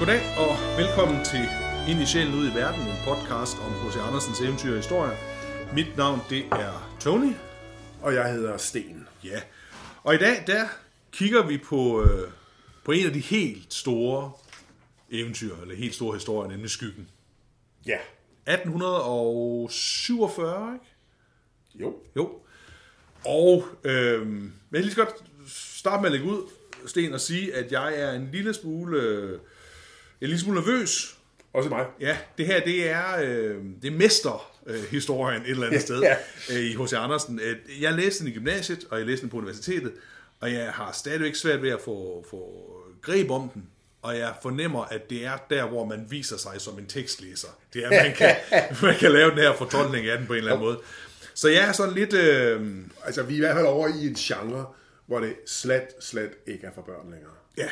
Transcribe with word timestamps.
Goddag 0.00 0.22
og 0.38 0.56
velkommen 0.76 1.24
til 1.24 1.48
Ind 1.88 2.02
i 2.02 2.06
sjælen 2.06 2.34
ud 2.34 2.50
i 2.50 2.54
verden, 2.54 2.80
en 2.80 2.96
podcast 3.04 3.58
om 3.58 3.72
H.C. 3.72 3.96
Andersens 3.96 4.40
eventyr 4.40 4.70
og 4.70 4.76
historie. 4.76 5.16
Mit 5.74 5.96
navn 5.96 6.20
det 6.30 6.46
er 6.46 6.96
Tony. 7.00 7.32
Og 8.02 8.14
jeg 8.14 8.32
hedder 8.32 8.56
Sten. 8.56 9.08
Ja. 9.24 9.40
Og 10.02 10.14
i 10.14 10.18
dag 10.18 10.44
der 10.46 10.64
kigger 11.12 11.46
vi 11.46 11.58
på, 11.58 12.02
øh, 12.02 12.30
på 12.84 12.92
en 12.92 13.06
af 13.06 13.12
de 13.12 13.20
helt 13.20 13.74
store 13.74 14.32
eventyr, 15.10 15.56
eller 15.62 15.76
helt 15.76 15.94
store 15.94 16.14
historier, 16.14 16.50
nemlig 16.50 16.70
Skyggen. 16.70 17.08
Ja. 17.86 17.98
1847, 18.46 20.74
ikke? 20.74 20.86
Jo. 21.74 21.96
Jo. 22.16 22.38
Og 23.24 23.64
øh, 23.84 24.26
men 24.26 24.52
jeg 24.72 24.80
lige 24.80 24.94
så 24.94 25.04
godt 25.04 25.14
starte 25.48 26.02
med 26.02 26.06
at 26.06 26.12
lægge 26.12 26.26
ud, 26.26 26.42
Sten, 26.86 27.12
og 27.12 27.20
sige, 27.20 27.54
at 27.54 27.72
jeg 27.72 28.00
er 28.00 28.12
en 28.12 28.28
lille 28.32 28.54
smule, 28.54 29.40
øh, 30.20 30.26
en 30.26 30.28
lille 30.28 30.40
smule 30.40 30.60
nervøs. 30.60 31.16
Også 31.52 31.68
mig. 31.68 31.86
Ja, 32.00 32.18
det 32.38 32.46
her, 32.46 32.60
det 32.64 32.90
er, 32.90 33.20
øh, 33.22 33.56
det 33.82 33.88
er 33.92 33.96
mesterhistorien 33.96 35.42
et 35.42 35.48
eller 35.50 35.66
andet 35.66 35.82
sted 35.82 36.00
Ja. 36.00 36.16
øh, 36.50 36.60
i 36.60 36.76
H.C. 36.84 36.92
Andersen. 36.92 37.40
Øh, 37.42 37.56
Jeg 37.82 37.92
læste 37.92 38.24
den 38.24 38.32
i 38.32 38.34
gymnasiet, 38.34 38.84
og 38.90 38.98
jeg 38.98 39.06
læste 39.06 39.22
den 39.22 39.30
på 39.30 39.36
universitetet, 39.36 39.92
og 40.40 40.52
jeg 40.52 40.72
har 40.72 40.92
stadigvæk 40.92 41.34
svært 41.34 41.62
ved 41.62 41.70
at 41.70 41.80
få, 41.84 42.26
få 42.30 42.70
greb 43.02 43.30
om 43.30 43.48
den. 43.54 43.66
Og 44.02 44.18
jeg 44.18 44.34
fornemmer, 44.42 44.84
at 44.84 45.10
det 45.10 45.24
er 45.26 45.36
der, 45.50 45.66
hvor 45.66 45.84
man 45.84 46.06
viser 46.10 46.36
sig 46.36 46.60
som 46.60 46.78
en 46.78 46.86
tekstlæser. 46.86 47.48
Det 47.74 47.84
er, 47.84 47.90
man 48.04 48.14
kan, 48.16 48.36
man 48.82 48.94
kan 48.98 49.12
lave 49.12 49.30
den 49.30 49.38
her 49.38 49.54
fortolkning 49.56 50.06
af 50.06 50.18
den 50.18 50.26
på 50.26 50.32
en 50.32 50.38
eller 50.38 50.52
anden 50.52 50.64
måde. 50.66 50.80
Så 51.34 51.48
jeg 51.48 51.68
er 51.68 51.72
sådan 51.72 51.94
lidt... 51.94 52.12
Øh, 52.12 52.66
Altså, 53.04 53.22
vi 53.22 53.32
er 53.32 53.36
i 53.36 53.40
hvert 53.40 53.54
fald 53.56 53.66
over 53.66 53.88
i 53.88 54.06
en 54.06 54.14
genre, 54.14 54.66
hvor 55.06 55.20
det 55.20 55.34
slet, 55.46 55.82
slet 56.00 56.30
ikke 56.46 56.66
er 56.66 56.70
for 56.74 56.82
børn 56.82 57.10
længere. 57.10 57.30
ja, 57.58 57.68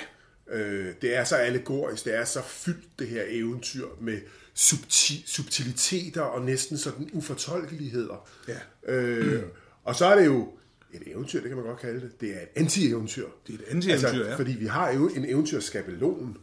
Øh, 0.50 0.94
det 1.02 1.16
er 1.16 1.24
så 1.24 1.36
allegorisk, 1.36 2.04
det 2.04 2.14
er 2.14 2.24
så 2.24 2.42
fyldt, 2.42 2.98
det 2.98 3.08
her 3.08 3.24
eventyr, 3.28 3.86
med 4.00 4.18
subti- 4.58 5.22
subtiliteter 5.26 6.20
og 6.22 6.44
næsten 6.44 6.78
sådan 6.78 7.10
ufortolkeligheder. 7.12 8.28
Ja. 8.48 8.92
Øh, 8.92 9.42
og 9.84 9.94
så 9.96 10.06
er 10.06 10.18
det 10.18 10.26
jo 10.26 10.52
et 10.92 11.02
eventyr, 11.06 11.40
det 11.40 11.48
kan 11.48 11.56
man 11.56 11.66
godt 11.66 11.80
kalde 11.80 12.00
det. 12.00 12.20
Det 12.20 12.30
er 12.36 12.40
et 12.40 12.48
anti-eventyr. 12.62 13.26
Det 13.46 13.54
er 13.54 13.58
et 13.58 13.64
anti-eventyr, 13.76 14.24
ja. 14.26 14.36
Fordi 14.36 14.52
vi 14.52 14.66
har 14.66 14.92
jo 14.92 15.08
en 15.08 15.24
eventyrskabelon, 15.24 16.36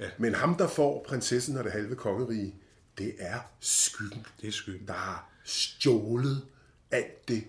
Ja. 0.00 0.08
men 0.18 0.34
ham, 0.34 0.54
der 0.56 0.68
får 0.68 1.04
prinsessen 1.08 1.56
og 1.56 1.64
det 1.64 1.72
halve 1.72 1.96
kongerige, 1.96 2.54
det 2.98 3.14
er 3.18 3.38
skyggen. 3.60 4.26
det 4.40 4.48
er 4.48 4.52
skyggen. 4.52 4.86
der 4.86 4.92
har 4.92 5.30
stjålet 5.44 6.42
alt 6.90 7.28
det, 7.28 7.44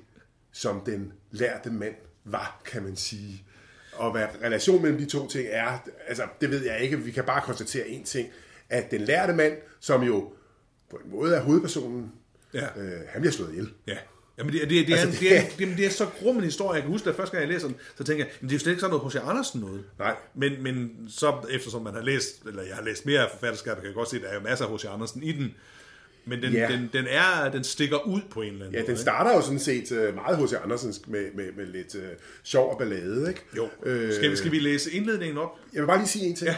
som 0.51 0.81
den 0.85 1.13
lærte 1.31 1.69
mand 1.69 1.95
var, 2.23 2.61
kan 2.65 2.83
man 2.83 2.95
sige. 2.95 3.43
Og 4.01 4.11
hvad 4.11 4.25
relationen 4.43 4.81
mellem 4.81 4.99
de 4.99 5.05
to 5.05 5.27
ting 5.27 5.47
er, 5.51 5.77
altså 6.07 6.23
det 6.41 6.49
ved 6.51 6.65
jeg 6.65 6.79
ikke, 6.79 6.99
vi 6.99 7.11
kan 7.11 7.23
bare 7.23 7.41
konstatere 7.41 7.87
en 7.87 8.03
ting, 8.03 8.29
at 8.69 8.91
den 8.91 9.01
lærte 9.01 9.33
mand, 9.33 9.53
som 9.79 10.03
jo 10.03 10.33
på 10.89 10.95
en 11.05 11.11
måde 11.11 11.35
er 11.35 11.41
hovedpersonen, 11.41 12.11
Ja. 12.53 12.65
øh, 12.77 12.91
han 13.09 13.21
bliver 13.21 13.31
slået 13.31 13.49
ihjel. 13.51 13.69
Ja. 13.87 13.97
Jamen 14.37 14.53
det, 14.53 14.61
det, 14.61 14.69
det, 14.69 14.89
er, 14.89 14.97
Altså, 14.97 15.07
en, 15.07 15.13
det- 15.29 15.37
er, 15.37 15.41
det, 15.57 15.71
er, 15.71 15.75
det 15.75 15.85
er 15.85 15.89
så 15.89 16.05
grum 16.19 16.37
en 16.37 16.43
historie. 16.43 16.73
Jeg 16.73 16.81
kan 16.81 16.91
huske, 16.91 17.09
at 17.09 17.15
første 17.15 17.31
gang 17.37 17.41
jeg 17.47 17.53
læste 17.53 17.67
den, 17.67 17.75
så 17.97 18.03
tænker 18.03 18.25
jeg, 18.25 18.33
men 18.41 18.49
det 18.49 18.53
er 18.55 18.57
jo 18.57 18.59
slet 18.59 18.71
ikke 18.71 18.79
sådan 18.81 18.95
noget 18.97 19.13
H.C. 19.13 19.29
Andersen 19.29 19.61
noget. 19.61 19.83
Nej. 19.99 20.15
Men, 20.35 20.63
men 20.63 20.91
så 21.09 21.33
eftersom 21.49 21.81
man 21.81 21.93
har 21.93 22.01
læst, 22.01 22.41
eller 22.45 22.63
jeg 22.63 22.75
har 22.75 22.83
læst 22.83 23.05
mere 23.05 23.19
af 23.21 23.27
forfatterskab, 23.31 23.75
kan 23.75 23.85
jeg 23.85 23.93
godt 23.93 24.09
se, 24.09 24.15
at 24.15 24.21
der 24.21 24.27
er 24.29 24.33
jo 24.33 24.39
masser 24.39 24.65
af 24.65 24.75
H.C. 24.77 24.85
Andersen 24.85 25.23
i 25.23 25.31
den. 25.31 25.55
Men 26.25 26.41
den, 26.41 26.53
Ja. 26.53 26.67
den, 26.71 26.89
den, 26.93 27.05
er, 27.09 27.51
den 27.51 27.63
stikker 27.63 28.07
ud 28.07 28.21
på 28.29 28.41
en 28.41 28.47
eller 28.53 28.65
anden 28.65 28.73
Ja, 28.75 28.81
måde. 28.81 28.91
den 28.91 28.97
starter 28.97 29.35
jo 29.35 29.41
sådan 29.41 29.59
set 29.59 29.91
øh, 29.91 30.15
meget 30.15 30.37
hos 30.37 30.53
Andersensk 30.53 31.07
med, 31.07 31.31
med, 31.33 31.51
med 31.57 31.65
lidt 31.65 31.95
øh, 31.95 32.09
sjov 32.43 32.71
og 32.71 32.77
ballade, 32.77 33.29
ikke? 33.29 33.41
Jo. 33.57 33.69
Øh, 33.83 34.13
Skal, 34.13 34.31
vi, 34.31 34.35
skal 34.35 34.51
vi 34.51 34.59
læse 34.59 34.91
indledningen 34.91 35.37
op? 35.37 35.59
Jeg 35.73 35.81
vil 35.81 35.87
bare 35.87 35.97
lige 35.97 36.07
sige 36.07 36.25
en 36.25 36.35
ting. 36.35 36.49
Ja. 36.49 36.57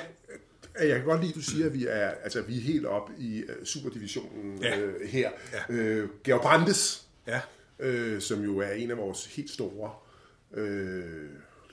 Jeg 0.87 0.95
kan 0.97 1.05
godt 1.05 1.21
lide, 1.21 1.29
at 1.31 1.35
du 1.35 1.41
siger, 1.41 1.65
at 1.65 1.73
vi 1.73 1.85
er, 1.89 2.07
altså, 2.23 2.41
vi 2.41 2.57
er 2.57 2.61
helt 2.61 2.85
op 2.85 3.09
i 3.19 3.43
uh, 3.43 3.65
superdivisionen 3.65 4.59
Ja. 4.63 4.79
øh, 4.79 5.07
her. 5.09 5.29
Ja. 5.69 5.73
Øh, 5.73 6.09
Georg 6.23 6.41
Brandes, 6.41 7.07
Ja. 7.27 7.39
øh, 7.79 8.21
som 8.21 8.41
jo 8.43 8.57
er 8.57 8.71
en 8.71 8.91
af 8.91 8.97
vores 8.97 9.25
helt 9.25 9.49
store 9.49 9.91
øh, 10.53 11.03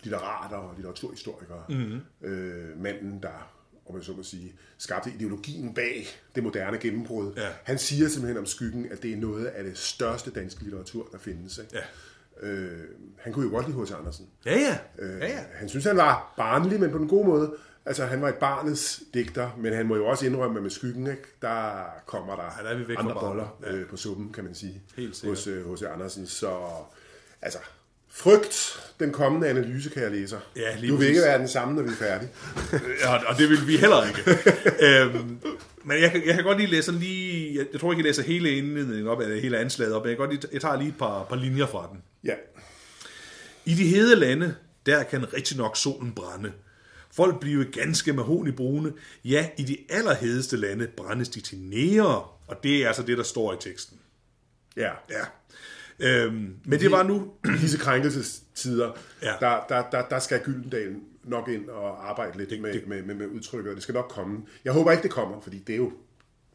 litterater 0.02 0.56
og 0.56 0.74
litteraturhistorikere. 0.76 1.64
Mm-hmm. 1.68 2.28
Øh, 2.28 2.82
manden, 2.82 3.22
der, 3.22 3.52
om 3.90 3.96
jeg 3.96 4.04
så 4.04 4.12
må 4.12 4.22
sige, 4.22 4.54
skabte 4.78 5.10
ideologien 5.10 5.74
bag 5.74 6.06
det 6.34 6.42
moderne 6.42 6.78
gennembrud. 6.78 7.32
Ja. 7.36 7.48
Han 7.64 7.78
siger 7.78 8.08
simpelthen 8.08 8.38
om 8.38 8.46
skyggen, 8.46 8.92
at 8.92 9.02
det 9.02 9.12
er 9.12 9.16
noget 9.16 9.46
af 9.46 9.64
det 9.64 9.78
største 9.78 10.30
danske 10.30 10.62
litteratur, 10.62 11.08
der 11.12 11.18
findes. 11.18 11.58
Ikke? 11.58 11.70
Ja. 11.76 11.82
Øh, 12.48 12.78
han 13.18 13.32
kunne 13.32 13.44
jo 13.44 13.50
godt 13.50 13.68
lide 13.68 13.82
H.C. 13.82 13.92
Andersen. 13.92 14.26
Ja, 14.46 14.58
ja. 14.58 14.78
Øh, 14.98 15.20
ja, 15.20 15.26
ja. 15.28 15.40
Han 15.54 15.68
synes, 15.68 15.84
han 15.84 15.96
var 15.96 16.34
barnlig, 16.36 16.80
men 16.80 16.90
på 16.90 16.98
den 16.98 17.08
gode 17.08 17.26
måde. 17.28 17.54
Altså, 17.86 18.06
han 18.06 18.22
var 18.22 18.28
et 18.28 18.34
barnets 18.34 19.02
digter, 19.14 19.50
men 19.58 19.72
han 19.72 19.86
må 19.86 19.96
jo 19.96 20.06
også 20.06 20.26
indrømme, 20.26 20.56
at 20.56 20.62
med 20.62 20.70
skyggen, 20.70 21.06
ikke, 21.06 21.22
der 21.42 21.84
kommer 22.06 22.36
der, 22.36 22.42
Ja, 22.58 22.64
der 22.64 22.74
er 22.74 22.78
vi 22.78 22.88
væk 22.88 22.96
andre 22.98 23.16
boller 23.20 23.58
øh, 23.66 23.86
på 23.86 23.96
suppen, 23.96 24.32
kan 24.32 24.44
man 24.44 24.54
sige, 24.54 24.82
Helt 24.96 25.16
sikkert. 25.16 25.38
hos 25.38 25.46
øh, 25.46 25.72
H.C. 25.72 25.82
Andersen. 25.82 26.26
Så, 26.26 26.58
altså, 27.42 27.58
frygt 28.10 28.80
den 29.00 29.12
kommende 29.12 29.48
analyse, 29.48 29.90
kan 29.90 30.02
jeg 30.02 30.10
læse. 30.10 30.38
Ja, 30.56 30.76
lige 30.76 30.92
du 30.92 30.96
vil 30.96 31.08
ikke 31.08 31.20
være 31.20 31.38
den 31.38 31.48
samme, 31.48 31.74
når 31.74 31.82
vi 31.82 31.88
er 31.88 31.94
færdige. 31.94 32.30
Ja, 33.00 33.24
og 33.30 33.38
det 33.38 33.48
vil 33.48 33.66
vi 33.66 33.76
heller 33.76 34.06
ikke. 34.08 34.38
øhm, 34.86 35.38
men 35.84 36.00
jeg 36.02 36.22
jeg 36.26 36.34
kan 36.34 36.44
godt 36.44 36.58
lige 36.58 36.70
læse 36.70 36.82
sådan 36.82 37.00
lige... 37.00 37.54
Jeg, 37.58 37.66
jeg 37.72 37.80
tror 37.80 37.92
ikke, 37.92 38.00
jeg 38.00 38.06
læser 38.06 38.22
hele 38.22 38.50
indledningen 38.56 39.06
op, 39.08 39.20
eller 39.20 39.40
hele 39.40 39.58
anslaget 39.58 39.94
op, 39.94 40.02
men 40.02 40.08
jeg, 40.08 40.16
kan 40.16 40.26
godt 40.26 40.40
lige, 40.40 40.48
jeg 40.52 40.60
tager 40.60 40.76
lige 40.76 40.88
et 40.88 40.98
par, 40.98 41.24
par 41.24 41.36
linjer 41.36 41.66
fra 41.66 41.88
den. 41.92 42.02
Ja, 42.24 42.34
I 43.64 43.74
de 43.74 43.86
hede 43.88 44.16
lande, 44.16 44.54
der 44.86 45.02
kan 45.02 45.34
rigtig 45.34 45.56
nok 45.56 45.76
solen 45.76 46.12
brænde. 46.12 46.52
Folk 47.12 47.40
blive 47.40 47.64
ganske 47.64 48.12
mahonibrune. 48.12 48.92
Ja, 49.24 49.48
i 49.58 49.62
de 49.62 49.76
allerhedeste 49.90 50.56
lande 50.56 50.86
brændes 50.96 51.28
de 51.28 51.40
til 51.40 51.58
nære. 51.58 52.24
Og 52.46 52.56
det 52.62 52.76
er 52.76 52.86
altså 52.88 53.02
det, 53.02 53.18
der 53.18 53.24
står 53.24 53.52
i 53.52 53.56
teksten. 53.60 53.98
ja. 54.76 54.90
Ja. 55.10 55.24
Øhm, 56.00 56.54
men 56.64 56.80
det 56.80 56.90
var 56.90 57.02
nu... 57.02 57.32
Disse 57.60 57.78
krænkelsestider, 57.78 58.90
Ja. 59.22 59.32
der, 59.40 59.60
der, 59.68 59.82
der, 59.90 60.02
der 60.08 60.18
skal 60.18 60.40
Gyldendal 60.44 60.94
nok 61.24 61.48
ind 61.48 61.68
og 61.68 62.10
arbejde 62.10 62.38
lidt 62.38 62.50
Det- 62.50 62.60
med, 62.60 62.72
det- 62.72 62.86
med, 62.88 63.02
med, 63.02 63.14
med 63.14 63.26
udtrykket, 63.26 63.70
og 63.70 63.74
det 63.74 63.82
skal 63.82 63.92
nok 63.94 64.08
komme. 64.08 64.38
Jeg 64.64 64.72
håber 64.72 64.90
ikke, 64.90 65.02
det 65.02 65.10
kommer, 65.10 65.40
fordi 65.40 65.58
det 65.58 65.72
er 65.72 65.76
jo 65.76 65.92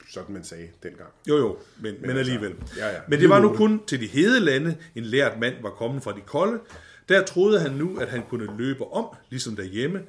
sådan, 0.10 0.34
man 0.34 0.44
sagde 0.44 0.68
dengang. 0.84 1.10
Jo, 1.30 1.38
jo, 1.38 1.58
men, 1.82 1.84
men, 1.94 2.02
men 2.02 2.10
altså, 2.10 2.20
alligevel. 2.34 2.56
ja, 2.78 2.88
ja. 2.90 3.00
Men 3.08 3.20
det 3.20 3.30
var 3.30 3.40
nu 3.42 3.54
kun 3.54 3.82
til 3.88 4.00
de 4.02 4.08
hede 4.08 4.40
lande, 4.40 4.76
en 4.96 5.04
lært 5.04 5.40
mand 5.40 5.56
var 5.62 5.70
kommet 5.70 6.04
fra 6.04 6.12
de 6.12 6.22
kolde. 6.26 6.60
Der 7.10 7.24
troede 7.26 7.60
han 7.60 7.72
nu, 7.72 7.98
at 7.98 8.08
han 8.08 8.22
kunne 8.30 8.58
løbe 8.58 8.84
om, 8.94 9.06
ligesom 9.30 9.56
derhjemme. 9.56 10.02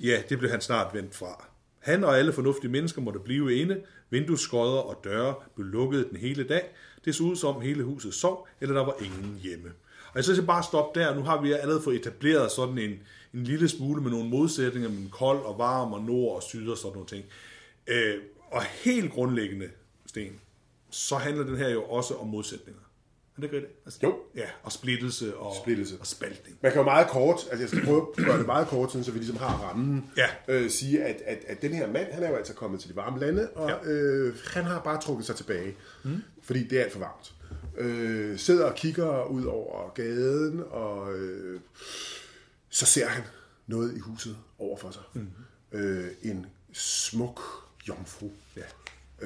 Ja, 0.00 0.22
det 0.28 0.38
blev 0.38 0.50
han 0.50 0.60
snart 0.60 0.94
vendt 0.94 1.14
fra. 1.14 1.44
Han 1.78 2.04
og 2.04 2.18
alle 2.18 2.32
fornuftige 2.32 2.70
mennesker 2.70 3.00
måtte 3.02 3.20
blive 3.20 3.54
inde. 3.56 3.80
Vindueskodder 4.10 4.78
og 4.78 5.00
døre 5.04 5.34
blev 5.54 5.66
lukket 5.66 6.06
den 6.10 6.16
hele 6.18 6.44
dag. 6.44 6.62
Det 7.06 7.14
så 7.14 7.22
ud 7.22 7.36
som 7.36 7.60
hele 7.60 7.82
huset 7.84 8.14
sov, 8.14 8.48
eller 8.60 8.74
der 8.74 8.84
var 8.84 8.94
ingen 9.00 9.40
hjemme. 9.42 9.68
Og 10.08 10.16
jeg 10.16 10.24
synes, 10.24 10.38
jeg 10.38 10.46
bare 10.46 10.62
stoppe 10.62 11.00
der. 11.00 11.14
Nu 11.14 11.22
har 11.22 11.42
vi 11.42 11.52
allerede 11.52 11.82
fået 11.82 11.96
etableret 11.96 12.50
sådan 12.52 12.78
en, 12.78 12.90
en 13.34 13.44
lille 13.44 13.68
smule 13.68 14.02
med 14.02 14.10
nogle 14.10 14.28
modsætninger 14.30 14.88
mellem 14.88 15.08
kold 15.10 15.38
og 15.38 15.58
varm 15.58 15.92
og 15.92 16.02
nord 16.04 16.36
og 16.36 16.42
syd 16.42 16.68
og 16.68 16.76
sådan 16.78 16.92
nogle 16.92 17.06
ting. 17.08 17.24
Øh, 17.86 18.14
og 18.50 18.62
helt 18.62 19.12
grundlæggende, 19.12 19.68
Sten, 20.06 20.40
så 20.90 21.16
handler 21.16 21.44
den 21.44 21.56
her 21.56 21.68
jo 21.68 21.82
også 21.82 22.14
om 22.14 22.26
modsætninger. 22.26 22.80
Er 23.36 23.40
det 23.40 23.44
ikke 23.44 23.56
rigtigt? 23.56 23.78
Altså, 23.84 23.98
Jo. 24.02 24.14
Ja, 24.36 24.46
og 24.62 24.72
splittelse 24.72 25.36
og, 25.36 25.54
Splittelse. 25.62 25.96
og 26.00 26.06
spaltning. 26.06 26.58
Man 26.62 26.72
kan 26.72 26.78
jo 26.80 26.84
meget 26.84 27.08
kort, 27.08 27.36
altså 27.50 27.62
jeg 27.62 27.68
skal 27.68 27.84
prøve 27.84 28.06
at 28.18 28.24
gøre 28.24 28.38
det 28.38 28.46
meget 28.46 28.68
kort, 28.68 28.92
så 28.92 29.10
vi 29.12 29.18
ligesom 29.18 29.36
har 29.36 29.68
rammen, 29.68 30.10
Ja. 30.16 30.26
øh, 30.48 30.70
sige, 30.70 31.02
at, 31.04 31.16
at, 31.26 31.38
at 31.46 31.62
den 31.62 31.72
her 31.72 31.92
mand, 31.92 32.12
han 32.12 32.22
er 32.22 32.28
jo 32.30 32.36
altså 32.36 32.54
kommet 32.54 32.80
til 32.80 32.90
de 32.90 32.96
varme 32.96 33.20
lande, 33.20 33.48
og 33.50 33.70
ja. 33.84 33.90
øh, 33.90 34.34
han 34.46 34.64
har 34.64 34.80
bare 34.80 35.00
trukket 35.00 35.26
sig 35.26 35.36
tilbage, 35.36 35.74
mm. 36.04 36.22
Fordi 36.46 36.64
det 36.64 36.78
er 36.78 36.84
alt 36.84 36.92
for 36.92 36.98
varmt. 36.98 37.34
Øh, 37.78 38.38
sidder 38.38 38.64
og 38.64 38.74
kigger 38.74 39.24
ud 39.24 39.44
over 39.44 39.92
gaden, 39.94 40.62
og 40.70 41.14
øh, 41.14 41.60
så 42.68 42.86
ser 42.86 43.08
han 43.08 43.22
noget 43.66 43.96
i 43.96 43.98
huset 43.98 44.36
over 44.58 44.76
for 44.76 44.90
sig. 44.90 45.02
Mm. 45.14 45.28
Øh, 45.72 46.10
en 46.22 46.46
smuk 46.72 47.40
jomfru. 47.88 48.30
Ja. 48.56 48.62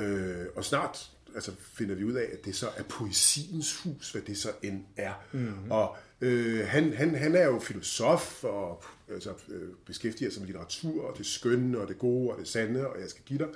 Øh, 0.02 0.46
og 0.56 0.64
snart 0.64 1.10
altså, 1.34 1.52
finder 1.72 1.94
vi 1.94 2.04
ud 2.04 2.12
af, 2.12 2.28
at 2.32 2.44
det 2.44 2.56
så 2.56 2.68
er 2.76 2.82
poesiens 2.82 3.76
hus, 3.76 4.12
hvad 4.12 4.22
det 4.22 4.38
så 4.38 4.52
end 4.62 4.84
er. 4.96 5.12
Mm-hmm. 5.32 5.70
Og 5.70 5.96
øh, 6.20 6.66
han, 6.66 6.92
han, 6.92 7.14
han 7.14 7.34
er 7.34 7.44
jo 7.44 7.60
filosof 7.60 8.44
og 8.44 8.84
altså, 9.12 9.30
øh, 9.48 9.68
beskæftiger 9.86 10.30
sig 10.30 10.40
med 10.40 10.46
litteratur 10.46 11.04
og 11.04 11.18
det 11.18 11.26
skønne 11.26 11.78
og 11.78 11.88
det 11.88 11.98
gode 11.98 12.30
og 12.30 12.38
det 12.38 12.48
sande, 12.48 12.86
og 12.86 13.00
jeg 13.00 13.10
skal 13.10 13.22
give 13.26 13.38
dig. 13.38 13.48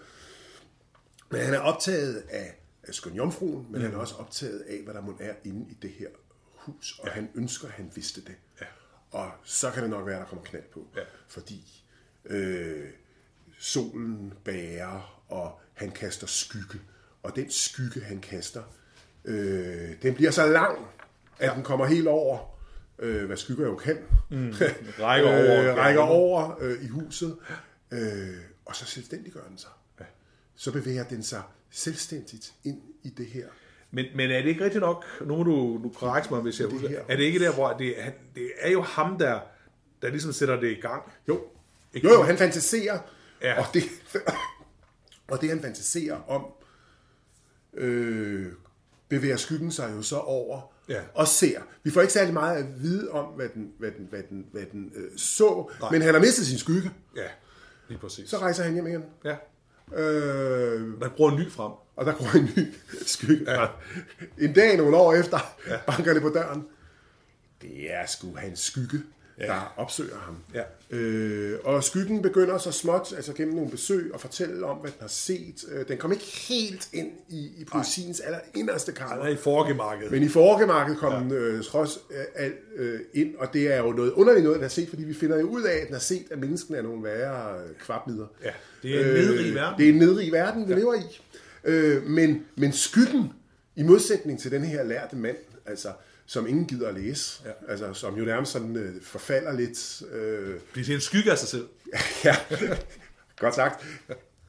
Men 1.31 1.40
han 1.40 1.55
er 1.55 1.58
optaget 1.58 2.25
af 2.28 2.55
skøn 2.92 3.14
jomfruen, 3.14 3.66
men 3.70 3.81
mm. 3.81 3.84
han 3.86 3.94
er 3.94 3.98
også 3.98 4.14
optaget 4.14 4.60
af, 4.60 4.81
hvad 4.84 4.94
der 4.94 5.00
må 5.00 5.16
er 5.20 5.34
inde 5.44 5.70
i 5.70 5.75
det 5.82 5.90
her 5.90 6.08
hus, 6.54 6.98
og 6.98 7.06
ja. 7.08 7.12
han 7.12 7.31
ønsker, 7.34 7.69
at 7.69 7.75
han 7.75 7.90
vidste 7.94 8.20
det. 8.20 8.34
Ja. 8.60 8.66
Og 9.10 9.31
så 9.44 9.70
kan 9.70 9.82
det 9.82 9.90
nok 9.90 10.06
være, 10.06 10.14
at 10.16 10.20
der 10.20 10.26
kommer 10.28 10.44
knald 10.44 10.64
på, 10.72 10.86
Ja. 10.96 11.02
fordi 11.28 11.84
øh, 12.25 12.88
solen 13.58 14.32
bærer, 14.44 15.22
og 15.28 15.60
han 15.75 15.90
kaster 15.90 16.26
skygge. 16.26 16.81
Og 17.22 17.36
den 17.36 17.50
skygge, 17.50 18.00
han 18.00 18.20
kaster, 18.20 18.62
øh, 19.25 20.02
den 20.02 20.14
bliver 20.14 20.30
så 20.30 20.46
lang, 20.46 20.78
at 21.38 21.48
ja. 21.48 21.54
den 21.54 21.62
kommer 21.62 21.87
helt 21.87 22.08
over, 22.08 22.58
øh, 22.98 23.26
hvad 23.26 23.37
skygger 23.37 23.66
jo 23.66 23.76
kan. 23.76 23.98
Mm. 24.30 24.50
Rækker 25.00 25.28
over. 25.28 25.70
øh, 25.70 25.76
rækker 25.76 26.00
over 26.02 26.56
øh, 26.60 26.84
i 26.84 26.88
huset. 26.88 27.37
Øh, 27.90 28.37
og 28.64 28.76
så 28.76 28.84
selvstændiggør 28.87 29.44
den 29.48 29.58
sig. 29.58 29.70
Ja. 30.00 30.04
Så 30.54 30.72
bevæger 30.72 31.04
den 31.04 31.22
sig 31.22 31.42
selvstændigt 31.75 32.53
ind 32.65 32.81
i 33.03 33.09
det 33.09 33.26
her. 33.26 33.47
Men, 33.91 34.05
men 34.15 34.31
er 34.31 34.43
det 34.43 34.49
ikke 34.49 34.65
rigtigt 34.65 34.81
nok, 34.82 35.05
nu 35.21 35.37
må 35.37 35.43
du, 35.43 35.81
du 35.82 35.88
korrekte 35.94 36.31
mig, 36.32 36.43
hvis 36.43 36.61
jeg 36.61 36.65
Det 36.69 36.73
husker, 36.73 36.88
her. 36.88 37.00
er 37.09 37.17
det 37.17 37.23
ikke 37.25 37.38
der, 37.38 37.53
hvor 37.53 37.73
det, 37.73 38.00
er- 38.03 38.11
det 38.35 38.50
er 38.61 38.71
jo 38.71 38.82
ham, 38.82 39.19
der, 39.19 39.41
der 40.03 40.11
ligesom 40.11 40.32
sætter 40.32 40.61
det 40.61 40.71
i 40.71 40.81
gang? 40.81 41.03
Jo, 41.29 41.41
jo, 42.05 42.11
jo 42.12 42.23
han 42.23 42.38
fantaserer, 42.38 42.99
ja. 43.43 43.61
og, 43.61 43.67
det, 43.75 43.82
og 45.32 45.41
det 45.41 45.49
han 45.49 45.61
fantaserer 45.61 46.21
om, 46.31 46.47
øh, 47.75 48.47
bevæger 49.09 49.37
skyggen 49.37 49.73
sig 49.73 49.93
jo 49.97 50.03
så 50.03 50.17
over 50.19 50.61
Ja. 50.88 51.03
og 51.15 51.29
ser. 51.29 51.61
Vi 51.82 51.91
får 51.91 52.00
ikke 52.00 52.12
særlig 52.12 52.35
meget 52.35 52.56
at 52.65 52.82
vide 52.82 53.11
om, 53.11 53.25
hvad 53.25 53.49
den, 53.55 53.73
hvad 53.79 53.91
den, 53.91 54.06
hvad 54.11 54.23
den, 54.31 54.47
hvad 54.53 54.62
den 54.73 54.93
øh, 54.94 55.11
så, 55.19 55.71
Nej. 55.81 55.91
men 55.91 56.03
han 56.03 56.15
har 56.15 56.21
mistet 56.21 56.47
sin 56.47 56.59
skygge. 56.59 56.91
Ja, 57.17 57.26
lige 57.88 57.99
præcis. 57.99 58.31
Så 58.31 58.38
rejser 58.38 58.65
han 58.65 58.73
hjem 58.75 58.87
igen. 58.87 59.05
Ja, 59.25 59.37
Øh, 59.96 61.00
man 61.00 61.11
bruger 61.17 61.31
en 61.31 61.38
ny 61.38 61.50
frem. 61.50 61.73
og 61.96 62.06
der 62.06 62.12
går 62.12 62.37
en 62.38 62.50
ny 62.56 62.75
skygge. 63.06 63.52
Ja. 63.52 63.67
En 64.38 64.52
dag, 64.52 64.76
nogle 64.76 64.96
år 64.96 65.14
efter, 65.14 65.38
ja. 65.69 65.76
banker 65.87 66.12
det 66.12 66.23
på 66.23 66.29
døren. 66.29 66.67
Det 67.62 67.94
er 67.94 68.06
sgu 68.06 68.37
hans 68.37 68.61
skygge, 68.61 69.02
ja. 69.38 69.46
der 69.46 69.75
opsøger 69.76 70.16
ham. 70.16 70.36
Ja. 70.54 70.62
Øh, 70.96 71.58
og 71.64 71.84
skyggen 71.84 72.22
begynder 72.22 72.58
så 72.58 72.72
småt, 72.72 73.12
altså 73.16 73.32
gennem 73.32 73.54
nogle 73.54 73.70
besøg, 73.70 74.10
at 74.14 74.20
fortælle 74.20 74.66
om, 74.66 74.76
hvad 74.76 74.90
den 74.90 75.00
har 75.00 75.08
set. 75.08 75.64
Øh, 75.72 75.88
den 75.88 75.98
kom 75.98 76.12
ikke 76.12 76.25
helt 76.48 76.88
ind 76.92 77.10
i, 77.28 77.50
i 77.56 77.64
poesiens 77.64 78.20
aller 78.20 78.38
inderste 78.54 78.92
kammer. 78.92 79.25
er 79.25 79.28
i 79.28 79.36
forgemarkedet. 79.36 80.12
Men 80.12 80.22
i 80.22 80.28
forgemarkedet 80.28 80.98
kom 80.98 81.12
ja. 81.12 81.19
den 81.19 81.32
øh, 81.32 81.64
trods 81.64 81.98
øh, 82.10 82.25
alt 82.34 82.54
øh, 82.76 83.00
ind, 83.14 83.36
og 83.36 83.52
det 83.52 83.72
er 83.72 83.78
jo 83.78 83.92
noget 83.92 84.12
underligt 84.12 84.44
noget, 84.44 84.56
den 84.56 84.62
har 84.62 84.69
set, 84.69 84.88
fordi 84.88 85.04
vi 85.04 85.14
finder 85.14 85.38
jo 85.38 85.46
ud 85.46 85.62
af, 85.62 85.76
at 85.76 85.87
den 85.87 85.92
har 85.92 86.00
set, 86.00 86.26
at 86.30 86.38
menneskene 86.38 86.78
er 86.78 86.82
nogle 86.82 87.04
værre 87.04 87.58
øh, 87.58 87.75
kvapmider. 87.80 88.26
Ja, 88.44 88.50
det 88.82 88.96
er 88.96 89.00
en 89.00 89.14
nedrig 89.14 89.54
verden. 89.54 89.78
Det 89.78 89.88
er 89.88 89.92
en 89.92 89.98
nedrig 89.98 90.32
verden, 90.32 90.69
vi 90.69 90.72
ja. 90.72 90.78
lever 90.78 90.94
i. 90.94 91.20
Øh, 91.64 92.02
men, 92.06 92.44
men 92.56 92.72
skyggen, 92.72 93.32
i 93.76 93.82
modsætning 93.82 94.40
til 94.40 94.50
den 94.50 94.64
her 94.64 94.82
lærte 94.82 95.16
mand, 95.16 95.37
altså, 95.66 95.93
som 96.26 96.46
ingen 96.46 96.66
gider 96.66 96.88
at 96.88 96.94
læse, 96.94 97.43
ja. 97.44 97.50
altså, 97.72 97.93
som 97.93 98.14
jo 98.16 98.25
nærmest 98.25 98.52
sådan 98.52 98.76
øh, 98.76 99.02
forfalder 99.02 99.52
lidt. 99.52 100.02
Øh, 100.12 100.61
Bliver 100.72 100.84
til 100.84 100.94
en 100.94 101.00
skygge 101.00 101.31
af 101.31 101.38
sig 101.38 101.49
selv. 101.49 101.66
ja, 102.25 102.37
godt 103.38 103.55
sagt. 103.55 103.84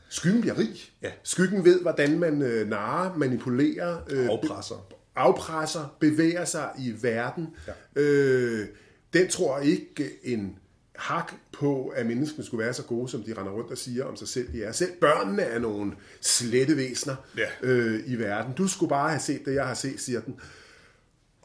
Skyggen 0.09 0.41
bliver 0.41 0.57
rig. 0.57 0.91
Ja. 1.01 1.11
Skyggen 1.23 1.65
ved, 1.65 1.81
hvordan 1.81 2.19
man 2.19 2.41
øh, 2.41 2.67
narrer, 2.69 3.17
manipulerer, 3.17 3.97
øh, 4.09 4.27
Afpresser. 4.27 4.87
afpresser, 5.15 5.95
bevæger 5.99 6.45
sig 6.45 6.69
i 6.79 6.93
verden. 7.01 7.47
Ja. 7.95 8.01
Øh, 8.01 8.67
den 9.13 9.27
tror 9.27 9.59
ikke 9.59 10.11
en 10.23 10.57
hak 10.95 11.33
på, 11.53 11.87
at 11.87 12.05
menneskene 12.05 12.45
skulle 12.45 12.63
være 12.63 12.73
så 12.73 12.83
gode, 12.83 13.09
som 13.09 13.23
de 13.23 13.33
render 13.37 13.51
rundt 13.51 13.71
og 13.71 13.77
siger 13.77 14.05
om 14.05 14.15
sig 14.15 14.27
selv, 14.27 14.51
de 14.53 14.63
er. 14.63 14.71
Selv 14.71 14.91
børnene 15.01 15.41
er 15.41 15.59
nogle 15.59 15.91
slette 16.21 16.77
væsener 16.77 17.15
Ja. 17.37 17.47
øh, 17.61 18.03
i 18.05 18.15
verden. 18.15 18.53
Du 18.53 18.67
skulle 18.67 18.89
bare 18.89 19.09
have 19.09 19.21
set 19.21 19.45
det, 19.45 19.53
jeg 19.55 19.67
har 19.67 19.73
set, 19.73 19.99
siger 20.01 20.21
den. 20.21 20.35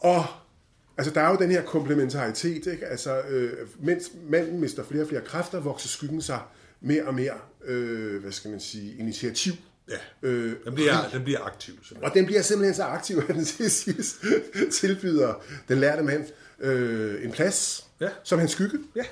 Og 0.00 0.25
altså, 0.99 1.14
der 1.14 1.20
er 1.20 1.31
jo 1.31 1.37
den 1.37 1.50
her 1.50 1.62
komplementaritet, 1.62 2.67
ikke? 2.67 2.87
Altså, 2.87 3.20
øh, 3.20 3.52
mens 3.82 4.11
manden 4.31 4.61
mister 4.61 4.85
flere 4.85 5.02
og 5.02 5.08
flere 5.08 5.23
kræfter, 5.23 5.61
vokser 5.61 5.88
skyggen 5.88 6.23
sig 6.23 6.41
mere 6.81 7.05
og 7.05 7.14
mere, 7.14 7.35
øh, 7.64 8.20
hvad 8.23 8.32
skal 8.32 8.50
man 8.50 8.61
sige, 8.61 8.97
initiativ. 8.99 9.52
Ja. 9.91 9.97
Øh, 10.29 10.52
Den 10.64 10.75
bliver, 10.75 11.08
den 11.12 11.25
bliver 11.25 11.41
aktiv. 11.41 11.75
Simpelthen. 11.75 12.05
og 12.05 12.14
den 12.14 12.26
bliver 12.26 12.43
simpelthen 12.43 12.75
så 12.75 12.82
aktiv, 12.82 13.17
at 13.29 13.35
den 13.35 13.44
til 13.44 13.70
sidst 13.70 14.17
tilbyder 14.73 15.35
den 15.69 15.79
lærte 15.79 16.03
mand 16.03 16.25
øh, 16.61 17.25
en 17.25 17.31
plads 17.32 17.87
Ja. 18.00 18.08
som 18.25 18.38
hans 18.38 18.53
skygge. 18.53 18.79
Ja. 18.96 19.03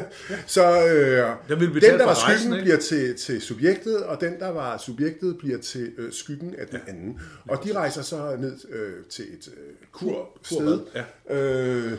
Så 0.46 0.86
øh, 0.86 1.30
Den 1.48 1.60
den, 1.60 1.82
der 1.82 2.04
var 2.04 2.14
skyggen, 2.14 2.52
ikke? 2.52 2.64
bliver 2.64 2.76
til, 2.76 3.16
til 3.16 3.40
subjektet, 3.40 4.04
og 4.04 4.20
den, 4.20 4.40
der 4.40 4.48
var 4.48 4.78
subjektet, 4.78 5.38
bliver 5.38 5.58
til 5.58 5.92
øh, 5.98 6.12
skyggen 6.12 6.54
af 6.58 6.66
den 6.66 6.80
anden. 6.88 7.20
Og 7.48 7.64
de 7.64 7.72
rejser 7.74 8.02
så 8.02 8.36
ned 8.40 8.56
øh, 8.70 9.04
til 9.10 9.24
et 9.24 9.48
øh, 9.48 9.74
kursted, 9.92 10.78
Kurbad, 10.78 11.04
øh, 11.30 11.98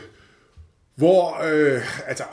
hvor 0.94 1.42
øh, 1.44 2.08
altså, 2.08 2.24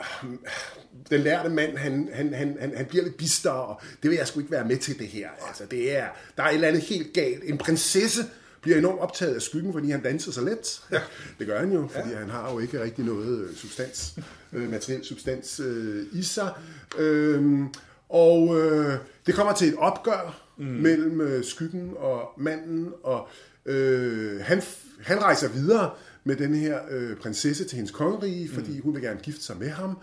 den 1.10 1.20
lærte 1.20 1.48
mand, 1.48 1.76
han, 1.76 2.08
han, 2.12 2.34
han, 2.34 2.56
han, 2.60 2.76
han 2.76 2.86
bliver 2.86 3.04
lidt 3.04 3.16
bister, 3.16 3.50
og 3.50 3.80
det 4.02 4.10
vil 4.10 4.16
jeg 4.16 4.26
sgu 4.26 4.40
ikke 4.40 4.52
være 4.52 4.64
med 4.64 4.76
til 4.76 4.98
det 4.98 5.06
her. 5.06 5.28
Altså, 5.48 5.64
det 5.70 5.96
er, 5.96 6.06
der 6.36 6.42
er 6.42 6.48
et 6.48 6.54
eller 6.54 6.68
andet 6.68 6.82
helt 6.82 7.14
galt. 7.14 7.42
En 7.44 7.58
prinsesse 7.58 8.22
bliver 8.66 8.78
enormt 8.78 9.00
optaget 9.00 9.34
af 9.34 9.42
skyggen, 9.42 9.72
fordi 9.72 9.90
han 9.90 10.02
danser 10.02 10.32
så 10.32 10.40
let. 10.40 10.82
Ja. 10.92 11.00
Det 11.38 11.46
gør 11.46 11.60
han 11.60 11.72
jo, 11.72 11.88
fordi 11.88 12.10
ja. 12.10 12.16
han 12.16 12.30
har 12.30 12.52
jo 12.52 12.58
ikke 12.58 12.82
rigtig 12.82 13.04
noget 13.04 13.38
øh, 13.38 13.56
substans, 13.56 14.18
øh, 14.52 14.70
materiel 14.70 15.04
substans 15.04 15.60
øh, 15.60 16.06
i 16.12 16.22
sig. 16.22 16.52
Øhm, 16.98 17.68
og 18.08 18.60
øh, 18.60 18.94
det 19.26 19.34
kommer 19.34 19.52
til 19.52 19.68
et 19.68 19.74
opgør 19.78 20.42
mm. 20.58 20.64
mellem 20.64 21.20
øh, 21.20 21.44
skyggen 21.44 21.92
og 21.96 22.32
manden, 22.36 22.92
og 23.02 23.28
øh, 23.66 24.40
han, 24.40 24.62
han 25.02 25.22
rejser 25.22 25.48
videre 25.48 25.90
med 26.24 26.36
den 26.36 26.54
her 26.54 26.80
øh, 26.90 27.16
prinsesse 27.16 27.64
til 27.64 27.76
hendes 27.76 27.92
kongerige, 27.92 28.48
fordi 28.48 28.76
mm. 28.76 28.82
hun 28.82 28.94
vil 28.94 29.02
gerne 29.02 29.20
gifte 29.22 29.42
sig 29.42 29.56
med 29.58 29.68
ham. 29.68 29.98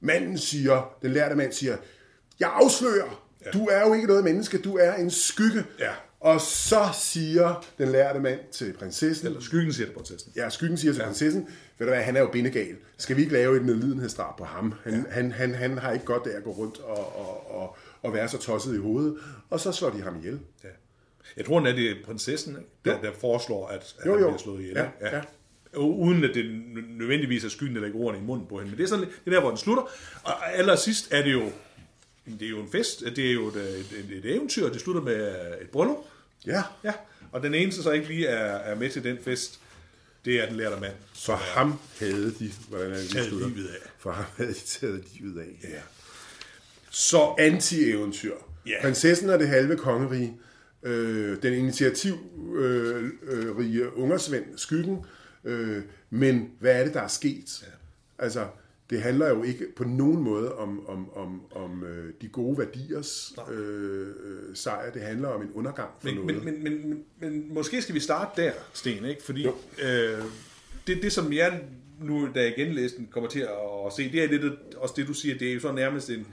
Manden 0.00 0.38
siger, 0.38 0.96
den 1.02 1.10
lærte 1.10 1.34
mand 1.34 1.52
siger, 1.52 1.76
jeg 2.40 2.50
afslører, 2.52 3.22
ja. 3.46 3.50
du 3.50 3.66
er 3.66 3.86
jo 3.86 3.94
ikke 3.94 4.06
noget 4.06 4.24
menneske, 4.24 4.58
du 4.58 4.76
er 4.76 4.94
en 4.94 5.10
skygge. 5.10 5.64
Ja. 5.78 5.92
Og 6.26 6.40
så 6.40 6.88
siger 7.00 7.64
den 7.78 7.92
lærte 7.92 8.20
mand 8.20 8.40
til 8.52 8.72
prinsessen, 8.72 9.26
Eller 9.26 9.40
skyggen 9.40 9.72
siger 9.72 9.86
det 9.86 9.94
på 9.96 10.02
testen. 10.02 10.32
Ja, 10.36 10.50
skyggen 10.50 10.78
siger 10.78 10.92
til 10.92 11.00
ja. 11.00 11.06
prinsessen, 11.06 11.48
ved 11.78 11.86
du 11.86 11.92
hvad, 11.92 12.02
han 12.02 12.16
er 12.16 12.20
jo 12.20 12.28
bindegal. 12.32 12.76
Skal 12.96 13.16
vi 13.16 13.20
ikke 13.22 13.32
lave 13.32 13.56
et 13.56 13.64
medlidenhedsdrab 13.64 14.38
på 14.38 14.44
ham? 14.44 14.74
Han, 14.84 14.94
ja. 14.94 15.02
han, 15.10 15.32
han, 15.32 15.54
han 15.54 15.78
har 15.78 15.92
ikke 15.92 16.04
godt 16.04 16.26
af 16.26 16.36
at 16.36 16.44
gå 16.44 16.50
rundt 16.50 16.78
og, 16.78 17.16
og, 17.18 17.50
og, 17.60 17.76
og 18.02 18.14
være 18.14 18.28
så 18.28 18.38
tosset 18.38 18.74
i 18.74 18.78
hovedet. 18.78 19.16
Og 19.50 19.60
så 19.60 19.72
slår 19.72 19.90
de 19.90 20.02
ham 20.02 20.18
ihjel. 20.18 20.40
Ja. 20.64 20.68
Jeg 21.36 21.44
tror, 21.44 21.60
at 21.60 21.76
det 21.76 21.90
er 21.90 21.94
prinsessen, 22.04 22.56
der, 22.84 23.00
der 23.00 23.12
foreslår, 23.20 23.66
at, 23.68 23.94
at 24.00 24.06
Jo, 24.06 24.12
han 24.12 24.20
jo. 24.20 24.26
bliver 24.26 24.38
slået 24.38 24.60
ihjel. 24.60 24.76
Ja, 24.76 24.84
ikke? 25.06 25.16
ja. 25.16 25.78
Uden 25.78 26.24
at 26.24 26.30
det 26.34 26.42
nø- 26.44 26.98
nødvendigvis 26.98 27.44
er 27.44 27.48
skyggen, 27.48 27.76
der 27.76 27.82
lægger 27.82 27.98
ordene 27.98 28.22
i 28.22 28.26
munden 28.26 28.46
på 28.46 28.56
hende. 28.58 28.70
Men 28.70 28.78
det 28.78 28.84
er, 28.84 28.88
sådan, 28.88 29.04
det 29.04 29.14
er 29.26 29.30
der, 29.30 29.40
hvor 29.40 29.48
den 29.48 29.58
slutter. 29.58 29.82
Og 30.24 30.52
allersidst 30.56 31.08
er 31.12 31.22
det 31.22 31.32
jo, 31.32 31.42
det 32.26 32.42
er 32.46 32.50
jo 32.50 32.60
en 32.60 32.68
fest, 32.72 33.00
det 33.16 33.28
er 33.30 33.32
jo 33.32 33.48
et, 33.48 33.56
et, 33.56 34.24
et 34.24 34.34
eventyr, 34.34 34.68
det 34.68 34.80
slutter 34.80 35.02
med 35.02 35.36
et 35.60 35.70
bryllup. 35.70 35.96
Ja, 36.46 36.62
Ja. 36.84 36.92
Og 37.32 37.42
den 37.42 37.54
eneste, 37.54 37.82
så 37.82 37.90
ikke 37.90 38.06
lige 38.08 38.26
er, 38.26 38.54
er 38.56 38.74
med 38.74 38.90
til 38.90 39.04
den 39.04 39.18
fest, 39.24 39.60
det 40.24 40.42
er 40.42 40.46
den 40.46 40.56
lærte 40.56 40.80
mand. 40.80 40.92
for 41.14 41.34
ham 41.34 41.78
havde 42.00 42.34
de, 42.38 42.52
hvordan 42.68 42.90
er 42.92 42.96
det, 42.96 43.08
de 43.08 43.12
Taget 43.14 43.28
slutter? 43.28 43.48
livet 43.48 43.68
af. 43.68 43.90
For 43.98 44.10
ham 44.12 44.24
havde 44.36 44.50
de 44.50 44.58
taget 44.66 45.04
livet 45.14 45.40
af. 45.40 45.68
Ja. 45.70 45.80
Så 46.90 47.34
Anti-eventyr. 47.38 48.32
Ja. 48.66 48.82
Prinsessen 48.82 49.30
og 49.30 49.38
det 49.38 49.48
halve 49.48 49.76
kongerige. 49.76 50.36
Øh, 50.82 51.42
den 51.42 51.52
initiativrige 51.52 53.10
øh, 53.22 53.58
rige 53.58 53.96
ungersvend, 53.96 54.44
skyggen. 54.56 55.04
Øh, 55.44 55.82
men 56.10 56.50
hvad 56.60 56.80
er 56.80 56.84
det, 56.84 56.94
der 56.94 57.00
er 57.02 57.08
sket? 57.08 57.62
Ja. 57.62 57.72
Altså, 58.24 58.46
det 58.90 59.02
handler 59.02 59.28
jo 59.28 59.42
ikke 59.42 59.66
på 59.76 59.84
nogen 59.84 60.22
måde 60.22 60.54
om, 60.54 60.88
om, 60.88 61.16
om, 61.16 61.42
om 61.52 61.84
øh, 61.84 62.14
de 62.20 62.28
gode 62.28 62.58
værdiers 62.58 63.34
øh, 63.50 64.08
øh, 64.08 64.56
sejr. 64.56 64.92
Det 64.92 65.02
handler 65.02 65.28
om 65.28 65.42
en 65.42 65.52
undergang 65.54 65.90
for 66.00 66.08
Men, 66.08 66.14
noget. 66.14 66.44
men, 66.44 66.44
men, 66.44 66.62
men, 66.62 66.88
men, 66.88 67.04
men 67.18 67.54
måske 67.54 67.82
skal 67.82 67.94
vi 67.94 68.00
starte 68.00 68.42
der, 68.42 68.52
Sten, 68.72 69.04
ikke? 69.04 69.22
Fordi 69.22 69.46
øh, 69.82 70.22
det, 70.86 71.02
det, 71.02 71.12
som 71.12 71.32
jeg 71.32 71.60
nu, 72.00 72.28
da 72.34 72.42
jeg 72.42 72.54
genlæste 72.56 72.98
den, 72.98 73.08
kommer 73.10 73.30
til 73.30 73.40
at, 73.40 73.48
at 73.86 73.92
se, 73.92 74.12
det 74.12 74.24
er 74.24 74.28
lidt 74.28 74.74
også 74.76 74.94
det, 74.96 75.08
du 75.08 75.12
siger, 75.14 75.38
det 75.38 75.48
er 75.48 75.54
jo 75.54 75.60
så 75.60 75.72
nærmest 75.72 76.10
en, 76.10 76.26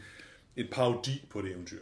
en 0.57 0.65
parodi 0.71 1.25
på 1.29 1.39
et 1.39 1.51
eventyr. 1.51 1.79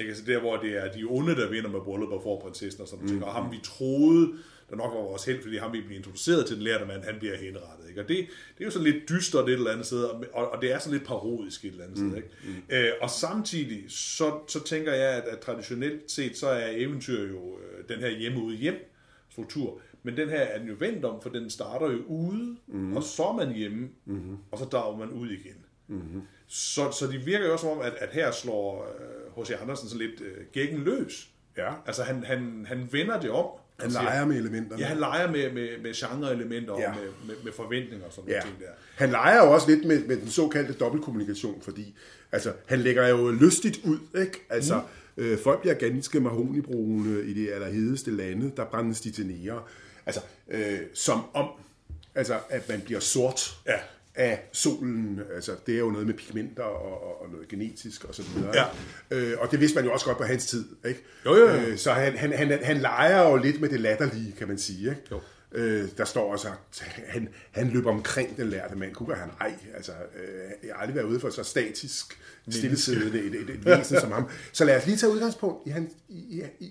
Ikke? 0.00 0.10
Altså 0.10 0.24
der, 0.26 0.40
hvor 0.40 0.56
det 0.56 0.84
er 0.84 0.92
de 0.92 1.04
onde, 1.08 1.34
der 1.34 1.50
vinder 1.50 1.70
med 1.70 1.80
bryllup 1.80 2.12
og 2.12 2.22
får 2.22 2.40
prinsessen 2.40 2.82
og 2.82 2.88
sådan 2.88 3.04
noget. 3.04 3.18
Mm. 3.18 3.22
Og 3.22 3.32
ham, 3.32 3.52
vi 3.52 3.58
troede, 3.62 4.32
der 4.70 4.76
nok 4.76 4.94
var 4.94 5.00
vores 5.00 5.24
held, 5.24 5.42
fordi 5.42 5.56
ham, 5.56 5.72
vi 5.72 5.80
blev 5.80 5.96
introduceret 5.96 6.46
til 6.46 6.56
den 6.56 6.64
lærte 6.64 6.84
mand, 6.84 7.02
han 7.02 7.18
bliver 7.18 7.36
henrettet. 7.36 7.88
Ikke? 7.88 8.00
Og 8.00 8.08
det, 8.08 8.16
det 8.54 8.60
er 8.60 8.64
jo 8.64 8.70
sådan 8.70 8.92
lidt 8.92 9.08
dystert 9.08 9.48
et 9.48 9.52
eller 9.52 9.70
andet 9.70 9.86
sted, 9.86 10.04
og, 10.04 10.50
og 10.52 10.62
det 10.62 10.72
er 10.72 10.78
sådan 10.78 10.98
lidt 10.98 11.08
parodisk 11.08 11.64
et 11.64 11.70
eller 11.70 11.84
andet 11.84 11.98
mm. 11.98 12.10
sted. 12.10 12.16
Ikke? 12.16 12.28
Mm. 12.44 12.76
Øh, 12.76 12.92
og 13.00 13.10
samtidig, 13.10 13.84
så, 13.88 14.40
så 14.48 14.64
tænker 14.64 14.92
jeg, 14.92 15.14
at, 15.14 15.24
at 15.24 15.38
traditionelt 15.38 16.10
set, 16.10 16.36
så 16.36 16.48
er 16.48 16.68
eventyr 16.70 17.28
jo 17.28 17.58
øh, 17.58 17.88
den 17.88 17.98
her 17.98 18.18
hjemme 18.18 18.42
ude 18.42 18.56
hjem 18.56 18.94
struktur. 19.30 19.80
Men 20.02 20.16
den 20.16 20.28
her 20.28 20.40
er 20.40 20.58
den 20.58 20.68
jo 20.68 20.74
vendt 20.78 21.04
om, 21.04 21.22
for 21.22 21.30
den 21.30 21.50
starter 21.50 21.90
jo 21.90 22.02
ude, 22.06 22.56
mm. 22.66 22.96
og 22.96 23.02
så 23.02 23.22
er 23.22 23.32
man 23.32 23.54
hjemme, 23.54 23.88
mm. 24.04 24.36
og 24.50 24.58
så 24.58 24.64
drager 24.64 24.96
man 24.96 25.10
ud 25.10 25.30
igen. 25.30 25.64
Mm. 25.86 26.22
Så, 26.46 26.90
så 26.90 27.06
det 27.06 27.26
virker 27.26 27.46
jo 27.46 27.52
også 27.52 27.62
som 27.62 27.78
om, 27.78 27.80
at, 27.80 27.92
at 27.92 28.08
her 28.12 28.30
slår 28.30 28.86
øh, 29.36 29.42
H.C. 29.42 29.50
Andersen 29.50 29.88
så 29.88 29.98
lidt 29.98 30.20
øh, 30.20 30.46
gækken 30.52 30.78
løs. 30.78 31.30
Ja. 31.56 31.72
Altså 31.86 32.02
han, 32.02 32.24
han, 32.24 32.66
han 32.68 32.88
vender 32.92 33.20
det 33.20 33.30
om. 33.30 33.46
Han 33.78 33.86
og 33.86 33.92
siger- 33.92 34.02
leger 34.02 34.26
med 34.26 34.36
elementerne. 34.36 34.82
Ja, 34.82 34.86
han 34.88 34.98
leger 34.98 35.30
med, 35.32 35.52
med, 35.52 35.68
med 35.82 35.94
genre-elementer 35.94 36.72
og 36.72 36.80
Ja. 36.80 36.92
med, 36.92 37.02
med, 37.26 37.34
med 37.44 37.52
forventninger 37.52 38.06
og 38.06 38.12
sådan 38.12 38.30
Ja. 38.30 38.34
nogle 38.38 38.50
ting 38.50 38.60
der. 38.60 38.72
Han 38.96 39.10
leger 39.10 39.44
jo 39.44 39.52
også 39.52 39.70
lidt 39.70 39.84
med, 39.84 40.04
med 40.04 40.16
den 40.16 40.28
såkaldte 40.30 40.72
dobbeltkommunikation, 40.72 41.62
fordi 41.62 41.94
altså, 42.32 42.52
han 42.66 42.78
lægger 42.80 43.08
jo 43.08 43.30
lystigt 43.30 43.80
ud. 43.84 43.98
Ikke? 44.20 44.46
Altså, 44.50 44.80
mm. 45.16 45.22
øh, 45.24 45.38
folk 45.38 45.60
bliver 45.60 45.74
ganske 45.74 46.20
mahonibrune 46.20 47.22
i 47.22 47.34
de 47.34 47.52
allerhedeste 47.52 48.10
lande, 48.10 48.52
der 48.56 48.64
brændes 48.64 49.00
de 49.00 49.10
til 49.10 49.26
nære. 49.26 49.62
Altså, 50.06 50.20
øh, 50.50 50.78
som 50.94 51.20
om, 51.34 51.48
altså, 52.14 52.38
at 52.50 52.68
man 52.68 52.80
bliver 52.80 53.00
sort 53.00 53.56
Ja. 53.66 53.78
Af 54.18 54.48
solen. 54.52 55.20
Altså, 55.34 55.52
det 55.66 55.74
er 55.74 55.78
jo 55.78 55.90
noget 55.90 56.06
med 56.06 56.14
pigmenter 56.14 56.62
og, 56.62 57.02
og, 57.02 57.22
og 57.22 57.30
noget 57.30 57.48
genetisk 57.48 58.04
og 58.04 58.14
så 58.14 58.22
videre. 58.22 58.52
Ja. 58.54 58.64
Øh, 59.16 59.36
og 59.40 59.50
det 59.50 59.60
vidste 59.60 59.76
man 59.76 59.84
jo 59.84 59.92
også 59.92 60.06
godt 60.06 60.18
på 60.18 60.24
hans 60.24 60.46
tid, 60.46 60.64
ikke? 60.86 61.04
Jo, 61.26 61.34
jo, 61.36 61.48
jo. 61.48 61.54
Øh, 61.54 61.78
så 61.78 61.92
han, 61.92 62.18
han, 62.18 62.32
han, 62.32 62.58
han 62.62 62.76
leger 62.76 63.28
jo 63.28 63.36
lidt 63.36 63.60
med 63.60 63.68
det 63.68 63.80
latterlige, 63.80 64.32
kan 64.38 64.48
man 64.48 64.58
sige, 64.58 64.90
ikke? 64.90 65.02
Jo. 65.10 65.20
Øh, 65.52 65.88
der 65.98 66.04
står 66.04 66.32
også, 66.32 66.48
at 66.48 66.54
han, 67.06 67.28
han 67.50 67.68
løber 67.68 67.90
omkring 67.90 68.36
den 68.36 68.48
lærte 68.48 68.76
mand. 68.76 68.94
Kunne 68.94 69.14
han 69.14 69.30
ej. 69.40 69.54
Altså, 69.74 69.92
øh, 69.92 70.68
jeg 70.68 70.74
har 70.74 70.80
aldrig 70.80 70.96
været 70.96 71.06
ude 71.06 71.20
for 71.20 71.30
så 71.30 71.42
statisk, 71.42 72.18
stillesiddende 72.50 73.18
et, 73.18 73.34
et, 73.34 73.50
et 73.50 73.64
væsen 73.64 74.00
som 74.00 74.12
ham. 74.12 74.28
Så 74.52 74.64
lad 74.64 74.76
os 74.76 74.86
lige 74.86 74.96
tage 74.96 75.12
udgangspunkt 75.12 75.66
i, 75.66 75.70
han, 75.70 75.90
i, 76.08 76.42
i, 76.60 76.66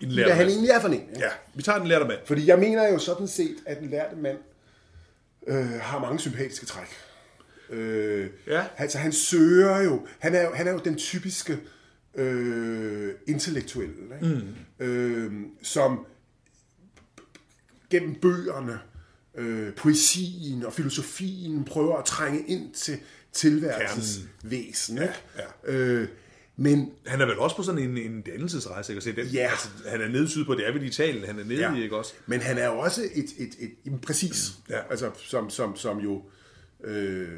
i, 0.00 0.22
hvad 0.22 0.32
han 0.32 0.48
egentlig 0.48 0.70
er 0.70 0.80
for 0.80 0.88
en. 0.88 0.94
ikke? 0.94 1.18
Ja, 1.18 1.30
vi 1.54 1.62
tager 1.62 1.78
den 1.78 1.88
lærte 1.88 2.04
mand. 2.04 2.18
Fordi 2.24 2.46
jeg 2.46 2.58
mener 2.58 2.88
jo 2.88 2.98
sådan 2.98 3.28
set, 3.28 3.56
at 3.66 3.80
den 3.80 3.90
lærte 3.90 4.16
mand 4.16 4.38
øh, 5.46 5.80
har 5.80 5.98
mange 6.00 6.18
sympatiske 6.18 6.66
træk. 6.66 6.88
Øh, 7.70 8.30
Ja. 8.46 8.64
Altså 8.76 8.98
han 8.98 9.12
søger 9.12 9.78
jo, 9.82 10.06
han 10.18 10.34
er 10.34 10.42
jo, 10.42 10.54
han 10.54 10.66
er 10.68 10.72
jo 10.72 10.78
den 10.84 10.96
typiske 10.96 11.58
øh, 12.14 13.14
intellektuelle, 13.26 14.14
ikke? 14.14 14.34
Mm. 14.80 14.86
Øh, 14.86 15.32
som 15.62 16.06
gennem 17.90 18.14
bøgerne, 18.14 18.78
øh, 19.34 19.74
poesien 19.74 20.64
og 20.64 20.72
filosofien 20.72 21.64
prøver 21.64 21.96
at 21.98 22.04
trænge 22.04 22.46
ind 22.46 22.74
til 22.74 22.98
tilværelsens 23.32 24.20
væsen. 24.42 25.02
Ikke? 25.02 25.14
ja. 25.38 25.72
Øh, 25.72 26.08
men 26.56 26.92
Han 27.06 27.20
er 27.20 27.26
vel 27.26 27.38
også 27.38 27.56
på 27.56 27.62
sådan 27.62 27.80
en, 27.82 27.98
en 27.98 28.20
dannelsesrejse, 28.22 28.92
ikke? 28.92 29.08
Altså, 29.08 29.22
den, 29.22 29.32
Ja. 29.32 29.48
altså, 29.50 29.68
han 29.88 30.00
er 30.00 30.08
nede 30.08 30.28
syd 30.28 30.44
på, 30.44 30.54
det 30.54 30.68
er 30.68 30.72
vel 30.72 30.82
Italien, 30.82 31.24
han 31.24 31.38
er 31.38 31.44
nede 31.44 31.60
ja. 31.60 31.74
i, 31.74 31.82
ikke 31.82 31.96
også? 31.96 32.12
Men 32.26 32.40
han 32.40 32.58
er 32.58 32.66
jo 32.66 32.78
også 32.78 33.02
et, 33.14 33.24
et, 33.38 33.48
et, 33.58 33.70
et 33.84 34.00
præcis, 34.00 34.52
Ja. 34.70 34.80
altså 34.90 35.10
som, 35.16 35.50
som, 35.50 35.76
som 35.76 35.98
jo 35.98 36.22
øh, 36.84 37.28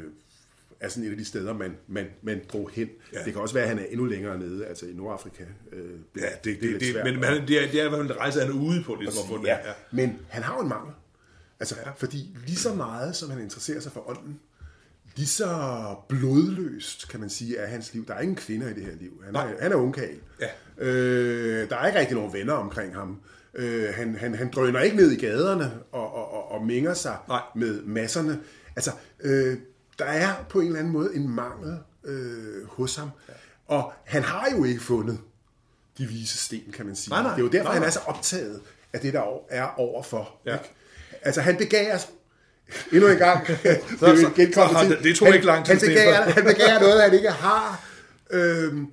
er 0.79 0.89
sådan 0.89 1.03
et 1.07 1.11
af 1.11 1.17
de 1.17 1.25
steder, 1.25 1.53
man, 1.53 1.77
man, 1.87 2.05
man 2.21 2.41
drog 2.53 2.69
hen. 2.73 2.89
Ja. 3.13 3.23
Det 3.23 3.33
kan 3.33 3.41
også 3.41 3.53
være, 3.53 3.63
at 3.63 3.69
han 3.69 3.79
er 3.79 3.85
endnu 3.89 4.05
længere 4.05 4.39
nede, 4.39 4.65
altså 4.65 4.85
i 4.85 4.93
Nordafrika. 4.93 5.43
Øh, 5.71 5.89
Ja, 6.17 6.21
det, 6.43 6.53
er 6.53 6.59
det, 6.61 6.81
det, 6.81 6.91
svært 6.91 7.05
men, 7.13 7.23
han- 7.23 7.47
det 7.47 7.63
er, 7.63 7.71
det 7.71 7.81
er 7.81 7.85
i 7.85 7.89
hvert 7.89 7.99
fald 7.99 8.11
en 8.11 8.17
rejse, 8.17 8.39
han 8.39 8.49
er 8.49 8.53
ude 8.55 8.83
på, 8.83 8.95
ligesom 8.95 9.23
at 9.23 9.27
få 9.39 9.45
ja. 9.45 9.57
Ja. 9.67 9.73
Men 9.91 10.17
han 10.29 10.43
har 10.43 10.55
jo 10.55 10.61
en 10.61 10.69
mangel. 10.69 10.93
Altså, 11.59 11.75
ja. 11.85 11.91
fordi 11.91 12.37
lige 12.47 12.57
så 12.57 12.73
meget, 12.73 13.15
som 13.15 13.29
han 13.29 13.41
interesserer 13.41 13.79
sig 13.79 13.91
for 13.91 14.09
ånden, 14.09 14.39
lige 15.15 15.27
så 15.27 15.95
blodløst, 16.09 17.09
kan 17.09 17.19
man 17.19 17.29
sige, 17.29 17.57
er 17.57 17.67
hans 17.67 17.93
liv. 17.93 18.05
Der 18.07 18.13
er 18.13 18.19
ingen 18.21 18.35
kvinder 18.35 18.67
i 18.69 18.73
det 18.73 18.83
her 18.85 18.95
liv. 18.99 19.21
Han 19.25 19.35
er, 19.35 19.45
Nej. 19.45 19.55
han 19.61 19.71
er 19.71 19.75
ungkal. 19.75 20.15
Ja. 20.41 20.47
Øh, 20.85 21.69
der 21.69 21.75
er 21.75 21.87
ikke 21.87 21.99
rigtig 21.99 22.15
nogen 22.15 22.33
venner 22.33 22.53
omkring 22.53 22.93
ham. 22.95 23.21
Øh, 23.53 23.93
han, 23.93 24.15
han, 24.15 24.35
han 24.35 24.51
drøner 24.55 24.79
ikke 24.81 24.97
ned 24.97 25.11
i 25.11 25.25
gaderne 25.25 25.71
og, 25.91 26.13
og, 26.13 26.31
og, 26.33 26.51
og 26.51 26.65
minger 26.65 26.93
sig 26.93 27.17
Nej. 27.27 27.41
med 27.55 27.81
masserne. 27.81 28.39
Altså, 28.75 28.91
øh, 29.19 29.57
der 29.99 30.05
er 30.05 30.45
på 30.49 30.59
en 30.59 30.65
eller 30.67 30.79
anden 30.79 30.93
måde 30.93 31.15
en 31.15 31.29
mangel 31.29 31.77
øh, 32.03 32.67
hos 32.67 32.95
ham. 32.95 33.09
Ja. 33.29 33.33
Og 33.67 33.93
han 34.05 34.23
har 34.23 34.47
jo 34.57 34.63
ikke 34.63 34.81
fundet 34.81 35.19
de 35.97 36.05
vise 36.05 36.37
sten, 36.37 36.71
kan 36.73 36.85
man 36.85 36.95
sige. 36.95 37.11
Nej, 37.11 37.23
nej. 37.23 37.31
Det 37.31 37.39
er 37.39 37.43
jo 37.43 37.49
derfor, 37.49 37.63
Nej, 37.63 37.73
han 37.73 37.81
nej. 37.81 37.87
er 37.87 37.91
så 37.91 37.99
optaget 38.05 38.61
af 38.93 38.99
det, 38.99 39.13
der 39.13 39.23
er 39.49 39.73
overfor. 39.77 40.35
Ja. 40.45 40.53
Ikke? 40.53 40.73
Altså, 41.21 41.41
han 41.41 41.57
begærer 41.57 41.99
endnu 42.93 43.07
en 43.07 43.17
gang. 43.17 43.47
det 43.47 43.57
så- 43.99 44.05
en 44.27 44.33
genkommende 44.35 44.79
så 44.79 44.85
tid. 44.87 44.95
det- 44.95 45.03
det 45.03 45.15
tog 45.15 45.27
Han- 45.27 45.33
ikke 45.35 45.45
lang 45.45 45.65
tid, 45.65 45.73
Han 45.73 45.79
Sten. 45.79 46.33
han 46.33 46.43
begærer 46.45 46.79
noget, 46.85 47.01
han 47.03 47.13
ikke 47.13 47.29
har. 47.31 47.85
Øhm, 48.31 48.87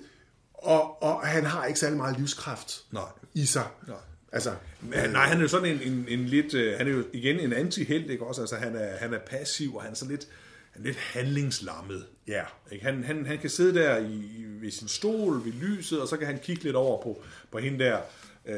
og, 0.53 1.03
og 1.03 1.27
han 1.27 1.45
har 1.45 1.65
ikke 1.65 1.79
særlig 1.79 1.97
meget 1.97 2.17
livskraft 2.17 2.73
Nej. 2.91 3.03
i 3.33 3.45
sig. 3.45 3.65
Nej. 3.87 3.97
Altså, 4.31 4.51
Men, 4.81 5.09
nej, 5.11 5.25
han 5.27 5.37
er 5.37 5.41
jo 5.41 5.47
sådan 5.47 5.65
en, 5.81 5.81
en, 5.93 6.05
en 6.07 6.25
lidt, 6.25 6.53
øh, 6.53 6.77
han 6.77 6.87
er 6.87 6.91
jo 6.91 7.03
igen 7.13 7.39
en 7.39 7.53
anti-held, 7.53 8.09
ikke 8.09 8.25
også? 8.25 8.41
Altså, 8.41 8.55
han 8.55 8.75
er, 8.75 8.97
han 8.97 9.13
er 9.13 9.19
passiv, 9.19 9.75
og 9.75 9.81
han 9.81 9.91
er 9.91 9.95
sådan 9.95 10.11
lidt, 10.11 10.27
han 10.71 10.81
er 10.81 10.85
lidt 10.85 10.97
handlingslammet. 10.97 12.05
ja. 12.27 12.41
Ikke? 12.71 12.85
Han, 12.85 13.03
han, 13.03 13.25
han 13.25 13.37
kan 13.37 13.49
sidde 13.49 13.79
der 13.79 13.97
i, 13.97 14.11
i, 14.13 14.45
ved 14.61 14.71
sin 14.71 14.87
stol, 14.87 15.45
ved 15.45 15.51
lyset, 15.53 16.01
og 16.01 16.07
så 16.07 16.17
kan 16.17 16.27
han 16.27 16.39
kigge 16.43 16.63
lidt 16.63 16.75
over 16.75 17.01
på, 17.03 17.21
på 17.51 17.57
hende 17.57 17.79
der, 17.85 17.97
øh, 18.47 18.55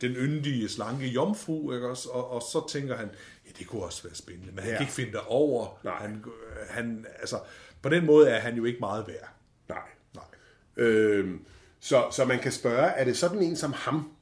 den 0.00 0.12
yndige, 0.16 0.68
slanke 0.68 1.06
jomfru, 1.06 1.72
ikke 1.72 1.88
også? 1.88 2.08
Og, 2.08 2.30
og 2.30 2.42
så 2.52 2.68
tænker 2.72 2.96
han, 2.96 3.08
det 3.58 3.66
kunne 3.66 3.82
også 3.82 4.02
være 4.02 4.14
spændende, 4.14 4.52
men 4.52 4.58
han 4.58 4.68
Ja. 4.70 4.76
kan 4.76 4.82
ikke 4.84 4.92
finde 4.92 5.12
derover. 5.12 5.80
Nej. 5.84 5.94
Han, 6.00 6.24
han, 6.70 7.06
altså, 7.20 7.36
på 7.82 7.88
den 7.88 8.06
måde 8.06 8.28
er 8.28 8.38
han 8.40 8.56
jo 8.56 8.64
ikke 8.64 8.80
meget 8.80 9.04
værd. 9.08 9.28
Nej. 9.68 9.78
Nej. 10.14 10.24
Øhm, 10.76 11.40
så, 11.80 12.04
så 12.12 12.24
man 12.24 12.38
kan 12.38 12.52
spørge, 12.52 12.86
er 12.86 13.04
det 13.04 13.16
sådan 13.16 13.42
en 13.42 13.56
som 13.56 13.72
ham, 13.72 14.12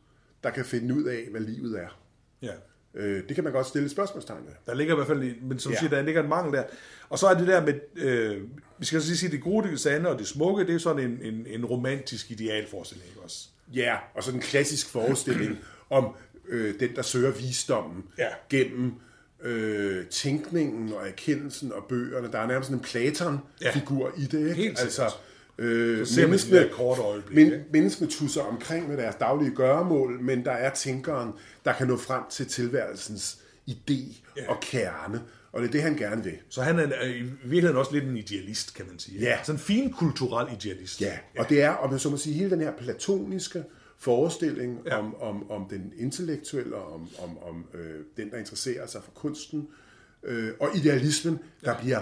der 0.44 0.50
kan 0.50 0.64
finde 0.64 0.94
ud 0.94 1.04
af, 1.04 1.26
hvad 1.30 1.40
livet 1.40 1.80
er? 1.80 1.98
Ja. 2.42 2.52
Øh, 2.94 3.28
det 3.28 3.34
kan 3.34 3.44
man 3.44 3.52
godt 3.52 3.66
stille 3.66 3.88
spørgsmålstegn 3.88 4.46
ved. 4.46 4.52
Der 4.66 4.74
ligger 4.74 4.94
i 4.94 4.96
hvert 4.96 5.06
fald, 5.06 5.22
en- 5.22 5.48
men 5.48 5.58
som 5.58 5.72
ja. 5.72 5.78
Siger, 5.78 5.90
der 5.90 6.02
ligger 6.02 6.22
en 6.22 6.28
mangel 6.28 6.52
der. 6.54 6.64
Og 7.08 7.18
så 7.18 7.26
er 7.26 7.34
det 7.34 7.46
der 7.46 7.60
med, 7.66 7.80
øh, 7.96 8.42
vi 8.78 8.86
skal 8.86 9.00
så 9.02 9.06
lige 9.08 9.16
sige, 9.16 9.30
det 9.32 9.42
gode, 9.42 9.68
det 9.68 9.80
sande 9.80 10.10
og 10.10 10.18
det 10.18 10.26
smukke, 10.28 10.66
det 10.66 10.74
er 10.74 10.78
sådan 10.78 11.10
en, 11.10 11.18
en, 11.34 11.46
en 11.46 11.64
romantisk 11.64 12.30
idealforestilling, 12.30 13.10
også? 13.24 13.48
Ja, 13.74 13.96
og 14.14 14.22
sådan 14.24 14.38
en 14.40 14.42
klassisk 14.42 14.88
forestilling 14.88 15.58
om 15.90 16.14
øh, 16.48 16.80
den, 16.80 16.96
der 16.96 17.02
søger 17.02 17.30
visdommen 17.30 18.04
Ja. 18.18 18.28
gennem 18.48 18.92
øh, 19.42 20.06
tænkningen 20.06 20.92
og 20.92 21.08
erkendelsen 21.08 21.72
og 21.72 21.84
bøgerne. 21.88 22.32
Der 22.32 22.38
er 22.38 22.46
nærmest 22.46 22.70
en 22.70 22.80
Platon-figur 22.80 24.12
i 24.16 24.24
det. 24.24 24.40
Ikke? 24.40 24.54
Helt 24.54 24.80
altså, 24.80 25.10
øh, 25.58 26.06
Så 26.06 26.14
ser 26.14 26.26
man 26.26 26.38
de 26.38 26.50
der 26.50 26.68
korte 26.72 27.02
øjeblikke, 27.02 27.34
men, 27.50 27.52
ikke? 27.60 27.64
menneskene 27.72 28.10
tusser 28.10 28.40
omkring 28.42 28.88
med 28.88 28.96
deres 28.96 29.14
daglige 29.14 29.54
gøremål, 29.54 30.20
men 30.20 30.44
der 30.44 30.52
er 30.52 30.74
tænkeren, 30.74 31.30
der 31.64 31.72
kan 31.72 31.86
nå 31.86 31.96
frem 31.96 32.22
til 32.30 32.46
tilværelsens 32.46 33.38
idé 33.70 34.14
Ja. 34.36 34.50
og 34.50 34.60
kerne. 34.62 35.20
Og 35.52 35.62
det 35.62 35.68
er 35.68 35.72
det, 35.72 35.82
han 35.82 35.96
gerne 35.96 36.24
vil. 36.24 36.32
Så 36.48 36.62
han 36.62 36.78
er 36.78 37.04
i 37.06 37.22
virkeligheden 37.22 37.76
også 37.76 37.92
lidt 37.92 38.04
en 38.04 38.16
idealist, 38.16 38.74
kan 38.74 38.84
man 38.90 38.98
sige. 38.98 39.20
Ja. 39.20 39.38
Sådan 39.42 39.54
en 39.58 39.60
fin 39.64 39.92
kulturel 39.92 40.52
idealist. 40.54 41.00
Ja, 41.00 41.12
og 41.38 41.48
det 41.48 41.62
er, 41.62 41.70
om 41.70 41.90
man 41.90 41.98
så 41.98 42.10
må 42.10 42.16
sige, 42.16 42.34
hele 42.34 42.50
den 42.50 42.60
her 42.60 42.72
platoniske 42.78 43.64
forestilling 44.02 44.80
Ja. 44.84 44.94
ja. 44.94 44.98
om, 44.98 45.20
om, 45.20 45.50
om 45.50 45.66
den 45.70 45.92
intellektuelle, 45.96 46.76
om, 46.76 47.08
om, 47.18 47.38
om 47.38 47.66
øh, 47.74 48.00
den, 48.16 48.30
der 48.30 48.38
interesserer 48.38 48.86
sig 48.86 49.02
for 49.04 49.10
kunsten, 49.10 49.68
øh, 50.22 50.52
og 50.60 50.76
idealismen, 50.76 51.38
der 51.64 51.78
bliver 51.80 52.00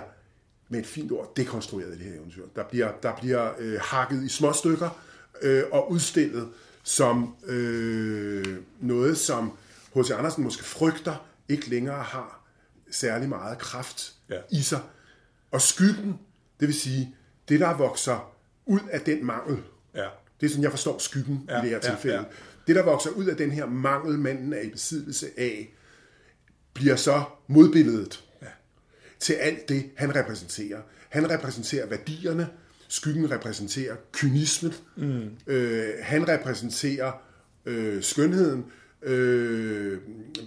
med 0.68 0.80
et 0.80 0.86
fint 0.86 1.12
ord 1.12 1.32
dekonstrueret 1.36 1.88
i 1.94 1.98
det 1.98 2.06
her 2.06 2.14
eventyr. 2.14 2.44
Der 2.56 2.64
bliver, 2.64 2.92
der 3.02 3.16
bliver 3.20 3.50
øh, 3.58 3.78
hakket 3.82 4.22
i 4.22 4.28
små 4.28 4.52
stykker 4.52 5.00
øh, 5.42 5.62
og 5.72 5.90
udstillet 5.92 6.48
som 6.82 7.34
øh, 7.46 8.56
noget, 8.80 9.18
som 9.18 9.52
H.C. 9.94 10.10
Andersen 10.10 10.44
måske 10.44 10.64
frygter 10.64 11.26
ikke 11.48 11.70
længere 11.70 12.02
har 12.02 12.44
særlig 12.90 13.28
meget 13.28 13.58
kraft 13.58 14.14
Ja. 14.28 14.38
i 14.50 14.62
sig. 14.62 14.80
Og 15.50 15.62
skyggen, 15.62 16.18
det 16.60 16.68
vil 16.68 16.80
sige, 16.80 17.16
det 17.48 17.60
der 17.60 17.76
vokser 17.76 18.32
ud 18.66 18.80
af 18.90 19.00
den 19.00 19.24
mangel, 19.26 19.58
Ja. 19.94 20.06
Det 20.40 20.46
er 20.46 20.50
sådan, 20.50 20.62
jeg 20.62 20.70
forstår 20.70 20.98
skyggen 20.98 21.44
Ja, 21.48 21.58
i 21.58 21.62
det 21.62 21.70
her 21.70 21.78
tilfælde. 21.80 22.16
ja. 22.16 22.22
Ja. 22.22 22.26
Det, 22.66 22.76
der 22.76 22.82
vokser 22.82 23.10
ud 23.10 23.26
af 23.26 23.36
den 23.36 23.50
her 23.50 23.66
mangel, 23.66 24.18
manden 24.18 24.52
er 24.52 24.60
i 24.60 24.68
besiddelse 24.70 25.26
af, 25.36 25.74
bliver 26.74 26.96
så 26.96 27.22
modbilledet 27.48 28.24
Ja. 28.42 28.46
til 29.20 29.32
alt 29.32 29.68
det, 29.68 29.84
han 29.96 30.14
repræsenterer. 30.16 30.78
Han 31.08 31.30
repræsenterer 31.30 31.86
værdierne, 31.86 32.48
skyggen 32.88 33.30
repræsenterer 33.30 33.96
kynismen, 34.12 34.72
mm. 34.96 35.22
øh, 35.46 35.88
han 36.02 36.28
repræsenterer 36.28 37.12
øh, 37.66 38.02
skønheden, 38.02 38.64
øh, 39.02 39.98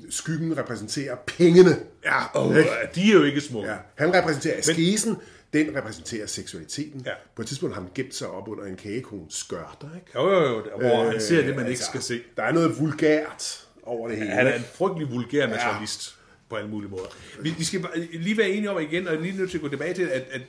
skyggen 0.09 0.57
repræsenterer 0.57 1.15
pengene. 1.27 1.79
Ja, 2.05 2.25
og 2.25 2.55
de 2.95 3.09
er 3.09 3.13
jo 3.13 3.23
ikke 3.23 3.41
smukke. 3.41 3.69
Ja, 3.69 3.77
han 3.95 4.13
repræsenterer 4.13 4.57
askesen, 4.57 5.15
den 5.53 5.75
repræsenterer 5.75 6.25
seksualiteten. 6.25 7.01
Ja. 7.05 7.11
På 7.35 7.41
et 7.41 7.47
tidspunkt 7.47 7.75
har 7.75 7.81
han 7.81 7.91
gemt 7.95 8.15
sig 8.15 8.27
op 8.27 8.47
under 8.47 8.65
en 8.65 8.75
kagekones 8.75 9.33
skørter, 9.33 9.87
ikke? 9.95 10.07
Jo, 10.15 10.31
jo, 10.31 10.41
jo, 10.41 10.61
hvor 10.77 11.11
han 11.11 11.21
ser 11.21 11.41
det, 11.45 11.55
man 11.55 11.65
Øh, 11.65 11.71
ikke 11.71 11.83
skal 11.83 12.01
se. 12.01 12.21
Der 12.37 12.43
er 12.43 12.51
noget 12.51 12.79
vulgært 12.79 13.67
over 13.83 14.07
det 14.07 14.17
hele. 14.17 14.29
Han 14.29 14.47
er 14.47 14.55
en 14.55 14.63
frygtelig 14.73 15.11
vulgær 15.11 15.47
naturalist 15.47 16.15
på 16.49 16.55
alle 16.55 16.69
mulige 16.69 16.89
måder. 16.89 17.15
Vi, 17.41 17.53
vi 17.57 17.63
skal 17.63 17.85
lige 18.13 18.37
være 18.37 18.49
enige 18.49 18.71
om 18.71 18.81
igen, 18.81 19.07
og 19.07 19.17
lige 19.17 19.37
nødt 19.37 19.51
til 19.51 19.57
at 19.57 19.61
gå 19.61 19.69
tilbage 19.69 19.93
til, 19.93 20.03
at, 20.03 20.25
at 20.31 20.41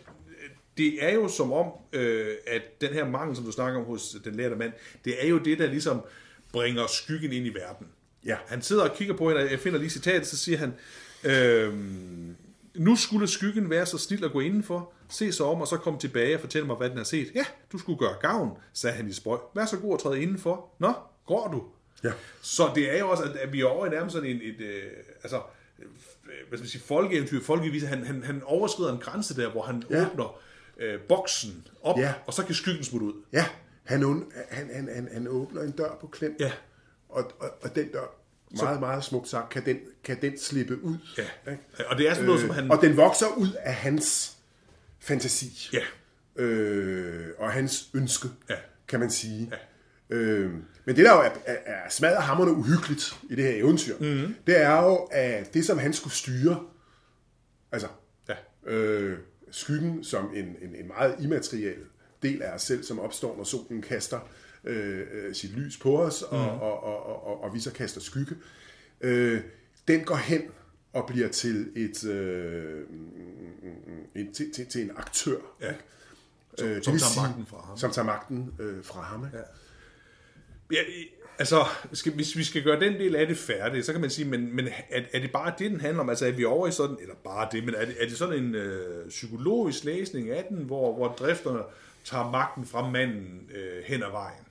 det 0.76 1.04
er 1.04 1.14
jo 1.14 1.28
som 1.28 1.52
om, 1.52 1.66
øh, 1.92 2.26
at 2.46 2.62
den 2.80 2.92
her 2.92 3.08
mangel, 3.08 3.36
som 3.36 3.44
du 3.44 3.52
snakker 3.52 3.80
om 3.80 3.86
hos 3.86 4.16
den 4.24 4.34
lærte 4.34 4.56
mand, 4.56 4.72
det 5.04 5.24
er 5.24 5.28
jo 5.28 5.38
det, 5.38 5.58
der 5.58 5.66
ligesom 5.66 6.00
bringer 6.52 6.86
skyggen 6.86 7.32
ind 7.32 7.46
i 7.46 7.54
verden. 7.54 7.86
Ja. 8.26 8.36
Han 8.46 8.62
sidder 8.62 8.88
og 8.88 8.96
kigger 8.96 9.14
på 9.14 9.28
hende, 9.28 9.42
og 9.42 9.50
jeg 9.50 9.60
finder 9.60 9.78
lige 9.78 9.90
citatet, 9.90 10.26
så 10.26 10.36
siger 10.36 10.58
han, 10.58 10.74
øh, 11.24 11.74
nu 12.76 12.96
skulle 12.96 13.28
skyggen 13.28 13.70
være 13.70 13.86
så 13.86 13.98
snild 13.98 14.24
at 14.24 14.32
gå 14.32 14.40
indenfor, 14.40 14.92
se 15.08 15.32
sig 15.32 15.46
om, 15.46 15.60
og 15.60 15.66
så 15.68 15.76
komme 15.76 15.98
tilbage 15.98 16.34
og 16.34 16.40
fortælle 16.40 16.66
mig, 16.66 16.76
hvad 16.76 16.88
den 16.90 16.96
har 16.96 17.04
set. 17.04 17.30
Ja, 17.34 17.44
du 17.72 17.78
skulle 17.78 17.98
gøre 17.98 18.14
gavn, 18.20 18.50
sagde 18.72 18.96
han 18.96 19.08
i 19.08 19.12
spøj. 19.12 19.38
Vær 19.54 19.66
så 19.66 19.76
god 19.78 19.94
at 19.94 20.00
træde 20.00 20.22
indenfor. 20.22 20.68
Nå, 20.78 20.92
går 21.26 21.48
du? 21.48 21.62
Ja. 22.08 22.12
Så 22.42 22.70
det 22.74 22.94
er 22.94 22.98
jo 22.98 23.10
også, 23.10 23.22
at- 23.40 23.52
vi 23.52 23.60
er 23.60 23.66
over 23.66 23.86
i 23.86 23.90
nærmest 23.90 24.12
sådan 24.14 24.30
en, 24.30 24.36
et, 24.42 24.60
øh, 24.60 24.82
altså, 25.22 25.36
øh, 25.78 25.86
hvad 26.48 26.58
skal 26.58 26.64
man 26.64 26.68
sige, 26.68 26.82
folkeeventyr, 26.82 27.40
folkevise. 27.42 27.86
Han, 27.86 28.06
han, 28.06 28.22
han 28.22 28.42
overskrider 28.44 28.92
en 28.92 28.98
grænse 28.98 29.36
der, 29.36 29.50
hvor 29.50 29.62
han 29.62 29.82
ja. 29.90 30.06
Åbner 30.06 30.38
øh, 30.78 31.00
boksen 31.00 31.66
op, 31.82 31.98
Ja. 31.98 32.14
og 32.26 32.34
så 32.34 32.44
kan 32.44 32.54
skyggen 32.54 32.84
smutte 32.84 33.06
ud. 33.06 33.12
Ja, 33.32 33.46
han, 33.84 34.02
han, 34.02 34.70
han, 34.72 34.88
han, 34.94 35.08
han 35.12 35.28
åbner 35.28 35.62
en 35.62 35.70
dør 35.70 35.98
på 36.00 36.06
klem, 36.06 36.36
Ja. 36.40 36.52
og, 37.08 37.30
og, 37.40 37.48
og 37.62 37.74
den 37.76 37.88
dør 37.88 38.14
meget, 38.62 38.80
meget 38.80 39.04
smukt 39.04 39.28
sagt, 39.28 39.50
kan 39.50 39.64
den, 39.64 39.76
kan 40.04 40.20
den 40.22 40.38
slippe 40.38 40.84
ud. 40.84 40.96
Ja. 41.18 41.50
Ikke? 41.52 41.62
Og 41.90 41.98
det 41.98 42.08
er 42.08 42.14
sådan 42.14 42.26
noget, 42.26 42.40
som 42.40 42.50
han... 42.50 42.70
Og 42.70 42.78
den 42.82 42.96
vokser 42.96 43.26
ud 43.36 43.48
af 43.58 43.74
hans 43.74 44.36
fantasi. 45.00 45.70
Ja. 45.72 46.42
Øh, 46.42 47.26
og 47.38 47.52
hans 47.52 47.88
ønske, 47.94 48.28
Ja. 48.50 48.54
kan 48.88 49.00
man 49.00 49.10
sige. 49.10 49.52
Ja. 50.10 50.16
Øh, 50.16 50.50
men 50.84 50.96
det, 50.96 51.04
der 51.04 51.12
jo 51.12 51.20
er, 51.20 51.30
er, 51.46 51.56
er 51.66 51.88
smadret 51.90 52.22
hammerne 52.22 52.52
uhyggeligt 52.52 53.14
i 53.30 53.34
det 53.34 53.44
her 53.44 53.54
eventyr, 53.54 53.94
Mhm. 53.98 54.08
mm-hmm. 54.08 54.34
det 54.46 54.60
er 54.60 54.82
jo, 54.82 54.96
at 54.96 55.54
det, 55.54 55.66
som 55.66 55.78
han 55.78 55.92
skulle 55.92 56.14
styre, 56.14 56.60
altså 57.72 57.88
Ja. 58.28 58.34
øh, 58.72 59.18
skyggen 59.50 60.04
som 60.04 60.30
en, 60.34 60.44
en, 60.44 60.74
en 60.74 60.86
meget 60.96 61.16
immateriel 61.20 61.78
del 62.22 62.42
af 62.42 62.52
os 62.54 62.62
selv, 62.62 62.82
som 62.84 63.00
opstår, 63.00 63.36
når 63.36 63.44
solen 63.44 63.82
kaster 63.82 64.20
øh, 64.64 65.06
øh, 65.12 65.34
sit 65.34 65.50
lys 65.50 65.76
på 65.78 66.02
os, 66.02 66.22
og, 66.22 66.38
mm. 66.38 66.60
og, 66.60 66.82
og, 66.84 67.06
og, 67.06 67.26
og, 67.26 67.42
og 67.44 67.54
vi 67.54 67.60
så 67.60 67.72
kaster 67.72 68.00
skygge, 68.00 68.34
øh, 69.00 69.40
den 69.88 70.04
går 70.04 70.16
hen 70.16 70.42
og 70.92 71.06
bliver 71.06 71.28
til 71.28 71.68
et, 71.76 72.04
øh, 72.04 72.80
en, 74.14 74.32
til, 74.32 74.52
til, 74.52 74.66
til 74.66 74.82
en 74.82 74.90
aktør. 74.96 75.36
Ja. 75.60 75.72
Som, 76.58 76.68
Øh, 76.68 76.82
som 76.82 76.92
tager 76.98 76.98
sige- 76.98 77.22
magten 77.22 77.46
fra 77.46 77.64
ham. 77.66 77.76
Som 77.78 77.90
tager 77.90 78.06
magten 78.06 78.54
øh, 78.58 78.84
fra 78.84 79.00
ham. 79.02 79.24
Ikke? 79.26 79.38
Ja. 79.38 79.42
Ja, 80.72 80.80
altså, 81.38 81.64
skal, 81.92 82.12
hvis 82.12 82.36
vi 82.36 82.44
skal 82.44 82.62
gøre 82.62 82.80
den 82.80 82.92
del 82.94 83.16
af 83.16 83.26
det 83.26 83.36
færdigt, 83.38 83.86
så 83.86 83.92
kan 83.92 84.00
man 84.00 84.10
sige, 84.10 84.28
men, 84.28 84.56
men 84.56 84.68
er, 84.90 85.00
er 85.12 85.20
det 85.20 85.32
bare 85.32 85.54
det, 85.58 85.70
den 85.70 85.80
handler 85.80 86.00
om? 86.02 86.08
Altså 86.08 86.26
er 86.26 86.32
vi 86.32 86.44
over 86.44 86.66
i 86.66 86.72
sådan, 86.72 86.96
eller 87.00 87.14
bare 87.24 87.48
det, 87.52 87.64
men 87.64 87.74
er 87.74 87.84
det, 87.84 87.96
er 88.00 88.06
det 88.08 88.16
sådan 88.18 88.44
en 88.44 88.54
øh, 88.54 89.08
psykologisk 89.08 89.84
læsning 89.84 90.30
af 90.30 90.44
den, 90.48 90.56
hvor, 90.58 90.94
hvor 90.94 91.08
drifterne 91.08 91.60
tager 92.04 92.30
magten 92.30 92.66
fra 92.66 92.90
manden 92.90 93.50
øh, 93.54 93.82
hen 93.84 94.02
ad 94.02 94.10
vejen? 94.10 94.43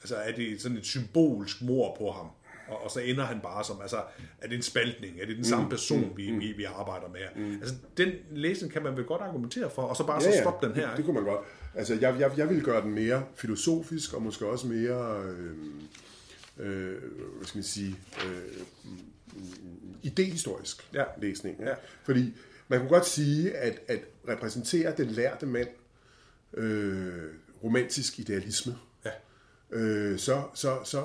Altså 0.00 0.16
er 0.16 0.32
det 0.32 0.60
sådan 0.62 0.76
et 0.76 0.86
symbolsk 0.86 1.62
mor 1.62 1.96
på 1.98 2.10
ham? 2.10 2.26
Og, 2.68 2.84
og 2.84 2.90
så 2.90 3.00
ender 3.00 3.24
han 3.24 3.40
bare 3.40 3.64
som, 3.64 3.80
altså, 3.80 3.96
er 4.38 4.48
det 4.48 4.56
en 4.56 4.62
spaltning? 4.62 5.20
Er 5.20 5.26
det 5.26 5.36
den 5.36 5.44
samme 5.44 5.68
person, 5.70 6.12
vi, 6.16 6.30
vi, 6.30 6.52
vi 6.52 6.64
arbejder 6.64 7.08
med? 7.08 7.20
Altså, 7.60 7.74
den 7.96 8.12
læsning 8.30 8.72
kan 8.72 8.82
man 8.82 8.96
vel 8.96 9.04
godt 9.04 9.22
argumentere 9.22 9.70
for, 9.70 9.82
og 9.82 9.96
så 9.96 10.06
bare 10.06 10.20
så 10.20 10.28
stoppe 10.40 10.66
den 10.66 10.74
her, 10.76 10.88
Det, 10.88 10.96
det 10.96 11.04
kunne 11.04 11.14
man 11.14 11.24
godt. 11.24 11.40
Altså, 11.74 11.94
jeg, 11.94 12.16
jeg, 12.20 12.32
jeg 12.36 12.48
vil 12.48 12.62
gøre 12.62 12.82
den 12.82 12.94
mere 12.94 13.24
filosofisk, 13.34 14.12
og 14.14 14.22
måske 14.22 14.46
også 14.46 14.66
mere, 14.66 15.22
øh, 15.24 15.54
øh, 16.58 17.02
hvad 17.36 17.46
skal 17.46 17.58
man 17.58 17.64
sige, 17.64 17.96
øh, 18.26 18.62
idehistorisk 20.02 20.88
Ja. 20.94 21.04
læsning. 21.20 21.56
Ikke? 21.60 21.70
Ja. 21.70 21.76
Fordi 22.04 22.34
man 22.68 22.78
kunne 22.78 22.88
godt 22.88 23.06
sige, 23.06 23.56
at, 23.56 23.80
at 23.88 24.00
repræsentere 24.28 24.94
den 24.96 25.06
lærte 25.06 25.46
mand 25.46 25.68
øh, 26.54 27.24
romantisk 27.64 28.18
idealisme, 28.18 28.72
Ja. 28.72 28.78
Øh, 29.72 30.18
så, 30.18 30.42
så, 30.54 30.76
så, 30.84 31.02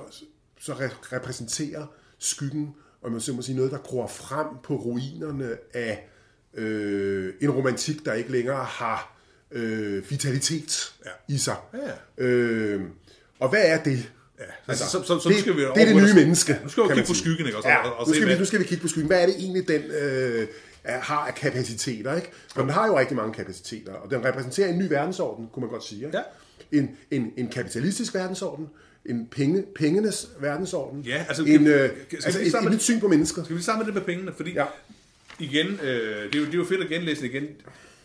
så 0.59 0.71
re- 0.73 1.15
repræsenterer 1.15 1.85
skyggen, 2.19 2.75
og 3.01 3.11
man 3.11 3.21
så 3.21 3.33
må 3.33 3.41
sige 3.41 3.55
noget, 3.55 3.71
der 3.71 3.77
gror 3.77 4.07
frem 4.07 4.47
på 4.63 4.75
ruinerne 4.75 5.57
af 5.73 6.09
øh, 6.53 7.33
en 7.41 7.51
romantik, 7.51 8.05
der 8.05 8.13
ikke 8.13 8.31
længere 8.31 8.63
har 8.63 9.17
øh, 9.51 10.09
vitalitet 10.11 10.93
Ja. 11.05 11.09
i 11.33 11.37
sig. 11.37 11.55
Ja. 12.17 12.23
Øh, 12.25 12.81
og 13.39 13.49
hvad 13.49 13.61
er 13.65 13.83
det? 13.83 14.11
Ja, 14.39 14.43
altså, 14.67 14.85
så, 14.89 15.03
så, 15.03 15.19
så, 15.19 15.29
det, 15.29 15.37
skal 15.39 15.55
vi 15.55 15.61
det 15.61 15.67
er 15.81 15.85
det 15.85 15.95
nye 15.95 16.13
menneske. 16.13 16.59
Nu 16.63 16.69
skal 16.69 16.83
vi 16.83 16.87
kigge 16.93 17.07
på 17.07 17.13
skyggen, 17.13 17.45
ikke? 17.45 17.57
Og 17.57 17.63
så- 17.63 17.69
ja, 17.69 17.77
og- 17.89 17.95
og 17.97 18.07
nu, 18.07 18.13
skal 18.13 18.27
vi, 18.27 18.35
nu 18.39 18.45
skal 18.45 18.59
vi 18.59 18.63
kigge 18.63 18.81
på 18.81 18.87
skyggen. 18.87 19.07
Hvad 19.07 19.21
er 19.21 19.25
det 19.25 19.35
egentlig, 19.35 19.67
den 19.67 19.81
øh, 19.81 20.47
har 20.85 21.17
af 21.27 21.35
kapaciteter? 21.35 22.15
Ikke? 22.15 22.29
For 22.55 22.61
den 22.61 22.69
har 22.69 22.87
jo 22.87 22.99
rigtig 22.99 23.17
mange 23.17 23.33
kapaciteter, 23.33 23.93
og 23.93 24.11
den 24.11 24.25
repræsenterer 24.25 24.67
en 24.69 24.77
ny 24.77 24.87
verdensorden, 24.89 25.49
kunne 25.53 25.61
man 25.61 25.69
godt 25.71 25.83
sige. 25.83 26.05
Ikke? 26.05 26.17
Ja. 26.17 26.23
En, 26.73 26.97
en, 27.11 27.33
en 27.37 27.47
kapitalistisk 27.47 28.13
verdensorden, 28.13 28.69
en 29.05 29.27
penge, 29.31 29.63
pengenes 29.75 30.29
verdensorden, 30.39 31.01
Ja, 31.01 31.25
altså, 31.27 31.43
en, 31.43 31.67
øh, 31.67 31.89
skal 31.89 31.95
vi 32.09 32.17
altså 32.25 32.39
lige 32.39 32.57
et, 32.59 32.65
et 32.65 32.71
nyt 32.71 32.81
syn 32.81 32.99
på 32.99 33.07
mennesker. 33.07 33.43
Skal 33.43 33.57
vi 33.57 33.61
sammen 33.61 33.85
med 33.85 33.93
det 33.93 34.01
med 34.01 34.15
pengene? 34.15 34.33
Fordi 34.35 34.51
Ja. 34.51 34.61
ja. 34.63 35.45
igen, 35.45 35.67
øh, 35.67 36.23
det, 36.23 36.35
er 36.35 36.39
jo, 36.39 36.45
det 36.45 36.53
er 36.53 36.57
jo 36.57 36.65
fedt 36.65 36.81
at 36.83 36.89
genlæse 36.89 37.25
igen. 37.25 37.47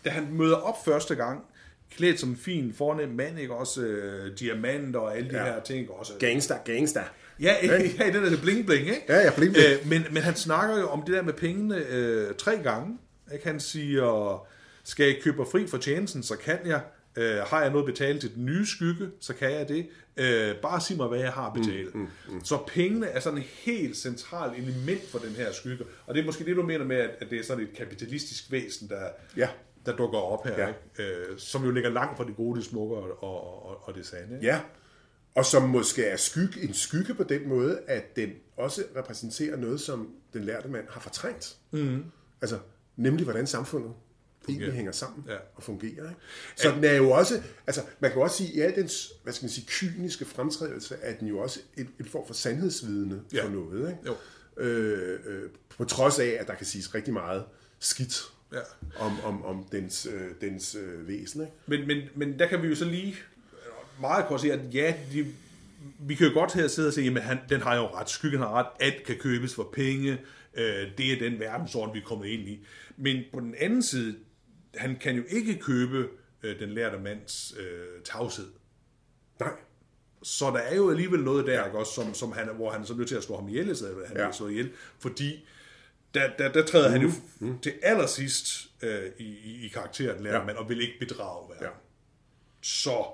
Da 0.04 0.10
han 0.10 0.26
møder 0.32 0.56
op 0.56 0.84
første 0.84 1.14
gang, 1.14 1.40
klædt 1.96 2.20
som 2.20 2.28
en 2.28 2.36
fin, 2.36 2.74
fornem 2.76 3.08
mand, 3.08 3.38
ikke? 3.40 3.54
Også 3.54 3.80
øh, 3.82 4.38
diamanter 4.38 5.00
og 5.00 5.16
alle 5.16 5.30
de 5.30 5.36
Ja. 5.36 5.46
ja. 5.46 5.52
her 5.52 5.62
ting. 5.62 5.78
ikke? 5.80 5.92
Også, 5.92 6.12
Gangster, 6.20 6.56
gangster. 6.64 7.02
ja, 7.40 7.54
ja, 7.62 7.76
i 8.08 8.12
den 8.12 8.22
der 8.24 8.36
bling 8.42 8.66
bling, 8.66 8.80
ikke? 8.88 9.02
Ja, 9.08 9.16
ja, 9.18 9.30
bling, 9.36 9.52
bling. 9.52 9.66
Øh, 9.82 9.88
men, 9.90 10.04
men 10.12 10.22
han 10.22 10.34
snakker 10.36 10.78
jo 10.78 10.88
om 10.88 11.02
det 11.06 11.14
der 11.14 11.22
med 11.22 11.32
pengene 11.32 11.76
øh, 11.90 12.34
tre 12.38 12.56
gange. 12.62 12.98
Ikke? 13.32 13.46
Han 13.46 13.60
siger, 13.60 14.46
skal 14.84 15.06
jeg 15.06 15.16
købe 15.22 15.44
fri 15.52 15.66
for 15.66 15.78
tjenesten, 15.78 16.22
så 16.22 16.36
kan 16.36 16.58
jeg. 16.66 16.80
Øh, 17.18 17.36
har 17.38 17.62
jeg 17.62 17.70
noget 17.70 17.86
betalt 17.86 18.20
til 18.20 18.34
den 18.34 18.44
nye 18.44 18.66
skygge, 18.66 19.10
så 19.20 19.34
kan 19.34 19.50
jeg 19.52 19.68
det. 19.68 19.86
Øh, 20.16 20.56
bare 20.56 20.80
sig 20.80 20.96
mig, 20.96 21.08
hvad 21.08 21.18
jeg 21.18 21.32
har 21.32 21.50
betalt. 21.52 21.94
Mm, 21.94 22.00
mm, 22.00 22.08
mm. 22.34 22.44
Så 22.44 22.58
pengene 22.66 23.06
er 23.06 23.20
sådan 23.20 23.38
et 23.38 23.44
helt 23.44 23.96
centralt 23.96 24.58
element 24.58 25.08
for 25.10 25.18
den 25.18 25.30
her 25.30 25.52
skygge. 25.52 25.84
Og 26.06 26.14
det 26.14 26.20
er 26.20 26.24
måske 26.26 26.44
det, 26.44 26.56
du 26.56 26.62
mener 26.62 26.84
med, 26.84 26.96
at, 26.96 27.10
at 27.20 27.30
det 27.30 27.38
er 27.38 27.42
sådan 27.44 27.62
et 27.64 27.76
kapitalistisk 27.76 28.52
væsen, 28.52 28.88
der, 28.88 29.08
Ja. 29.36 29.48
der 29.86 29.96
dukker 29.96 30.18
op 30.18 30.46
her. 30.46 30.58
Ja. 30.62 30.68
Ikke? 30.68 31.12
Øh, 31.14 31.38
som 31.38 31.64
jo 31.64 31.70
ligger 31.70 31.90
langt 31.90 32.16
fra 32.16 32.24
det 32.24 32.36
gode, 32.36 32.56
det 32.58 32.64
smukke 32.66 32.96
og, 32.96 33.22
og, 33.22 33.66
og, 33.68 33.88
og 33.88 33.94
det 33.94 34.06
sande. 34.06 34.34
Ikke? 34.34 34.46
Ja, 34.46 34.60
og 35.34 35.44
som 35.44 35.62
måske 35.62 36.04
er 36.04 36.16
skygge, 36.16 36.62
en 36.62 36.74
skygge 36.74 37.14
på 37.14 37.22
den 37.22 37.48
måde, 37.48 37.80
at 37.86 38.16
den 38.16 38.30
også 38.56 38.82
repræsenterer 38.96 39.56
noget, 39.56 39.80
som 39.80 40.08
den 40.32 40.44
lærte 40.44 40.68
mand 40.68 40.84
har 40.90 41.00
fortrængt. 41.00 41.56
Mm. 41.70 42.04
Altså, 42.40 42.58
nemlig 42.96 43.24
hvordan 43.24 43.46
samfundet 43.46 43.92
egentlig 44.48 44.72
hænger 44.72 44.92
sammen 44.92 45.24
Ja. 45.28 45.36
og 45.54 45.62
fungerer. 45.62 45.90
Ikke? 46.08 46.20
Så 46.56 46.70
den 46.70 46.84
er 46.84 46.94
jo 46.94 47.10
også, 47.10 47.42
altså 47.66 47.82
man 48.00 48.10
kan 48.12 48.22
også 48.22 48.36
sige, 48.36 48.52
i 48.52 48.60
al 48.60 48.74
dens, 48.76 49.12
hvad 49.22 49.32
skal 49.32 49.44
man 49.44 49.50
sige, 49.50 49.66
kyniske 49.66 50.24
fremtrædelse, 50.24 50.96
er 51.02 51.14
den 51.14 51.28
jo 51.28 51.38
også 51.38 51.60
en, 51.76 51.88
en 52.00 52.04
form 52.06 52.26
for 52.26 52.34
sandhedsvidende 52.34 53.20
Ja. 53.34 53.44
for 53.44 53.48
noget. 53.48 53.88
Ikke? 53.90 54.00
Jo. 54.06 54.14
Øh, 54.64 55.18
øh, 55.26 55.42
på 55.78 55.84
trods 55.84 56.18
af, 56.18 56.36
at 56.40 56.46
der 56.46 56.54
kan 56.54 56.66
siges 56.66 56.94
rigtig 56.94 57.12
meget 57.12 57.44
skidt 57.78 58.22
Ja. 58.52 58.58
om, 58.98 59.20
om, 59.24 59.44
om 59.44 59.64
dens, 59.72 60.06
øh, 60.14 60.30
dens 60.40 60.74
øh, 60.74 61.08
væsen. 61.08 61.40
Ikke? 61.40 61.52
Men, 61.66 61.86
men, 61.86 62.08
men 62.14 62.38
der 62.38 62.46
kan 62.48 62.62
vi 62.62 62.68
jo 62.68 62.74
så 62.74 62.84
lige 62.84 63.16
meget 64.00 64.26
kort 64.26 64.40
sige, 64.40 64.52
at 64.52 64.60
ja, 64.74 64.94
de, 65.12 65.26
vi 65.98 66.14
kan 66.14 66.26
jo 66.26 66.32
godt 66.34 66.54
her 66.54 66.68
sidde 66.68 66.88
og 66.88 66.92
sige, 66.94 67.16
at 67.16 67.22
han, 67.22 67.38
den 67.48 67.60
har 67.60 67.76
jo 67.76 67.86
ret, 67.86 68.10
skyggen 68.10 68.38
har 68.40 68.52
ret, 68.52 68.66
alt 68.80 69.04
kan 69.06 69.16
købes 69.16 69.54
for 69.54 69.70
penge, 69.72 70.12
øh, 70.54 70.86
det 70.98 71.12
er 71.12 71.18
den 71.30 71.40
verdensorden, 71.40 71.94
vi 71.94 71.98
er 71.98 72.04
kommet 72.04 72.26
ind 72.28 72.48
i. 72.48 72.66
Men 72.96 73.22
på 73.32 73.40
den 73.40 73.54
anden 73.58 73.82
side, 73.82 74.16
han 74.74 74.96
kan 74.96 75.16
jo 75.16 75.22
ikke 75.28 75.58
købe 75.58 76.08
øh, 76.42 76.58
den 76.60 76.68
lærte 76.68 76.98
mands 76.98 77.54
øh, 77.58 78.02
tavshed. 78.04 78.46
Nej. 79.40 79.52
Så 80.22 80.44
der 80.46 80.58
er 80.58 80.76
jo 80.76 80.90
alligevel 80.90 81.20
noget 81.20 81.46
der, 81.46 81.64
ikke, 81.64 81.78
også, 81.78 81.92
som, 81.92 82.14
som 82.14 82.32
han, 82.32 82.48
hvor 82.56 82.70
han 82.70 82.80
er 82.80 82.84
så 82.84 82.94
nødt 82.94 83.08
til 83.08 83.14
at 83.14 83.22
slå 83.22 83.36
ham 83.36 83.48
ihjel, 83.48 83.76
så 83.76 83.86
han 84.06 84.16
Ja. 84.16 84.26
ja. 84.26 84.32
slået 84.32 84.50
ihjel, 84.50 84.70
fordi 84.98 85.48
der, 86.14 86.30
der, 86.38 86.52
der 86.52 86.64
træder 86.66 86.86
mm. 86.88 86.92
han 86.92 87.02
jo 87.02 87.10
mm. 87.38 87.58
til 87.58 87.72
allersidst 87.82 88.70
øh, 88.82 89.02
i, 89.18 89.24
i, 89.24 89.64
i 89.64 89.68
karakteren 89.68 90.22
lærte 90.22 90.34
Ja. 90.36 90.40
ja. 90.40 90.46
mand, 90.46 90.56
og 90.56 90.68
vil 90.68 90.80
ikke 90.80 90.98
bedrage 90.98 91.48
verden. 91.48 91.64
Ja. 91.66 91.70
Så 92.62 93.04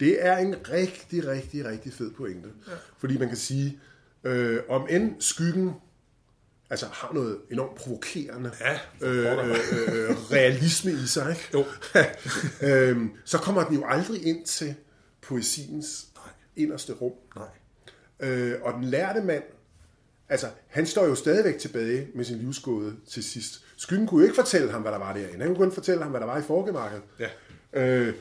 Det 0.00 0.26
er 0.26 0.36
en 0.36 0.54
rigtig, 0.70 1.26
rigtig, 1.26 1.64
rigtig 1.64 1.92
fed 1.92 2.10
pointe. 2.12 2.48
Ja. 2.68 2.72
Fordi 2.98 3.18
man 3.18 3.28
kan 3.28 3.36
sige, 3.36 3.80
øh, 4.24 4.60
om 4.68 4.86
end 4.90 5.20
skyggen 5.20 5.72
altså 6.74 6.86
har 6.92 7.12
noget 7.12 7.38
enormt 7.50 7.74
provokerende 7.74 8.50
Ja, 8.60 8.78
øh, 9.00 9.18
øh, 9.18 9.50
øh, 9.50 10.16
realisme 10.30 10.92
i 10.92 11.06
sig, 11.06 11.30
ikke? 11.30 11.48
Jo. 11.54 11.64
øhm, 12.68 13.10
så 13.24 13.38
kommer 13.38 13.64
den 13.64 13.74
jo 13.74 13.84
aldrig 13.86 14.26
ind 14.26 14.44
til 14.44 14.74
poesiens 15.22 16.06
Nej. 16.14 16.32
inderste 16.56 16.92
rum. 16.92 17.12
nej. 17.36 17.48
Øh, 18.20 18.62
og 18.62 18.74
den 18.74 18.84
lærte 18.84 19.20
mand, 19.20 19.42
altså 20.28 20.46
han 20.66 20.86
står 20.86 21.06
jo 21.06 21.14
stadigvæk 21.14 21.58
tilbage 21.58 22.08
med 22.14 22.24
sin 22.24 22.38
livsgåde 22.38 22.96
til 23.08 23.24
sidst. 23.24 23.64
Skyggen 23.76 24.06
kunne 24.06 24.20
jo 24.20 24.24
ikke 24.24 24.36
fortælle 24.42 24.70
ham, 24.70 24.82
hvad 24.82 24.92
der 24.92 24.98
var 24.98 25.12
derinde. 25.12 25.38
Han 25.38 25.46
kunne 25.46 25.66
kun 25.66 25.72
fortælle 25.72 26.02
ham, 26.02 26.10
hvad 26.10 26.20
der 26.20 26.26
var 26.26 26.38
i 26.38 26.42
forgemarkedet. 26.42 27.02
Ja. 27.18 27.28
Øh, 27.72 28.14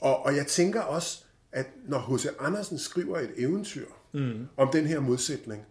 og, 0.00 0.26
og 0.26 0.36
jeg 0.36 0.46
tænker 0.46 0.80
også, 0.80 1.24
at 1.52 1.66
når 1.88 2.16
H.C. 2.16 2.26
Andersen 2.40 2.78
skriver 2.78 3.18
et 3.18 3.30
eventyr 3.36 3.86
mm. 4.12 4.46
om 4.56 4.68
den 4.72 4.86
her 4.86 5.00
modsætning. 5.00 5.66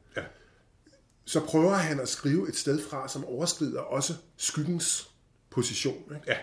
Så 1.26 1.40
prøver 1.40 1.74
han 1.74 2.00
at 2.00 2.10
skrive 2.10 2.50
et 2.50 2.56
sted 2.56 2.80
fra, 2.90 3.08
som 3.08 3.26
overskrider 3.26 3.80
også 3.80 4.14
skyggens 4.38 5.08
position. 5.50 6.04
Ikke? 6.16 6.22
Ja. 6.28 6.36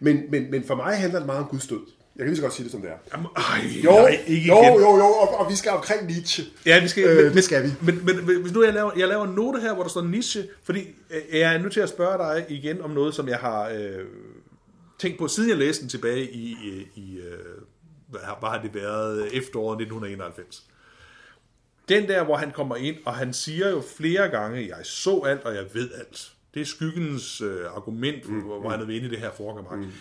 Men, 0.00 0.22
men, 0.30 0.50
men 0.50 0.64
for 0.66 0.74
mig 0.74 0.96
handler 0.96 1.18
det 1.18 1.26
meget 1.26 1.40
om 1.42 1.48
Guds 1.48 1.66
død. 1.66 1.80
Jeg 2.16 2.24
kan 2.24 2.26
lige 2.26 2.36
så 2.36 2.42
godt 2.42 2.54
sige 2.54 2.64
det, 2.64 2.72
som 2.72 2.80
det 2.80 2.90
er. 2.90 2.96
Jamen, 3.12 3.26
ej, 3.36 3.42
Jo, 3.84 3.90
nej, 3.90 4.24
ikke 4.26 4.48
jo, 4.48 4.62
igen. 4.62 4.72
jo, 4.74 4.96
jo, 4.96 5.04
og, 5.04 5.38
og 5.38 5.50
vi 5.50 5.56
skal 5.56 5.70
omkring 5.72 6.06
Nietzsche. 6.06 6.44
Ja, 6.66 6.80
vi 6.82 6.88
skal, 6.88 7.04
Øh, 7.04 7.24
men, 7.24 7.34
det 7.34 7.44
skal 7.44 7.62
vi. 7.64 7.68
Men, 7.82 8.04
men, 8.06 8.26
men 8.26 8.42
hvis 8.42 8.52
nu 8.52 8.64
jeg 8.64 8.74
laver, 8.74 8.90
jeg 8.96 9.08
laver 9.08 9.24
en 9.24 9.34
note 9.34 9.60
her, 9.60 9.74
hvor 9.74 9.82
der 9.82 9.90
står 9.90 10.02
niche, 10.02 10.48
fordi 10.62 10.80
øh, 11.10 11.38
jeg 11.40 11.54
er 11.54 11.58
nødt 11.58 11.72
til 11.72 11.80
at 11.80 11.88
spørge 11.88 12.18
dig 12.18 12.46
igen 12.48 12.82
om 12.82 12.90
noget, 12.90 13.14
som 13.14 13.28
jeg 13.28 13.38
har 13.38 13.68
øh, 13.68 14.04
tænkt 14.98 15.18
på, 15.18 15.28
siden 15.28 15.48
jeg 15.50 15.58
læste 15.58 15.80
den 15.82 15.88
tilbage 15.88 16.30
i, 16.32 16.56
i, 16.62 16.86
i 17.00 17.16
øh, 17.18 17.38
hvad 18.08 18.20
har, 18.20 18.36
hvad 18.40 18.48
har 18.48 18.62
det 18.62 18.74
været, 18.74 19.36
efteråret 19.36 19.74
1991. 19.80 20.62
Den 21.88 22.08
der, 22.08 22.24
hvor 22.24 22.36
han 22.36 22.50
kommer 22.50 22.76
ind, 22.76 22.96
og 23.04 23.14
han 23.14 23.32
siger 23.32 23.70
jo 23.70 23.82
flere 23.96 24.28
gange, 24.28 24.68
jeg 24.68 24.86
så 24.86 25.20
alt, 25.20 25.44
og 25.44 25.54
jeg 25.54 25.64
ved 25.74 25.90
alt. 25.98 26.32
Det 26.54 26.62
er 26.62 26.66
skyggens 26.66 27.40
øh, 27.40 27.66
argument, 27.76 28.28
mm, 28.28 28.40
hvor, 28.40 28.60
hvor 28.60 28.70
han 28.70 28.80
er 28.80 28.84
ved 28.84 28.94
inde 28.94 29.06
i 29.06 29.10
det 29.10 29.18
her 29.18 29.30
foregang. 29.36 29.80
Mm, 29.80 29.86
mm. 29.86 29.92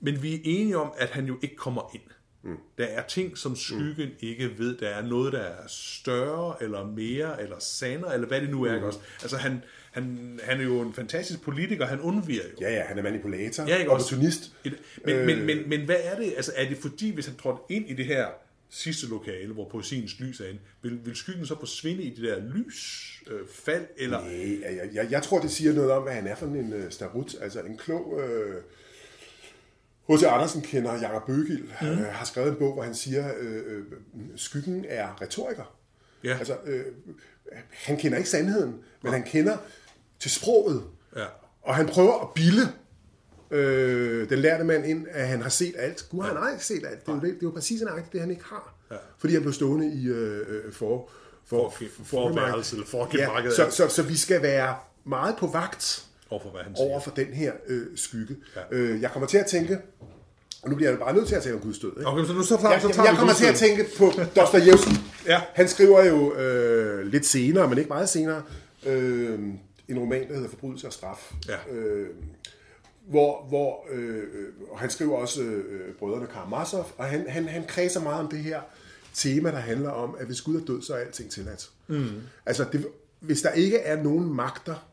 Men 0.00 0.22
vi 0.22 0.34
er 0.34 0.38
enige 0.44 0.78
om, 0.78 0.92
at 0.98 1.10
han 1.10 1.26
jo 1.26 1.38
ikke 1.42 1.56
kommer 1.56 1.90
ind. 1.94 2.02
Mm. 2.44 2.56
Der 2.78 2.84
er 2.84 3.02
ting, 3.06 3.38
som 3.38 3.56
skyggen 3.56 4.08
mm. 4.08 4.14
ikke 4.20 4.58
ved. 4.58 4.76
Der 4.76 4.88
er 4.88 5.02
noget, 5.02 5.32
der 5.32 5.38
er 5.38 5.66
større, 5.68 6.62
eller 6.62 6.86
mere, 6.86 7.42
eller 7.42 7.56
sandere, 7.58 8.14
eller 8.14 8.28
hvad 8.28 8.40
det 8.40 8.50
nu 8.50 8.64
er. 8.64 8.78
Mm. 8.78 8.84
Også? 8.84 8.98
Altså 9.22 9.36
han, 9.36 9.62
han, 9.90 10.40
han 10.44 10.60
er 10.60 10.64
jo 10.64 10.80
en 10.80 10.92
fantastisk 10.92 11.42
politiker, 11.42 11.86
han 11.86 12.00
undviger 12.00 12.42
jo. 12.42 12.56
Ja, 12.60 12.72
ja, 12.74 12.82
han 12.82 12.98
er 12.98 13.02
manipulator, 13.02 13.64
Ja, 13.66 13.76
ikke 13.76 13.90
også? 13.90 14.06
opportunist. 14.06 14.52
Et, 14.64 14.78
men, 15.04 15.16
øh... 15.16 15.26
men, 15.26 15.46
men, 15.46 15.68
men 15.68 15.80
hvad 15.80 15.96
er 16.02 16.16
det? 16.16 16.32
Altså, 16.36 16.52
er 16.56 16.68
det 16.68 16.78
fordi, 16.78 17.14
hvis 17.14 17.26
han 17.26 17.36
trådte 17.36 17.60
ind 17.68 17.90
i 17.90 17.94
det 17.94 18.06
her 18.06 18.26
sidste 18.74 19.06
lokale, 19.06 19.52
hvor 19.52 19.68
poesiens 19.68 20.20
lys 20.20 20.40
er 20.40 20.48
inde, 20.48 20.60
vil, 20.82 21.06
vil 21.06 21.16
skyggen 21.16 21.46
så 21.46 21.58
forsvinde 21.58 22.02
i 22.02 22.10
det 22.10 22.24
der 22.24 22.42
lysfald, 22.54 23.40
øh, 23.40 23.48
fald, 23.48 23.86
eller... 23.96 24.20
Nej, 24.20 24.76
jeg, 24.76 24.90
jeg, 24.94 25.10
jeg 25.10 25.22
tror, 25.22 25.40
det 25.40 25.50
siger 25.50 25.72
noget 25.72 25.90
om, 25.90 26.02
hvad 26.02 26.12
han 26.12 26.26
er 26.26 26.34
for 26.34 26.46
en 26.46 26.72
uh, 26.72 26.90
starut, 26.90 27.34
altså 27.40 27.60
en 27.60 27.78
klog... 27.78 28.20
Øh, 28.20 28.62
H.C. 30.08 30.22
Andersen 30.22 30.62
kender 30.62 31.00
Jakob 31.00 31.26
Bøgild, 31.26 31.68
mm. 31.82 31.88
øh, 31.88 32.06
har 32.06 32.24
skrevet 32.24 32.48
en 32.48 32.56
bog, 32.56 32.72
hvor 32.72 32.82
han 32.82 32.94
siger, 32.94 33.32
øh, 33.40 33.62
øh, 33.66 33.84
skyggen 34.36 34.84
er 34.88 35.22
retoriker. 35.22 35.76
Ja. 36.24 36.36
Altså, 36.38 36.56
øh, 36.64 36.84
han 37.70 37.96
kender 37.96 38.18
ikke 38.18 38.30
sandheden, 38.30 38.74
men 39.02 39.12
han 39.12 39.22
kender 39.22 39.56
til 40.20 40.30
sproget. 40.30 40.84
Ja. 41.16 41.26
Og 41.62 41.74
han 41.74 41.86
prøver 41.86 42.20
at 42.20 42.28
bilde 42.34 42.72
øh, 43.52 44.30
den 44.30 44.38
lærte 44.38 44.64
mand 44.64 44.86
ind, 44.86 45.06
at 45.10 45.28
han 45.28 45.42
har 45.42 45.48
set 45.48 45.74
alt. 45.78 46.06
Gud, 46.10 46.24
han 46.24 46.36
har 46.36 46.50
ikke 46.52 46.64
set 46.64 46.84
alt. 46.90 47.06
Det 47.06 47.08
er 47.08 47.14
jo, 47.14 47.20
det, 47.20 47.22
det 47.28 47.32
er 47.32 47.36
jo 47.42 47.50
præcis 47.50 47.80
nøjagtigt 47.82 48.12
det, 48.12 48.20
han 48.20 48.30
ikke 48.30 48.44
har. 48.44 48.74
Ja. 48.90 48.96
Fordi 49.18 49.32
han 49.32 49.42
blev 49.42 49.52
stående 49.52 49.92
i 49.94 50.06
øh, 50.08 50.38
øh, 50.48 50.72
for, 50.72 51.10
for, 51.46 51.74
For- 51.78 52.04
forværelse 52.04 52.76
eller 52.76 52.86
forgemakket, 52.86 53.58
ja, 53.58 53.64
ja. 53.64 53.70
så, 53.70 53.76
så, 53.76 53.94
så 53.94 54.02
vi 54.02 54.16
skal 54.16 54.42
være 54.42 54.74
meget 55.04 55.34
på 55.38 55.46
vagt 55.46 56.04
Overfor 56.30 56.50
hvad 56.50 56.60
han 56.62 56.76
siger. 56.76 56.88
over 56.88 57.00
for 57.00 57.10
den 57.10 57.26
her 57.26 57.52
øh, 57.68 57.86
skygge. 57.96 58.36
Ja. 58.56 58.60
Øh, 58.70 59.00
jeg 59.02 59.10
kommer 59.10 59.26
til 59.26 59.38
at 59.38 59.46
tænke, 59.46 59.78
og 60.62 60.70
nu 60.70 60.76
bliver 60.76 60.90
jeg 60.90 60.98
bare 60.98 61.14
nødt 61.14 61.28
til 61.28 61.34
at 61.34 61.42
tale 61.42 61.54
om 61.54 61.60
Guds 61.60 61.78
død. 61.78 61.90
Ikke? 61.98 62.06
Okay, 62.06 62.24
så 62.24 62.32
nu 62.32 62.42
så, 62.42 62.56
tager, 62.56 62.72
Jeg, 62.72 62.82
så 62.82 62.88
tager 62.88 63.08
jeg 63.08 63.16
kommer 63.18 63.34
til 63.34 63.46
at 63.46 63.54
tænke 63.54 63.86
på 63.98 64.12
Dostojevski. 64.36 64.90
Ja. 65.26 65.40
Han 65.54 65.68
skriver 65.68 66.04
jo 66.04 66.34
øh, 66.34 67.06
lidt 67.06 67.26
senere, 67.26 67.68
men 67.68 67.78
ikke 67.78 67.88
meget 67.88 68.08
senere, 68.08 68.42
øh, 68.86 69.38
en 69.88 69.98
roman, 69.98 70.28
der 70.28 70.34
hedder 70.34 70.48
Forbrydelse 70.48 70.86
og 70.86 70.92
straf. 70.92 71.32
Ja. 71.48 71.74
Øh, 71.76 72.08
hvor, 73.08 73.44
hvor 73.48 73.86
øh, 73.90 74.22
og 74.70 74.78
han 74.78 74.90
skriver 74.90 75.16
også 75.16 75.42
øh, 75.42 75.94
brødrene 75.94 76.26
Karamazov, 76.26 76.92
og 76.96 77.04
han, 77.04 77.28
han, 77.28 77.48
han 77.48 77.64
kredser 77.66 78.00
meget 78.00 78.20
om 78.20 78.28
det 78.28 78.38
her 78.38 78.60
tema, 79.14 79.50
der 79.50 79.56
handler 79.58 79.90
om, 79.90 80.16
at 80.18 80.26
hvis 80.26 80.40
Gud 80.40 80.60
er 80.60 80.64
død, 80.64 80.82
så 80.82 80.94
er 80.94 80.98
alting 80.98 81.30
tilladt. 81.30 81.70
Mm. 81.86 82.08
Altså, 82.46 82.66
det, 82.72 82.86
hvis 83.20 83.42
der 83.42 83.50
ikke 83.50 83.78
er 83.78 84.02
nogen 84.02 84.34
magter, 84.34 84.88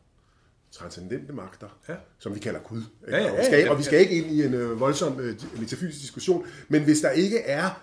transcendente 0.72 1.32
magter, 1.32 1.78
Ja. 1.88 1.94
som 2.18 2.34
vi 2.34 2.40
kalder 2.40 2.60
Gud. 2.60 2.82
Ja, 3.08 3.16
ja, 3.18 3.30
og, 3.32 3.38
vi 3.38 3.44
skal, 3.44 3.58
ja, 3.58 3.64
ja. 3.64 3.70
og 3.70 3.78
vi 3.78 3.82
skal 3.82 4.00
ikke 4.00 4.14
ind 4.14 4.26
i 4.26 4.44
en 4.44 4.54
øh, 4.54 4.80
voldsom 4.80 5.20
øh, 5.20 5.36
metafysisk 5.60 6.00
diskussion, 6.00 6.46
men 6.68 6.82
hvis 6.84 7.00
der 7.00 7.10
ikke 7.10 7.38
er 7.38 7.82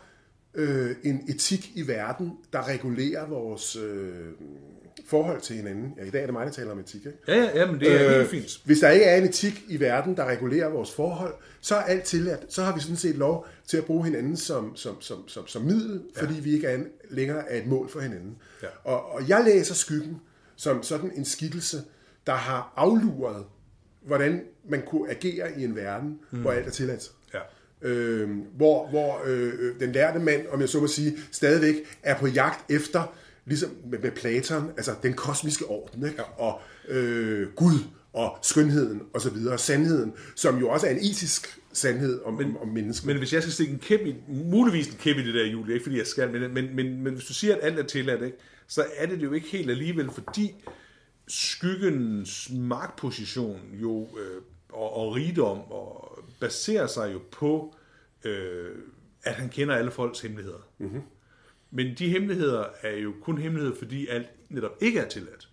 øh, 0.54 0.96
en 1.04 1.24
etik 1.30 1.72
i 1.76 1.88
verden, 1.88 2.32
der 2.54 2.68
regulerer 2.68 3.28
vores 3.28 3.76
øh, 3.76 4.26
forhold 5.08 5.41
til 5.41 5.56
hinanden. 5.56 5.93
Ja, 5.98 6.04
i 6.04 6.10
dag 6.10 6.22
er 6.22 6.26
det 6.26 6.34
mig, 6.34 6.46
der 6.46 6.52
taler 6.52 6.72
om 6.72 6.80
etik, 6.80 7.06
ikke? 7.06 7.17
Ja, 7.28 7.36
ja, 7.36 7.60
ja, 7.60 7.72
men 7.72 7.80
det 7.80 8.02
er 8.02 8.10
øh, 8.10 8.15
helt 8.15 8.30
fint. 8.30 8.62
Hvis 8.65 8.80
der 8.80 8.89
ikke 8.89 9.06
er 9.06 9.17
en 9.17 9.24
etik 9.24 9.63
i 9.67 9.80
verden, 9.80 10.17
der 10.17 10.26
regulerer 10.26 10.70
vores 10.70 10.91
forhold, 10.91 11.34
så 11.62 11.76
er 11.76 11.82
alt 11.82 12.04
tilladt. 12.04 12.54
Så 12.54 12.63
har 12.63 12.76
vi 12.76 12.82
sådan 12.82 12.98
set 12.98 13.15
lov 13.15 13.48
til 13.67 13.78
at 13.78 13.86
bruge 13.86 14.06
hinanden 14.06 14.38
som, 14.38 14.76
som, 14.76 15.02
som, 15.02 15.28
som, 15.28 15.48
som 15.48 15.62
middel, 15.62 16.02
ja. 16.15 16.22
fordi 16.22 16.34
vi 16.39 16.54
ikke 16.54 16.67
er 16.67 16.76
en, 16.76 16.88
længere 17.10 17.50
er 17.52 17.62
et 17.62 17.67
mål 17.67 17.89
for 17.89 18.00
hinanden. 18.00 18.38
Ja. 18.63 18.67
Og, 18.84 19.12
og 19.12 19.30
jeg 19.30 19.43
læser 19.46 19.76
skyggen 19.76 20.22
som 20.56 20.84
sådan 20.84 21.12
en 21.15 21.26
skikkelse, 21.26 21.78
der 22.28 22.34
har 22.34 22.74
afluret, 22.76 23.46
hvordan 24.06 24.43
man 24.70 24.82
kunne 24.88 25.10
agere 25.10 25.60
i 25.60 25.63
en 25.63 25.76
verden, 25.76 26.20
mm. 26.32 26.39
hvor 26.39 26.52
alt 26.52 26.67
er 26.67 26.72
tilladt. 26.72 27.12
Ja. 27.34 27.39
Øh, 27.82 28.30
hvor 28.56 28.88
hvor 28.89 29.22
øh, 29.26 29.54
øh, 29.60 29.80
den 29.80 29.91
lærte 29.91 30.20
mand, 30.20 30.48
om 30.48 30.62
jeg 30.62 30.70
så 30.70 30.80
må 30.80 30.88
sige, 30.88 31.17
stadigvæk 31.32 31.76
er 32.04 32.17
på 32.20 32.28
jagt 32.28 32.72
efter, 32.72 33.13
ligesom 33.48 33.70
med, 33.86 34.00
med 34.00 34.12
Platon, 34.12 34.70
altså 34.78 34.96
den 35.04 35.14
kosmiske 35.14 35.66
orden, 35.66 36.06
ikke? 36.06 36.24
Og 36.24 36.62
øh, 36.88 37.48
Gud 37.56 37.80
og 38.14 38.38
skønheden 38.42 39.02
og 39.14 39.22
så 39.22 39.30
videre, 39.30 39.58
sandheden, 39.58 40.14
som 40.36 40.58
jo 40.58 40.70
også 40.70 40.88
er 40.88 40.92
en 40.92 40.98
etisk 40.98 41.60
sandhed 41.74 42.22
om, 42.22 42.34
men, 42.34 42.48
om, 42.48 42.58
om 42.58 42.68
mennesket. 42.68 43.08
Men 43.08 43.18
hvis 43.18 43.34
jeg 43.34 43.42
skal 43.42 43.54
stikke 43.54 43.74
en 43.74 43.80
kæp 43.80 44.02
i, 44.06 44.16
muligvis 44.28 44.88
en 44.88 44.98
kæp 44.98 45.18
i 45.18 45.26
det 45.26 45.34
der, 45.34 45.46
Julie, 45.46 45.74
ikke 45.74 45.84
fordi 45.84 45.98
jeg 45.98 46.08
skal, 46.08 46.32
men, 46.32 46.54
men, 46.54 46.76
men, 46.76 47.04
men 47.04 47.14
hvis 47.14 47.26
du 47.26 47.34
siger, 47.34 47.56
at 47.56 47.60
alt 47.64 47.80
er 47.80 47.84
tilladt, 47.84 48.22
ikke, 48.22 48.38
så 48.68 48.86
er 48.98 49.06
det 49.06 49.20
det 49.20 49.24
jo 49.24 49.32
ikke 49.32 49.48
helt 49.48 49.70
alligevel, 49.70 50.10
fordi 50.12 50.56
skyggens 51.28 52.50
magtposition 52.54 53.62
jo, 53.74 54.02
øh, 54.02 54.42
og, 54.70 54.94
og 54.94 55.16
rigdom 55.16 55.72
og 55.72 56.20
baserer 56.40 56.88
sig 56.88 57.14
jo 57.14 57.22
på, 57.32 57.76
øh, 58.24 58.72
at 59.24 59.34
han 59.34 59.50
kender 59.50 59.76
alle 59.76 59.92
folks 59.92 60.22
hemmeligheder. 60.22 60.68
Mm-hmm. 60.78 61.02
Men 61.72 61.96
de 62.00 62.10
hemmeligheder 62.10 62.66
er 62.82 62.98
jo 62.98 63.14
kun 63.22 63.38
hemmeligheder, 63.38 63.76
fordi 63.78 64.08
alt 64.08 64.28
netop 64.50 64.72
ikke 64.82 65.00
er 65.00 65.08
tilladt. 65.10 65.50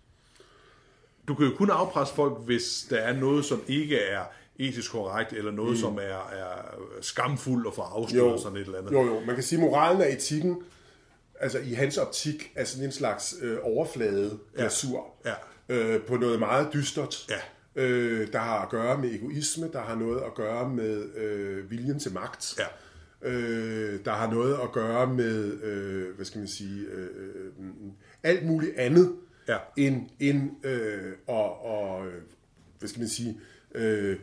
Du 1.27 1.35
kan 1.35 1.45
jo 1.47 1.55
kun 1.55 1.69
afpresse 1.69 2.13
folk, 2.15 2.39
hvis 2.45 2.87
der 2.89 2.97
er 2.97 3.13
noget, 3.19 3.45
som 3.45 3.61
ikke 3.67 3.97
er 3.99 4.21
etisk 4.59 4.91
korrekt, 4.91 5.33
eller 5.33 5.51
noget, 5.51 5.71
mm. 5.71 5.77
som 5.77 5.97
er, 5.97 6.29
er 6.31 6.75
skamfuldt 7.01 7.67
og 7.67 7.73
for 7.73 7.81
afsløret 7.83 8.39
sådan 8.41 8.57
et 8.57 8.65
eller 8.65 8.77
andet. 8.79 8.91
Jo, 8.91 9.05
jo, 9.05 9.19
man 9.25 9.35
kan 9.35 9.43
sige, 9.43 9.59
at 9.59 9.63
moralen 9.65 10.01
og 10.01 10.11
etikken, 10.13 10.63
altså 11.39 11.59
i 11.59 11.73
hans 11.73 11.97
optik, 11.97 12.51
er 12.55 12.63
sådan 12.63 12.85
en 12.85 12.91
slags 12.91 13.35
øh, 13.41 13.57
overflade 13.63 14.39
glasur 14.55 15.05
Ja. 15.25 15.33
øh, 15.69 16.01
på 16.01 16.15
noget 16.17 16.39
meget 16.39 16.69
dystert, 16.73 17.27
Ja. 17.29 17.81
øh, 17.83 18.33
der 18.33 18.39
har 18.39 18.59
at 18.61 18.69
gøre 18.69 18.97
med 18.97 19.11
egoisme, 19.15 19.69
der 19.73 19.81
har 19.81 19.95
noget 19.95 20.21
at 20.21 20.33
gøre 20.35 20.69
med 20.69 21.15
øh, 21.15 21.71
viljen 21.71 21.99
til 21.99 22.13
magt, 22.13 22.55
Ja. 22.59 22.65
Øh, 23.25 23.99
der 24.05 24.11
har 24.11 24.31
noget 24.31 24.53
at 24.63 24.71
gøre 24.71 25.13
med, 25.13 25.63
øh, 25.63 26.15
hvad 26.15 26.25
skal 26.25 26.39
man 26.39 26.47
sige, 26.47 26.85
øh, 26.93 27.03
øh, 27.03 27.51
alt 28.23 28.45
muligt 28.45 28.75
andet, 28.77 29.15
Ja. 29.47 29.57
end, 29.77 30.01
end 30.19 30.65
øh, 30.65 31.11
og, 31.27 31.65
og, 31.65 32.07
øh, 32.07 32.13
hvad 32.79 32.89
skal 32.89 32.99
man 32.99 33.09
sige, 33.09 33.39
øh, 33.75 34.17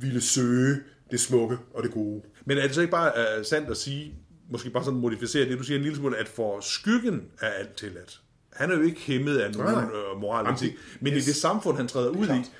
ville 0.00 0.20
søge 0.20 0.76
det 1.10 1.20
smukke 1.20 1.58
og 1.74 1.82
det 1.82 1.90
gode. 1.92 2.22
Men 2.44 2.58
er 2.58 2.62
det 2.62 2.74
så 2.74 2.80
ikke 2.80 2.90
bare 2.90 3.12
uh, 3.38 3.44
sandt 3.44 3.70
at 3.70 3.76
sige, 3.76 4.14
måske 4.50 4.70
bare 4.70 4.84
sådan 4.84 5.00
modificere 5.00 5.48
det, 5.48 5.58
du 5.58 5.64
siger 5.64 5.76
en 5.78 5.82
lille 5.82 5.96
smule, 5.98 6.16
at 6.16 6.28
for 6.28 6.60
skyggen 6.60 7.22
er 7.40 7.46
alt 7.48 7.74
tilladt. 7.76 8.20
Han 8.52 8.70
er 8.70 8.76
jo 8.76 8.82
ikke 8.82 9.00
hæmmet 9.00 9.38
af 9.38 9.52
nogen 9.52 9.72
Nej. 9.74 9.84
Jamen, 10.46 10.58
det- 10.60 10.74
men 11.00 11.12
yes. 11.14 11.26
i 11.26 11.28
det 11.30 11.36
samfund, 11.36 11.76
han 11.76 11.88
træder 11.88 12.08
ud 12.10 12.26
i, 12.26 12.50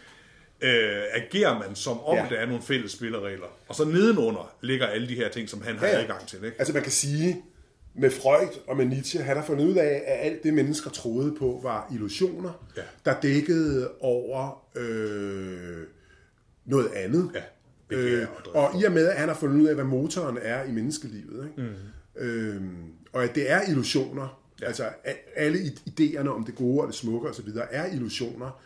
øh, 0.62 1.02
agerer 1.14 1.58
man 1.58 1.74
som 1.74 2.00
om, 2.00 2.16
Ja. 2.16 2.26
der 2.30 2.36
er 2.36 2.46
nogle 2.46 2.62
fælles 2.62 2.92
spilleregler. 2.92 3.46
Og 3.68 3.74
så 3.74 3.84
nedenunder 3.84 4.54
ligger 4.62 4.86
alle 4.86 5.08
de 5.08 5.14
her 5.14 5.28
ting, 5.28 5.48
som 5.48 5.62
han 5.62 5.76
har 5.78 5.86
Ja, 5.86 5.92
ja. 5.96 6.02
adgang 6.02 6.26
til. 6.26 6.44
Ikke? 6.44 6.56
Altså 6.58 6.74
man 6.74 6.82
kan 6.82 6.92
sige, 6.92 7.42
med 7.94 8.10
Freud 8.10 8.48
og 8.66 8.76
med 8.76 8.84
Nietzsche, 8.86 9.20
han 9.22 9.36
har 9.36 9.44
fundet 9.44 9.64
ud 9.68 9.74
af, 9.74 10.02
at 10.06 10.26
alt 10.26 10.42
det 10.42 10.54
mennesker 10.54 10.90
troede 10.90 11.34
på 11.38 11.60
var 11.62 11.90
illusioner, 11.94 12.66
Ja. 12.76 12.82
der 13.04 13.20
dækkede 13.20 13.90
over 14.00 14.64
øh, 14.76 15.82
noget 16.64 16.90
andet. 16.94 17.30
Ja, 17.34 17.96
øh, 17.96 18.26
og 18.54 18.62
og 18.74 18.80
i 18.80 18.84
og 18.84 18.92
med, 18.92 19.06
at 19.08 19.16
han 19.16 19.28
har 19.28 19.36
fundet 19.36 19.60
ud 19.62 19.66
af, 19.66 19.74
hvad 19.74 19.84
motoren 19.84 20.38
er 20.42 20.64
i 20.64 20.70
menneskelivet, 20.72 21.48
ikke? 21.58 21.70
Mm. 22.16 22.22
Øh, 22.22 22.62
og 23.12 23.24
at 23.24 23.34
det 23.34 23.50
er 23.50 23.60
illusioner, 23.70 24.40
ja. 24.60 24.66
altså 24.66 24.84
alle 25.36 25.58
id- 25.58 25.90
idéerne 26.00 26.28
om 26.28 26.44
det 26.44 26.54
gode 26.54 26.80
og 26.80 26.86
det 26.86 26.94
smukke 26.94 27.28
osv., 27.28 27.48
er 27.70 27.86
illusioner, 27.92 28.60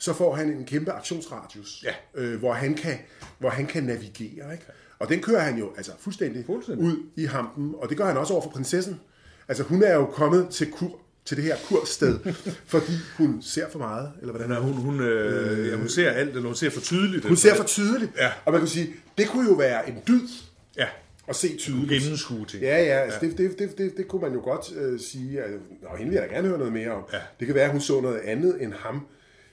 så 0.00 0.12
får 0.12 0.34
han 0.34 0.48
en 0.48 0.64
kæmpe 0.64 0.90
aktionsradius, 0.92 1.84
Ja. 1.84 1.92
øh, 2.22 2.38
hvor, 2.38 2.52
han 2.52 2.74
kan, 2.74 2.98
hvor 3.38 3.50
han 3.50 3.66
kan 3.66 3.82
navigere. 3.82 4.52
Ikke? 4.52 4.64
Og 4.98 5.08
den 5.08 5.20
kører 5.22 5.40
han 5.40 5.58
jo 5.58 5.72
altså 5.76 5.92
fuldstændig, 5.98 6.44
Fuldstændig. 6.46 6.84
ud 6.86 6.96
i 7.16 7.24
hampen, 7.24 7.74
og 7.78 7.88
det 7.88 7.96
gør 7.96 8.06
han 8.06 8.16
også 8.16 8.32
over 8.32 8.42
for 8.42 8.50
prinsessen. 8.50 9.00
Altså 9.48 9.62
hun 9.62 9.82
er 9.82 9.94
jo 9.94 10.04
kommet 10.06 10.48
til, 10.50 10.70
kur, 10.70 11.00
til 11.24 11.36
det 11.36 11.44
her 11.44 11.56
kursted, 11.68 12.18
fordi 12.66 12.92
hun 13.16 13.42
ser 13.42 13.70
for 13.70 13.78
meget, 13.78 14.12
eller 14.20 14.32
hvordan 14.32 14.50
Ja, 14.52 14.58
hun, 14.60 14.72
hun, 14.72 15.00
øh, 15.00 15.68
ja, 15.68 15.76
hun 15.76 15.88
ser 15.88 16.10
alt, 16.10 16.28
eller 16.30 16.42
hun 16.46 16.54
ser 16.54 16.70
for 16.70 16.80
tydeligt. 16.80 17.24
Hun 17.24 17.36
ser 17.36 17.54
for 17.54 17.64
tydeligt, 17.64 18.10
Ja. 18.18 18.30
og 18.44 18.52
man 18.52 18.60
kan 18.60 18.68
sige, 18.68 18.94
det 19.18 19.28
kunne 19.28 19.48
jo 19.48 19.54
være 19.54 19.88
en 19.88 19.98
dyd 20.08 20.28
Ja, 20.76 20.86
at 21.28 21.36
se 21.36 21.56
tydeligt. 21.56 22.02
gennemskue 22.02 22.46
ting. 22.46 22.62
Ja, 22.62 22.82
ja, 22.84 22.98
altså 22.98 23.18
Det, 23.20 23.38
det, 23.38 23.58
det, 23.58 23.78
det, 23.78 23.96
det 23.96 24.08
kunne 24.08 24.22
man 24.22 24.32
jo 24.32 24.40
godt 24.40 24.72
øh, 24.76 25.00
sige, 25.00 25.42
at 25.42 25.50
Nå, 25.82 25.88
hende 25.98 26.10
vil 26.10 26.18
jeg 26.20 26.28
da 26.28 26.34
gerne 26.34 26.48
høre 26.48 26.58
noget 26.58 26.72
mere 26.72 26.90
om. 26.90 27.02
Ja. 27.12 27.18
Det 27.38 27.46
kan 27.46 27.54
være, 27.54 27.64
at 27.64 27.70
hun 27.70 27.80
så 27.80 28.00
noget 28.00 28.18
andet 28.18 28.62
end 28.62 28.72
ham. 28.72 29.06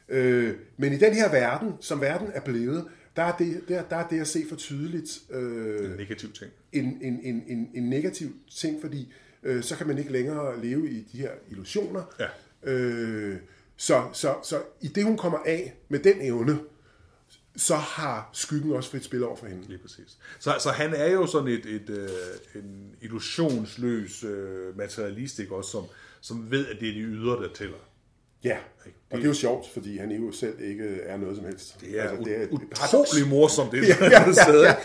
Øh, 0.09 0.55
men 0.77 0.93
i 0.93 0.97
den 0.97 1.13
her 1.13 1.31
verden, 1.31 1.73
som 1.81 2.01
verden 2.01 2.27
er 2.33 2.41
blevet, 2.41 2.85
der 3.15 3.23
er 3.23 3.37
det, 3.37 3.63
der, 3.67 3.83
der 3.83 3.95
er 3.95 4.07
det 4.07 4.19
at 4.21 4.27
se 4.27 4.45
for 4.49 4.55
tydeligt 4.55 5.19
øh, 5.29 5.97
Negativ 5.97 6.31
ting. 6.31 6.51
en, 6.71 6.97
en, 7.01 7.19
en, 7.23 7.43
en, 7.47 7.69
en 7.73 7.89
negativ 7.89 8.27
ting, 8.51 8.81
fordi 8.81 9.13
øh, 9.43 9.63
så 9.63 9.75
kan 9.75 9.87
man 9.87 9.97
ikke 9.97 10.11
længere 10.11 10.61
leve 10.63 10.89
i 10.89 11.07
de 11.11 11.17
her 11.17 11.31
illusioner. 11.49 12.03
Ja. 12.19 12.71
Øh, 12.71 13.37
så, 13.77 14.03
så, 14.13 14.35
så 14.43 14.61
i 14.81 14.87
det, 14.87 15.03
hun 15.03 15.17
kommer 15.17 15.37
af 15.45 15.73
med 15.89 15.99
den 15.99 16.21
evne, 16.21 16.59
så 17.55 17.75
har 17.75 18.29
skyggen 18.33 18.71
også 18.71 18.91
frit 18.91 19.03
spil 19.03 19.23
over 19.23 19.35
for 19.35 19.45
hende. 19.45 19.67
Lige 19.67 19.77
præcis. 19.77 20.17
Så, 20.39 20.55
så 20.59 20.69
han 20.69 20.93
er 20.93 21.11
jo 21.11 21.27
sådan 21.27 21.47
et, 21.47 21.65
et, 21.65 21.89
øh, 21.89 22.09
en 22.63 22.95
illusionsløs 23.01 24.23
øh, 24.23 24.77
materialist, 24.77 25.39
ikke? 25.39 25.55
Også, 25.55 25.71
som, 25.71 25.83
som 26.21 26.51
ved, 26.51 26.67
at 26.67 26.79
det 26.79 26.89
er 26.89 26.93
de 26.93 26.99
ydre, 26.99 27.43
der 27.43 27.53
tæller. 27.53 27.77
Ja, 28.43 28.57
og 29.11 29.17
det 29.17 29.23
er 29.23 29.27
jo 29.27 29.33
sjovt, 29.33 29.65
fordi 29.73 29.97
han 29.97 30.11
jo 30.11 30.31
selv 30.31 30.61
ikke 30.61 30.99
er 31.03 31.17
noget 31.17 31.35
som 31.37 31.45
helst. 31.45 31.81
Det 31.81 31.99
er, 31.99 32.09
altså, 32.09 32.23
det 32.23 32.37
er 32.37 32.41
et 32.43 32.49
utrolig 32.51 33.27
morsomt, 33.27 33.71
det 33.71 33.81
Ja, 33.87 33.95
ja, 34.01 34.23
ja, 34.53 34.75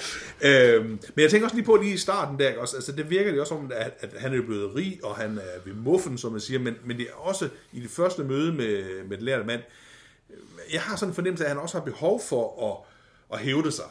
ja. 0.42 0.74
øhm, 0.74 0.88
Men 0.88 1.22
jeg 1.22 1.30
tænker 1.30 1.46
også 1.46 1.56
lige 1.56 1.64
på 1.66 1.76
lige 1.76 1.94
i 1.94 1.96
starten 1.96 2.38
der, 2.38 2.48
ikke 2.48 2.60
også, 2.60 2.76
altså 2.76 2.92
det 2.92 3.10
virker 3.10 3.30
det 3.30 3.40
også 3.40 3.54
som, 3.54 3.70
at, 3.74 3.92
at 4.00 4.10
han 4.20 4.34
er 4.34 4.42
blevet 4.42 4.74
rig, 4.74 5.00
og 5.02 5.16
han 5.16 5.38
er 5.38 5.60
ved 5.64 5.74
muffen, 5.74 6.18
som 6.18 6.32
man 6.32 6.40
siger, 6.40 6.58
men, 6.60 6.74
men 6.84 6.96
det 6.96 7.06
er 7.10 7.14
også 7.14 7.48
i 7.72 7.80
det 7.80 7.90
første 7.90 8.24
møde 8.24 8.52
med, 8.52 9.04
med 9.04 9.16
den 9.16 9.24
lærte 9.24 9.44
mand, 9.44 9.60
jeg 10.72 10.80
har 10.82 10.96
sådan 10.96 11.10
en 11.10 11.14
fornemmelse 11.14 11.44
af, 11.44 11.48
at 11.48 11.54
han 11.54 11.62
også 11.62 11.78
har 11.78 11.84
behov 11.84 12.20
for 12.28 12.70
at, 13.32 13.38
at 13.38 13.44
hævde 13.44 13.72
sig. 13.72 13.84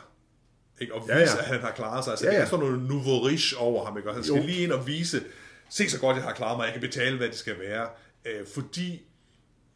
Ikke? 0.82 0.94
Og 0.94 1.02
vise, 1.02 1.14
Ja, 1.14 1.20
ja. 1.20 1.38
at 1.40 1.46
han 1.46 1.60
har 1.60 1.72
klaret 1.72 2.04
sig. 2.04 2.12
Altså, 2.12 2.26
Ja, 2.26 2.32
ja. 2.32 2.38
Det 2.38 2.46
er 2.46 2.50
sådan 2.50 2.66
noget 2.66 2.82
nouveau 2.82 3.20
riche 3.24 3.58
over 3.58 3.86
ham. 3.86 3.98
Ikke? 3.98 4.10
Og 4.10 4.16
han 4.16 4.24
skal 4.24 4.36
jo. 4.38 4.46
lige 4.46 4.64
ind 4.64 4.72
og 4.72 4.88
vise, 4.88 5.24
se 5.70 5.90
så 5.90 6.00
godt, 6.00 6.16
jeg 6.16 6.24
har 6.24 6.34
klaret 6.34 6.58
mig, 6.58 6.64
jeg 6.66 6.74
kan 6.74 6.82
betale, 6.82 7.18
hvad 7.18 7.28
det 7.28 7.36
skal 7.38 7.56
være. 7.60 7.88
Øh, 8.26 8.48
fordi 8.54 9.02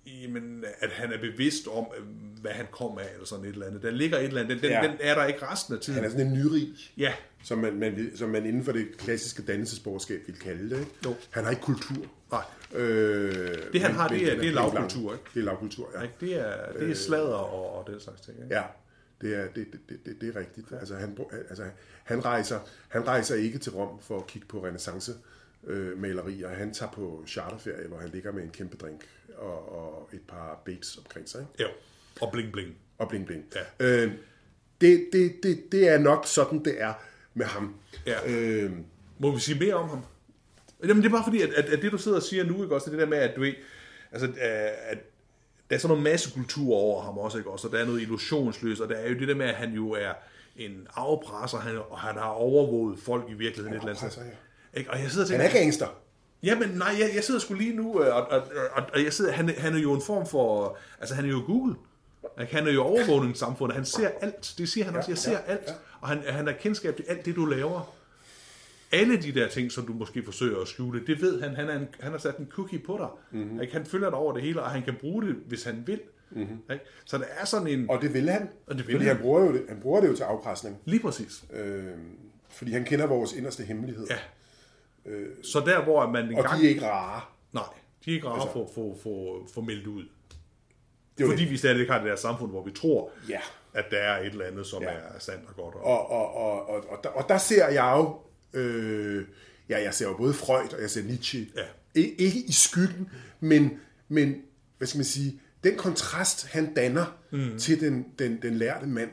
jamen, 0.06 0.64
at 0.80 0.90
han 0.90 1.12
er 1.14 1.18
bevidst 1.22 1.68
om, 1.68 1.86
øh, 1.98 2.04
hvad 2.42 2.52
han 2.52 2.66
kommer 2.72 3.00
af, 3.02 3.10
eller 3.14 3.26
sådan 3.26 3.46
et 3.46 3.50
eller 3.54 3.66
andet. 3.66 3.82
Der 3.82 3.92
ligger 3.92 4.18
et 4.18 4.24
eller 4.26 4.42
andet. 4.42 4.56
Den, 4.56 4.64
den, 4.64 4.72
Ja. 4.72 4.84
ja. 4.84 4.88
den 4.92 4.98
er 5.00 5.16
der 5.16 5.26
ikke 5.26 5.46
resten 5.46 5.76
af 5.76 5.82
tiden. 5.82 5.96
Han 5.96 6.06
er 6.06 6.10
sådan 6.10 6.28
en 6.28 6.34
nyrig, 6.34 6.68
Ja, 6.98 7.14
som 7.44 7.58
man, 7.58 7.76
man, 7.80 8.12
som 8.16 8.30
man 8.30 8.46
inden 8.46 8.64
for 8.64 8.72
det 8.72 8.98
klassiske 8.98 9.42
dannelsesborgerskab 9.44 10.22
vil 10.28 10.40
kalde 10.40 10.70
det. 10.70 10.80
Ikke? 10.80 10.92
Jo. 11.06 11.16
Han 11.30 11.44
har 11.44 11.52
ikke 11.52 11.64
kultur. 11.64 12.06
nej. 12.32 12.44
Øh, 12.74 13.58
Det, 13.74 13.82
han 13.82 13.92
har, 13.92 14.08
det 14.08 14.32
er- 14.34 14.36
det 14.40 14.48
er 14.50 14.52
lavkultur, 14.54 15.14
ikke? 15.14 15.26
Det 15.34 15.40
er 15.40 15.44
lavkultur, 15.46 15.90
ja. 15.96 16.02
Ikke? 16.02 16.14
Det 16.22 16.34
er, 16.40 16.72
det 16.80 16.90
er 16.92 16.96
sladder 16.96 17.34
og, 17.36 17.78
og 17.80 17.88
den 17.92 18.00
slags 18.00 18.22
ting. 18.22 18.38
Ikke? 18.44 18.56
Ja, 18.56 18.64
det 19.22 19.36
er, 19.36 19.48
det, 19.56 19.68
det, 19.90 20.06
det, 20.06 20.22
det, 20.22 20.36
er 20.36 20.40
rigtigt. 20.40 20.68
Altså, 20.80 20.96
han, 20.96 21.18
altså, 21.50 21.64
han, 22.04 22.26
rejser, 22.26 22.60
han 22.88 23.08
rejser 23.08 23.36
ikke 23.36 23.58
til 23.58 23.72
Rom 23.72 24.00
for 24.02 24.18
at 24.18 24.28
kigge 24.28 24.48
på 24.48 24.66
renaissance 24.66 25.12
øh, 25.68 26.02
malerier. 26.02 26.50
Han 26.50 26.74
tager 26.74 26.92
på 26.92 27.24
charterferie, 27.28 27.88
hvor 27.88 27.98
han 27.98 28.10
ligger 28.10 28.32
med 28.32 28.44
en 28.44 28.50
kæmpe 28.50 28.78
drink 28.78 29.02
og, 29.38 29.72
og 29.72 30.10
et 30.14 30.22
par 30.28 30.62
babes 30.66 30.98
omkring 30.98 31.30
sig. 31.30 31.42
Ikke? 31.42 31.64
Jo. 31.64 31.68
Og 32.22 32.32
bling 32.32 32.52
bling. 32.52 32.76
Og 32.98 33.10
bling 33.10 33.26
bling. 33.26 33.46
Ja. 33.56 33.86
Øh, 33.86 34.12
det, 34.82 35.10
det, 35.14 35.36
det, 35.44 35.72
det 35.72 35.90
er 35.90 35.98
nok 35.98 36.26
sådan, 36.26 36.66
det 36.66 36.82
er 36.82 36.94
med 37.34 37.46
ham. 37.46 37.76
Ja. 38.06 38.32
Øh, 38.32 38.72
Må 39.20 39.32
vi 39.32 39.40
sige 39.40 39.60
mere 39.60 39.74
om 39.74 39.90
ham? 39.90 40.02
Jamen, 40.84 41.04
det 41.04 41.10
er 41.10 41.14
bare 41.14 41.24
fordi, 41.24 41.42
at, 41.42 41.54
at, 41.54 41.66
at 41.66 41.82
det, 41.82 41.92
du 41.92 41.98
sidder 41.98 42.18
og 42.18 42.24
siger 42.24 42.44
nu, 42.44 42.64
ikke 42.64 42.76
også, 42.76 42.92
det 42.92 43.00
der 43.00 43.06
med, 43.06 43.18
at 43.18 43.36
du 43.36 43.42
ved, 43.42 43.54
altså, 44.12 44.28
at 44.88 44.98
der 45.70 45.76
er 45.76 45.80
sådan 45.80 45.98
noget 45.98 46.04
massekultur 46.04 46.76
over 46.76 47.02
ham 47.02 47.18
også, 47.18 47.38
ikke 47.38 47.50
også, 47.50 47.68
og 47.68 47.74
der 47.74 47.80
er 47.80 47.86
noget 47.86 48.02
illusionsløst, 48.02 48.82
og 48.82 48.90
der 48.90 48.96
er 48.96 49.10
jo 49.10 49.20
det 49.20 49.28
der 49.28 49.36
med, 49.36 49.46
at 49.46 49.56
han 49.56 49.74
jo 49.74 49.92
er 49.92 50.14
en 50.56 50.88
afpresser, 50.96 51.58
han, 51.58 51.78
og 51.90 52.00
han 52.00 52.16
har 52.16 52.30
overvåget 52.30 53.00
folk 53.00 53.30
i 53.30 53.34
virkeligheden 53.34 53.74
et 53.74 53.80
eller 53.80 53.96
andet 53.96 54.14
sted. 54.14 54.24
Ikke? 54.74 54.92
Og 54.92 55.00
jeg 55.00 55.12
sidder 55.12 55.26
og 55.26 55.32
han 55.32 55.40
tænker, 55.40 55.60
er 55.60 55.64
gangster. 55.64 55.88
Jamen, 56.46 56.70
nej, 56.70 56.96
jeg, 57.00 57.12
jeg 57.16 57.24
sidder 57.24 57.40
sgu 57.40 57.54
lige 57.54 57.76
nu, 57.76 58.04
øh, 58.04 58.16
og, 58.16 58.22
og, 58.28 58.42
og, 58.76 58.84
og 58.94 59.04
jeg 59.04 59.14
sidder, 59.14 59.32
han, 59.32 59.50
han 59.50 59.74
er 59.76 59.80
jo 59.80 59.94
en 59.94 60.02
form 60.02 60.28
for, 60.28 60.78
altså 61.00 61.16
han 61.16 61.26
er 61.26 61.30
jo 61.30 61.42
Google. 61.46 61.76
Ikke? 62.42 62.56
Han 62.56 62.68
er 62.68 62.72
jo 62.72 62.82
overvågningssamfundet, 62.84 63.76
han 63.76 63.86
ser 63.86 64.10
alt, 64.22 64.54
det 64.58 64.70
siger 64.70 64.86
han 64.86 64.96
også, 64.96 65.12
jeg 65.12 65.18
ser 65.18 65.32
ja, 65.32 65.52
alt, 65.52 65.74
og 66.02 66.08
han, 66.10 66.22
han 66.30 66.46
har 66.48 66.54
kendskab 66.54 66.96
til 66.96 67.06
alt 67.08 67.26
det, 67.26 67.36
du 67.36 67.46
laver. 67.46 67.96
Alle 68.92 69.22
de 69.22 69.32
der 69.32 69.48
ting, 69.50 69.72
som 69.72 69.86
du 69.86 69.94
måske 69.94 70.24
forsøger 70.24 70.62
at 70.62 70.68
skjule, 70.68 71.06
det 71.08 71.22
ved 71.22 71.42
han, 71.42 71.56
han, 71.56 71.70
er 71.70 71.76
en, 71.80 71.88
han 72.00 72.12
har 72.12 72.20
sat 72.20 72.38
en 72.38 72.48
cookie 72.52 72.80
på 72.80 72.98
dig. 73.00 73.40
Mm-hmm. 73.42 73.62
Ikke? 73.62 73.74
Han 73.74 73.86
følger 73.86 74.10
dig 74.10 74.20
over 74.20 74.34
det 74.34 74.42
hele, 74.42 74.62
og 74.62 74.70
han 74.72 74.84
kan 74.84 74.96
bruge 75.00 75.26
det, 75.26 75.36
hvis 75.48 75.64
han 75.64 75.84
vil. 75.86 76.00
Mm-hmm. 76.32 76.58
Ikke? 76.74 76.86
Så 77.06 77.18
der 77.18 77.24
er 77.40 77.46
sådan 77.46 77.68
en, 77.68 77.90
Og 77.90 78.02
det 78.02 78.14
vil 78.14 78.30
han. 78.30 78.50
Og 78.68 78.78
det 78.78 78.88
vil 78.88 78.96
fordi 78.96 79.06
han. 79.08 79.16
han 79.16 79.24
bruger, 79.24 79.42
jo 79.42 79.54
det, 79.54 79.66
han 79.70 79.80
bruger 79.82 80.02
det 80.02 80.08
jo 80.08 80.16
til 80.16 80.24
afpresning. 80.24 80.78
lige 80.86 81.00
præcis, 81.02 81.44
Øh, 81.54 81.84
fordi 82.50 82.72
han 82.72 82.84
kender 82.86 83.06
vores 83.06 83.34
inderste 83.34 83.64
hemmelighed. 83.64 84.08
ja. 84.10 84.18
Så 85.44 85.60
der, 85.60 85.84
hvor 85.84 86.10
man 86.10 86.26
en 86.30 86.36
Og 86.38 86.44
gang... 86.44 86.60
de 86.62 86.66
er 86.66 86.70
ikke 86.70 86.86
rare. 86.88 87.22
Nej, 87.54 87.64
de 88.06 88.12
er 88.12 88.16
ikke 88.16 88.28
rare 88.28 88.36
Altså- 88.42 88.54
for, 88.54 88.70
for, 88.76 88.98
for, 89.04 89.48
for 89.54 89.62
meldt 89.62 89.88
ud. 89.88 90.04
Det 91.18 91.26
Fordi 91.26 91.42
det. 91.44 91.52
vi 91.52 91.58
stadig 91.58 91.88
har 91.88 91.98
det 92.00 92.08
der 92.08 92.16
samfund, 92.16 92.50
hvor 92.52 92.64
vi 92.64 92.72
tror, 92.72 93.12
Ja. 93.30 93.40
at 93.74 93.86
der 93.92 93.98
er 93.98 94.20
et 94.22 94.26
eller 94.26 94.46
andet, 94.46 94.66
som 94.68 94.82
Ja. 94.84 94.88
er 94.90 95.20
sandt 95.20 95.44
og 95.48 95.56
godt. 95.56 95.76
Og, 95.76 96.10
Og, 96.12 96.36
og, 96.36 96.70
og, 96.70 96.90
og, 96.90 97.00
der, 97.04 97.10
og 97.10 97.30
der 97.30 97.38
ser 97.38 97.68
jeg 97.70 97.94
jo, 97.98 98.20
øh, 98.60 99.26
ja, 99.70 99.82
jeg 99.84 99.94
ser 99.94 100.08
jo 100.08 100.14
både 100.18 100.34
Freud 100.34 100.74
og 100.74 100.82
jeg 100.82 100.90
ser 100.90 101.04
Nietzsche. 101.04 101.48
Ja. 101.56 101.62
I, 102.02 102.04
ikke 102.18 102.40
i 102.40 102.52
skyggen, 102.52 103.10
men, 103.40 103.80
men, 104.08 104.36
hvad 104.78 104.88
skal 104.88 104.98
man 104.98 105.06
sige, 105.06 105.40
den 105.64 105.78
kontrast, 105.78 106.48
han 106.48 106.74
danner 106.74 107.18
mm. 107.32 107.58
til 107.60 107.82
den, 107.82 108.06
den, 108.20 108.42
den 108.42 108.56
lærte 108.56 108.86
mand. 108.88 109.10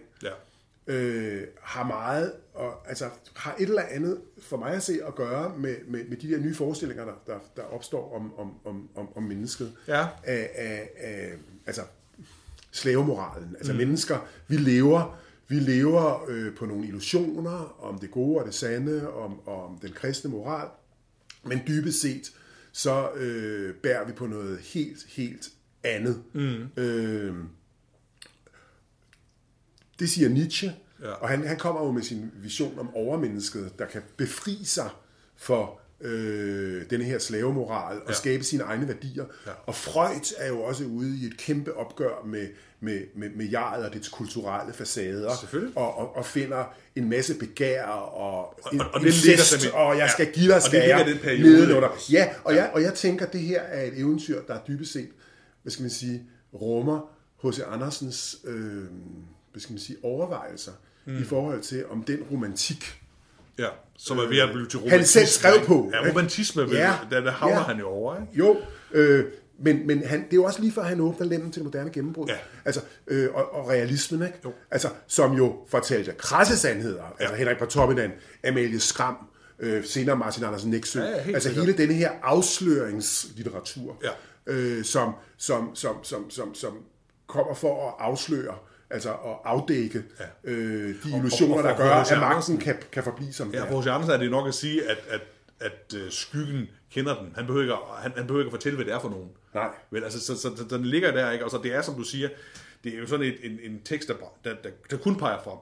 Øh, 0.87 1.42
har 1.62 1.87
meget, 1.87 2.33
og, 2.55 2.88
altså 2.88 3.09
har 3.35 3.57
et 3.59 3.68
eller 3.68 3.83
andet 3.83 4.21
for 4.38 4.57
mig 4.57 4.73
at 4.73 4.83
se 4.83 5.01
at 5.07 5.14
gøre 5.14 5.59
med, 5.59 5.77
med, 5.88 6.05
med 6.09 6.16
de 6.16 6.31
der 6.31 6.38
nye 6.38 6.55
forestillinger, 6.55 7.05
der, 7.05 7.23
der, 7.27 7.38
der 7.57 7.62
opstår 7.62 8.14
om, 8.16 8.38
om, 8.38 8.55
om, 8.64 8.88
om, 8.95 9.16
om 9.16 9.23
mennesket. 9.23 9.73
Ja. 9.88 10.07
Af, 10.25 10.51
af, 10.55 10.90
af, 10.97 11.33
altså 11.66 11.83
slavemoralen. 12.71 13.57
Altså 13.57 13.73
mm. 13.73 13.79
mennesker, 13.79 14.18
vi 14.49 14.57
lever, 14.57 15.18
vi 15.49 15.55
lever 15.55 16.25
øh, 16.29 16.55
på 16.55 16.66
nogle 16.66 16.87
illusioner 16.87 17.77
om 17.81 17.99
det 17.99 18.11
gode 18.11 18.40
og 18.40 18.47
det 18.47 18.55
sande, 18.55 19.12
om, 19.12 19.49
om 19.49 19.79
den 19.79 19.92
kristne 19.92 20.31
moral, 20.31 20.68
men 21.45 21.61
dybest 21.66 22.01
set, 22.01 22.33
så 22.73 23.11
øh, 23.12 23.75
bærer 23.75 24.07
vi 24.07 24.12
på 24.12 24.27
noget 24.27 24.59
helt, 24.59 25.07
helt 25.09 25.49
andet. 25.85 26.23
Mm. 26.33 26.83
Øh, 26.83 27.35
det 29.99 30.11
siger 30.11 30.29
Nietzsche, 30.29 30.73
Ja. 31.03 31.11
og 31.13 31.29
han, 31.29 31.47
han 31.47 31.57
kommer 31.59 31.85
jo 31.85 31.91
med 31.93 32.03
sin 32.03 32.31
vision 32.43 32.79
om 32.79 32.95
overmennesket, 32.95 33.73
der 33.79 33.87
kan 33.87 34.03
befri 34.17 34.59
sig 34.65 34.91
for 35.37 35.81
øh, 36.01 36.83
denne 36.91 37.05
her 37.05 37.19
slavemoral 37.19 37.97
og 37.97 38.09
Ja. 38.09 38.15
skabe 38.15 38.45
sine 38.45 38.63
egne 38.63 38.89
værdier. 38.89 39.25
Ja. 39.47 39.51
Og 39.67 39.75
Freud 39.75 40.35
er 40.39 40.49
jo 40.49 40.63
også 40.63 40.85
ude 40.85 41.17
i 41.19 41.27
et 41.27 41.37
kæmpe 41.37 41.77
opgør 41.77 42.25
med, 42.27 42.49
med, 42.81 43.01
med, 43.17 43.31
med 43.37 43.47
jaret 43.47 43.87
og 43.87 43.93
dets 43.95 44.09
kulturelle 44.09 44.73
facader. 44.73 45.31
Og, 45.77 45.99
og, 45.99 46.17
og 46.17 46.27
finder 46.27 46.65
en 46.97 47.09
masse 47.09 47.39
begær 47.39 47.85
og, 47.85 48.21
og, 48.21 48.57
og 48.93 49.01
det 49.01 49.15
ligger 49.25 49.43
simpelthen- 49.43 49.73
og 49.75 49.99
jeg 49.99 50.11
skal 50.11 50.27
ja. 50.27 50.33
give 50.33 50.49
dig 50.49 50.57
Og 51.15 51.21
periode, 51.23 51.43
nedenunder. 51.43 51.89
Ja, 52.13 52.29
og, 52.45 52.55
Jeg, 52.55 52.71
og 52.75 52.83
jeg 52.83 52.95
tænker, 52.95 53.27
at 53.27 53.33
det 53.33 53.41
her 53.41 53.61
er 53.61 53.83
et 53.83 53.99
eventyr, 53.99 54.43
der 54.47 54.59
dybest 54.69 54.93
set, 54.93 55.09
hvad 55.63 55.71
skal 55.71 55.83
man 55.83 55.91
sige, 55.91 56.23
rummer 56.55 57.09
H.C. 57.45 57.61
Andersens 57.67 58.37
øh, 58.45 58.85
hvad 59.53 59.61
skal 59.61 59.73
man 59.73 59.81
sige, 59.81 59.97
overvejelser 60.03 60.73
mm. 61.05 61.19
i 61.23 61.25
forhold 61.25 61.61
til, 61.61 61.85
om 61.91 62.03
den 62.03 62.23
romantik, 62.31 63.01
ja. 63.59 63.67
Som 63.97 64.19
er 64.19 64.27
ved 64.29 64.38
at 64.38 64.49
blive 64.53 64.67
til 64.69 64.79
Han 64.81 64.88
romantisme. 64.88 65.21
selv 65.21 65.27
skrev 65.27 65.67
på, 65.67 65.91
Ja, 65.93 66.11
romantisme, 66.11 66.62
Ja, 66.62 66.79
ja. 66.88 66.95
der, 67.11 67.21
der 67.21 67.31
havner 67.31 67.57
ja. 67.57 67.62
han 67.62 67.79
jo 67.79 67.88
over. 67.88 68.15
Ikke? 68.21 68.29
Jo, 68.38 68.57
øh, 68.93 69.25
men, 69.59 69.87
men 69.87 70.05
han, 70.07 70.21
det 70.21 70.33
er 70.33 70.37
jo 70.37 70.45
også 70.45 70.61
lige 70.61 70.73
før, 70.73 70.83
han 70.83 71.01
åbner 71.01 71.27
lænden 71.27 71.53
til 71.53 71.61
det 71.61 71.65
moderne 71.65 71.91
gennembrud. 71.91 72.27
Ja. 72.29 72.37
Altså, 72.65 72.81
øh, 73.07 73.29
og, 73.35 73.55
og 73.55 73.69
realismen, 73.69 74.23
ikke? 74.23 74.38
Jo. 74.45 74.53
Altså, 74.71 74.88
som 75.07 75.33
jo 75.33 75.57
fortalte 75.69 76.12
krasse 76.19 76.57
sandheder. 76.59 77.03
Ja. 77.03 77.25
Altså 77.25 77.37
Henrik 77.37 77.59
Pontoppidan, 77.59 78.11
Amalie 78.45 78.81
Skram, 78.81 79.17
øh, 79.59 79.85
senere 79.85 80.17
Martin 80.17 80.45
Andersen 80.45 80.71
Nexø. 80.71 81.01
Ja, 81.01 81.09
ja, 81.11 81.17
altså 81.17 81.49
sikkert. 81.49 81.67
hele 81.67 81.79
denne 81.79 81.95
her 81.95 82.11
afsløringslitteratur, 82.23 83.97
Ja. 84.05 84.11
øh, 84.53 84.85
som, 84.85 85.12
som, 85.38 85.71
som, 85.75 85.97
som, 86.05 86.31
som, 86.31 86.55
som 86.55 86.79
kommer 87.27 87.55
for 87.55 87.88
at 87.88 87.95
afsløre, 87.99 88.55
altså 88.93 89.11
at 89.13 89.37
afdække 89.45 90.03
Ja. 90.21 90.25
øh, 90.45 90.95
de 91.05 91.17
illusioner, 91.17 91.55
og 91.55 91.61
for- 91.61 91.69
der 91.69 91.77
gør, 91.77 91.91
at 91.95 92.19
magten 92.21 92.59
kan, 92.59 92.77
kan 92.93 93.05
forblive 93.05 93.33
som 93.33 93.51
Ja, 93.55 93.65
for 93.71 93.83
er. 93.89 93.91
Andersen 93.93 94.15
er 94.15 94.19
det 94.19 94.31
nok 94.31 94.49
at 94.49 94.55
sige, 94.55 94.91
at, 94.91 94.99
at, 95.09 95.21
at 95.61 95.95
øh, 95.97 96.11
skyggen 96.11 96.69
kender 96.93 97.19
den. 97.23 97.33
Han 97.37 97.47
behøver, 97.47 97.63
ikke, 97.65 97.75
han, 97.99 98.13
han 98.17 98.27
behøver 98.27 98.41
ikke 98.45 98.49
at 98.49 98.53
fortælle, 98.61 98.77
hvad 98.77 98.87
det 98.87 98.95
er 98.95 99.01
for 99.01 99.09
nogen. 99.11 99.29
Nej. 99.55 99.69
Vel, 99.91 100.05
altså, 100.05 100.21
så, 100.21 100.37
så, 100.41 100.57
så, 100.57 100.77
den 100.77 100.85
ligger 100.85 101.11
der, 101.13 101.31
ikke? 101.31 101.45
Og 101.45 101.51
så 101.51 101.61
det 101.63 101.75
er, 101.75 101.83
som 101.83 101.95
du 101.95 102.03
siger, 102.03 102.29
det 102.85 102.95
er 102.95 102.99
jo 102.99 103.07
sådan 103.07 103.27
et, 103.27 103.37
en, 103.43 103.59
en 103.63 103.81
tekst, 103.85 104.09
der, 104.09 104.15
der, 104.45 104.55
der, 104.65 104.71
der 104.91 104.97
kun 104.97 105.17
peger 105.19 105.39
frem. 105.45 105.59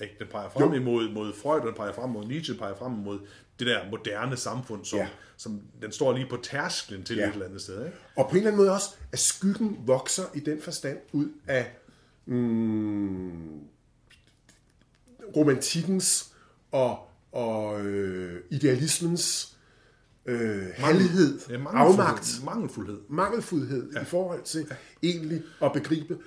Ikke? 0.00 0.14
Den 0.18 0.26
peger 0.30 0.50
frem 0.50 0.68
Jo. 0.68 0.74
imod 0.74 1.08
mod 1.10 1.32
Freud, 1.42 1.60
og 1.60 1.66
den 1.66 1.74
peger 1.74 1.92
frem 1.92 2.10
mod 2.10 2.24
Nietzsche, 2.26 2.52
den 2.54 2.60
peger 2.60 2.74
frem 2.74 2.92
mod 2.92 3.18
det 3.58 3.66
der 3.66 3.78
moderne 3.90 4.36
samfund, 4.36 4.84
som, 4.84 4.98
Ja. 4.98 5.08
som 5.36 5.60
den 5.82 5.92
står 5.92 6.12
lige 6.12 6.26
på 6.30 6.36
tærsklen 6.42 7.04
til 7.04 7.16
ja. 7.16 7.26
et 7.28 7.32
eller 7.32 7.46
andet 7.46 7.60
sted. 7.62 7.84
Ikke? 7.86 7.96
Og 8.16 8.24
på 8.24 8.30
en 8.30 8.36
eller 8.36 8.50
anden 8.50 8.58
måde 8.62 8.72
også, 8.74 8.88
at 9.12 9.18
skyggen 9.18 9.78
vokser 9.86 10.22
i 10.34 10.40
den 10.40 10.62
forstand 10.62 10.98
ud 11.12 11.28
af 11.46 11.72
mm, 12.26 13.60
romantikkens 15.36 16.30
og, 16.72 16.98
og 17.32 17.80
øh, 17.86 18.40
idealismens 18.50 19.56
øh, 20.26 20.62
hellighed, 20.76 21.40
Ja, 21.50 21.56
afmagt, 21.66 22.40
Mangelfuldhed. 22.44 22.98
mangelfuldhed 23.08 23.92
ja. 23.94 24.00
i 24.02 24.04
forhold 24.04 24.42
til 24.42 24.66
ja. 24.70 25.08
egentlig 25.08 25.42
at 25.62 25.72
begribe 25.72 26.18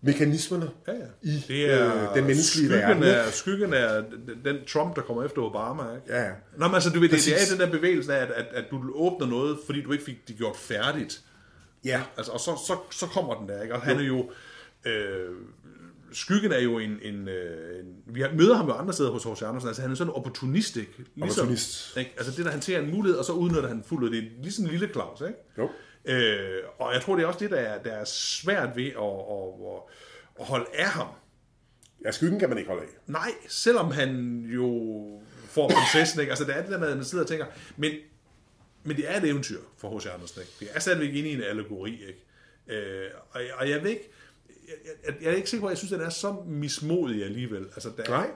mekanismerne 0.00 0.70
Ja, 0.88 0.92
ja. 0.92 1.04
i 1.22 1.44
Det 1.48 1.72
er, 1.72 2.08
øh, 2.10 2.16
den 2.16 2.24
menneskelige 2.24 2.68
skyggen 2.68 2.70
verden. 2.88 3.02
Er, 3.02 3.30
skyggen 3.30 3.72
er 3.72 4.02
den- 4.44 4.64
Trump, 4.68 4.96
der 4.96 5.02
kommer 5.02 5.24
efter 5.24 5.42
Obama. 5.42 5.82
Ikke? 5.94 6.06
Ja, 6.08 6.22
ja. 6.22 6.30
Nå, 6.58 6.66
men 6.66 6.74
altså, 6.74 6.90
du 6.90 7.00
ved, 7.00 7.08
det, 7.08 7.18
det 7.24 7.32
er 7.42 7.50
den 7.50 7.60
der 7.60 7.70
bevægelse 7.70 8.14
af, 8.14 8.22
at, 8.22 8.30
at, 8.30 8.46
at 8.54 8.64
du 8.70 8.92
åbner 8.94 9.26
noget, 9.26 9.58
fordi 9.66 9.82
du 9.82 9.92
ikke 9.92 10.04
fik 10.04 10.28
det 10.28 10.36
gjort 10.36 10.56
færdigt. 10.56 11.24
Ja, 11.84 12.02
Altså, 12.16 12.32
og 12.32 12.40
så, 12.40 12.50
så, 12.66 12.76
så 12.90 13.06
kommer 13.06 13.34
den 13.34 13.48
der, 13.48 13.62
ikke? 13.62 13.74
Og 13.74 13.80
han 13.82 13.96
er 13.96 14.02
jo... 14.04 14.30
Øh, 14.86 15.30
skyggen 16.12 16.52
er 16.52 16.58
jo 16.58 16.78
en, 16.78 16.98
en, 17.02 17.28
øh, 17.28 17.80
en... 17.80 17.86
Vi 18.06 18.20
har- 18.20 18.32
møder 18.32 18.56
ham 18.56 18.66
jo 18.66 18.72
andre 18.72 18.92
steder 18.92 19.10
hos 19.10 19.24
H.C. 19.24 19.42
Andersen. 19.42 19.68
Altså, 19.68 19.82
han 19.82 19.90
er 19.90 19.94
sådan 19.94 20.12
opportunist, 20.12 20.76
ikke? 20.76 20.92
Ligesom, 20.96 21.22
Opportunist. 21.22 21.96
Ikke? 21.96 22.12
Altså, 22.16 22.32
det 22.36 22.44
der, 22.44 22.50
han 22.50 22.62
ser 22.62 22.78
en 22.78 22.90
mulighed, 22.90 23.18
og 23.18 23.24
så 23.24 23.32
udnytter 23.32 23.68
han 23.68 23.84
fuldt 23.86 24.04
ud. 24.04 24.10
Det 24.10 24.18
er 24.18 24.42
ligesom 24.42 24.64
lille 24.66 24.88
Claus, 24.92 25.20
ikke? 25.20 25.34
Jo. 25.58 25.70
Øh, 26.04 26.62
og 26.78 26.92
jeg 26.94 27.02
tror, 27.02 27.16
det 27.16 27.22
er 27.22 27.26
også 27.26 27.38
det, 27.38 27.50
der 27.50 27.56
er, 27.56 27.82
der 27.82 27.92
er 27.92 28.04
svært 28.04 28.76
ved 28.76 28.86
at, 28.86 28.92
at, 28.92 29.74
at, 29.74 29.82
at 30.40 30.46
holde 30.46 30.66
af 30.74 30.88
ham. 30.88 31.06
Ja, 32.04 32.10
skyggen 32.10 32.38
kan 32.38 32.48
man 32.48 32.58
ikke 32.58 32.68
holde 32.68 32.82
af. 32.82 32.88
Nej, 33.06 33.30
selvom 33.48 33.90
han 33.90 34.40
jo 34.54 34.68
får 35.48 35.68
prinsessen, 35.68 36.20
ikke? 36.20 36.30
Altså, 36.30 36.44
der 36.44 36.52
er 36.52 36.62
det 36.62 36.70
der 36.70 36.78
med, 36.78 36.88
at 36.88 36.96
man 36.96 37.04
sidder 37.04 37.24
og 37.24 37.28
tænker, 37.28 37.46
men, 37.76 37.92
men 38.84 38.96
det 38.96 39.10
er 39.10 39.16
et 39.20 39.28
eventyr 39.28 39.58
for 39.78 39.98
H.C. 39.98 40.06
Andersen, 40.06 40.40
ikke? 40.40 40.52
Det 40.60 40.68
er 40.74 40.80
stadigvæk 40.80 41.14
inde 41.14 41.28
i 41.28 41.32
en 41.34 41.42
allegori, 41.42 41.92
ikke? 42.08 42.24
Øh, 42.68 43.10
og, 43.30 43.40
og 43.56 43.70
jeg 43.70 43.82
ved 43.82 43.90
ikke, 43.90 44.10
jeg, 44.68 44.74
jeg, 45.06 45.14
jeg 45.22 45.32
er 45.32 45.36
ikke 45.36 45.50
sikker 45.50 45.62
på, 45.62 45.66
at 45.66 45.70
jeg 45.70 45.78
synes, 45.78 45.92
at 45.92 45.98
den 45.98 46.06
er 46.06 46.10
så 46.10 46.36
mismodig 46.46 47.24
alligevel. 47.24 47.62
Altså, 47.62 47.90
der, 47.96 48.08
Nej. 48.08 48.30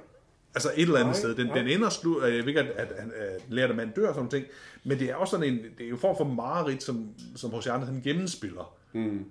Altså 0.55 0.73
et 0.77 0.83
eller 0.83 0.95
andet 0.95 1.13
Nej, 1.13 1.19
sted. 1.19 1.35
Den, 1.35 1.47
nej. 1.47 1.59
den 1.59 1.69
ender 1.69 1.91
slu, 1.91 2.23
jeg 2.23 2.33
ved 2.33 2.49
ikke, 2.49 2.61
at, 2.61 2.67
at, 2.67 2.93
at, 2.93 3.13
at 3.13 3.43
lærte 3.49 3.75
mand 3.75 3.93
dør 3.93 4.09
og 4.09 4.15
sådan 4.15 4.31
ting, 4.31 4.47
men 4.85 4.99
det 4.99 5.11
er 5.11 5.15
også 5.15 5.31
sådan 5.31 5.53
en, 5.53 5.59
det 5.79 5.87
er 5.87 5.89
jo 5.89 5.97
form 5.97 6.17
for 6.17 6.25
mareridt, 6.25 6.83
som, 6.83 7.09
som 7.37 7.51
H.C. 7.51 7.67
Andersen 7.67 8.03
gennemspiller. 8.03 8.79
Mm. 8.93 9.25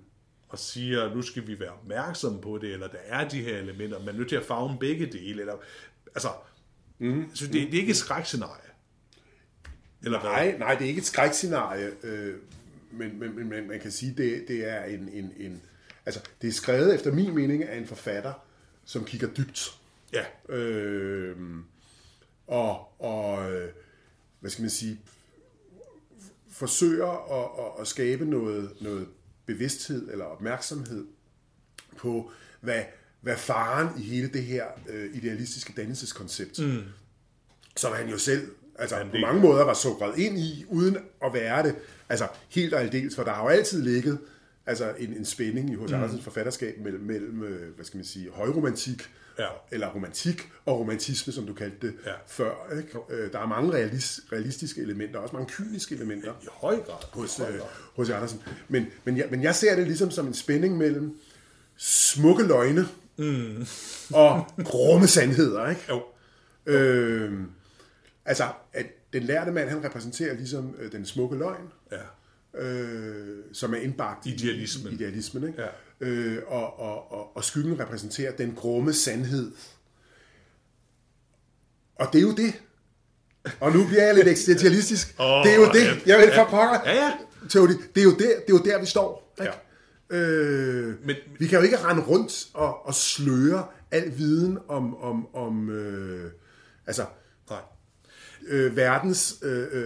Og 0.48 0.58
siger, 0.58 1.14
nu 1.14 1.22
skal 1.22 1.46
vi 1.46 1.60
være 1.60 1.70
opmærksomme 1.70 2.40
på 2.40 2.58
det, 2.58 2.72
eller 2.72 2.88
der 2.88 2.98
er 3.04 3.28
de 3.28 3.42
her 3.42 3.58
elementer, 3.58 3.98
man 3.98 4.08
er 4.08 4.12
nødt 4.12 4.28
til 4.28 4.36
at 4.36 4.44
fagne 4.44 4.78
begge 4.80 5.06
dele, 5.06 5.40
eller, 5.40 5.54
altså, 6.14 6.28
mm. 6.98 7.24
så 7.34 7.46
det, 7.46 7.52
det 7.52 7.74
er 7.74 7.80
ikke 7.80 7.90
et 7.90 7.96
skrækscenarie. 7.96 8.68
Eller 10.04 10.20
hvad? 10.20 10.30
Nej, 10.30 10.58
nej, 10.58 10.74
det 10.74 10.84
er 10.84 10.88
ikke 10.88 10.98
et 10.98 11.06
skrækscenarie, 11.06 11.90
øh, 12.02 12.34
men, 12.90 13.18
men, 13.18 13.36
men, 13.36 13.48
men 13.48 13.68
man 13.68 13.80
kan 13.80 13.90
sige, 13.90 14.14
det, 14.16 14.44
det 14.48 14.68
er 14.68 14.84
en, 14.84 15.08
en, 15.12 15.32
en... 15.36 15.62
Altså, 16.08 16.20
det 16.42 16.48
er 16.48 16.52
skrevet 16.52 16.94
efter 16.94 17.12
min 17.12 17.34
mening 17.34 17.64
af 17.64 17.78
en 17.78 17.86
forfatter, 17.86 18.32
som 18.84 19.04
kigger 19.04 19.28
dybt. 19.28 19.74
Ja, 20.12 20.54
Øh, 20.54 21.36
og, 22.46 23.00
og, 23.02 23.52
øh, 23.52 23.68
hvad 24.40 24.50
skal 24.50 24.62
man 24.62 24.70
sige, 24.70 25.00
forsøger 26.50 27.06
at, 27.40 27.64
at, 27.64 27.80
at 27.80 27.86
skabe 27.86 28.24
noget, 28.24 28.70
noget 28.80 29.08
bevidsthed 29.46 30.12
eller 30.12 30.24
opmærksomhed 30.24 31.06
på, 31.96 32.30
hvad, 32.60 32.82
hvad 33.20 33.36
faren 33.36 34.02
i 34.02 34.02
hele 34.02 34.28
det 34.28 34.42
her 34.42 34.66
øh, 34.88 35.16
idealistiske 35.16 35.72
dannelseskoncept, 35.76 36.58
mm. 36.58 36.82
som 37.76 37.92
han 37.92 38.08
jo 38.08 38.18
selv 38.18 38.50
altså, 38.78 38.96
Jamen, 38.96 39.10
på 39.10 39.16
mange 39.18 39.40
måder 39.40 39.64
var 39.64 39.74
sukret 39.74 40.18
ind 40.18 40.38
i, 40.38 40.64
uden 40.68 40.96
at 41.24 41.32
være 41.32 41.62
det, 41.62 41.76
altså 42.08 42.28
helt 42.48 42.74
og 42.74 42.80
aldeles, 42.80 43.16
for 43.16 43.22
der 43.22 43.32
har 43.32 43.42
jo 43.42 43.48
altid 43.48 43.82
ligget 43.82 44.18
altså 44.68 44.94
en, 44.98 45.12
en 45.14 45.24
spænding 45.24 45.70
i 45.70 45.74
H.C. 45.74 45.92
Andersens 45.92 46.24
forfatterskab 46.24 46.78
mellem, 46.84 47.02
mellem 47.02 47.42
øh, 47.42 47.74
hvad 47.74 47.84
skal 47.84 47.98
man 47.98 48.04
sige, 48.04 48.30
højromantik, 48.30 49.10
Ja. 49.38 49.46
eller 49.72 49.88
romantik 49.88 50.48
og 50.66 50.78
romantisme, 50.80 51.32
som 51.32 51.46
du 51.46 51.54
kaldte 51.54 51.86
det 51.86 51.94
Ja. 52.06 52.12
før. 52.26 52.52
Ikke? 52.78 52.98
Øh, 53.10 53.32
Der 53.32 53.38
er 53.38 53.46
mange 53.46 53.72
realis, 53.72 54.20
realistiske 54.32 54.80
elementer, 54.82 55.18
også 55.18 55.36
mange 55.36 55.48
kyniske 55.52 55.94
elementer 55.94 56.32
i 56.42 56.46
høj 56.52 56.76
grad. 56.76 57.04
hos, 57.12 57.38
I 57.38 57.40
høj 57.42 57.50
øh, 57.52 57.58
grad. 57.58 57.66
hos 57.96 58.10
Andersen. 58.10 58.42
Men, 58.68 58.86
men, 59.04 59.16
jeg, 59.16 59.26
men 59.30 59.42
jeg 59.42 59.54
ser 59.54 59.76
det 59.76 59.86
ligesom 59.86 60.10
som 60.10 60.26
en 60.26 60.34
spænding 60.34 60.76
mellem 60.76 61.16
smukke 61.76 62.42
løgne 62.46 62.86
mm. 63.16 63.66
og 64.14 64.46
grumme 64.64 65.06
sandheder. 65.06 65.68
Ikke? 65.70 65.82
Jo, 65.88 66.02
Øh, 66.66 67.32
altså, 68.24 68.44
at 68.72 68.86
den 69.12 69.22
lærte 69.22 69.50
mand, 69.50 69.68
han 69.68 69.84
repræsenterer 69.84 70.34
ligesom 70.34 70.74
øh, 70.78 70.92
den 70.92 71.06
smukke 71.06 71.36
løgn, 71.36 71.68
ja. 71.92 71.96
Øh, 72.58 73.38
som 73.52 73.74
er 73.74 73.78
indbagt 73.78 74.26
Idealismen. 74.26 74.92
i 74.92 74.94
idealismen. 74.94 75.48
Ikke? 75.48 75.62
Ja. 75.62 75.68
Øh, 76.00 76.42
og, 76.46 76.80
og, 76.80 77.12
og, 77.12 77.36
og 77.36 77.44
skyggen 77.44 77.80
repræsenterer 77.80 78.32
den 78.32 78.54
grumme 78.54 78.92
sandhed. 78.92 79.52
Og 81.96 82.08
det 82.12 82.18
er 82.18 82.22
jo 82.22 82.32
det. 82.34 82.52
Og 83.60 83.72
nu 83.72 83.86
bliver 83.86 84.02
jeg 84.04 84.14
lidt 84.14 84.28
eksistentialistisk. 84.28 85.14
Åh, 85.20 85.44
det 85.44 85.52
er 85.52 85.56
jo 85.56 85.64
det. 85.72 85.84
ja. 85.86 85.96
Jeg 86.06 86.18
vil 86.18 86.26
Ja. 86.28 86.42
for 86.42 86.50
pokker. 86.50 86.80
Ja, 86.90 86.94
ja. 87.06 87.12
Teori. 87.48 87.72
Det 87.94 88.00
er 88.00 88.04
jo 88.04 88.10
der, 88.10 88.16
det 88.16 88.28
er 88.28 88.42
jo 88.50 88.58
der 88.58 88.80
vi 88.80 88.86
står. 88.86 89.34
Ikke? 89.40 89.52
Ja. 90.10 90.16
Øh, 90.16 91.06
Men- 91.06 91.16
vi 91.38 91.46
kan 91.46 91.58
jo 91.58 91.64
ikke 91.64 91.78
rende 91.84 92.02
rundt 92.02 92.46
og, 92.54 92.86
og 92.86 92.94
sløre 92.94 93.66
al 93.90 94.18
viden 94.18 94.58
om, 94.68 94.96
om, 94.96 95.34
om 95.34 95.70
øh, 95.70 96.30
altså, 96.86 97.04
Nej. 97.50 97.58
Øh, 98.48 98.76
verdens 98.76 99.36
øh, 99.42 99.66
øh, 99.72 99.84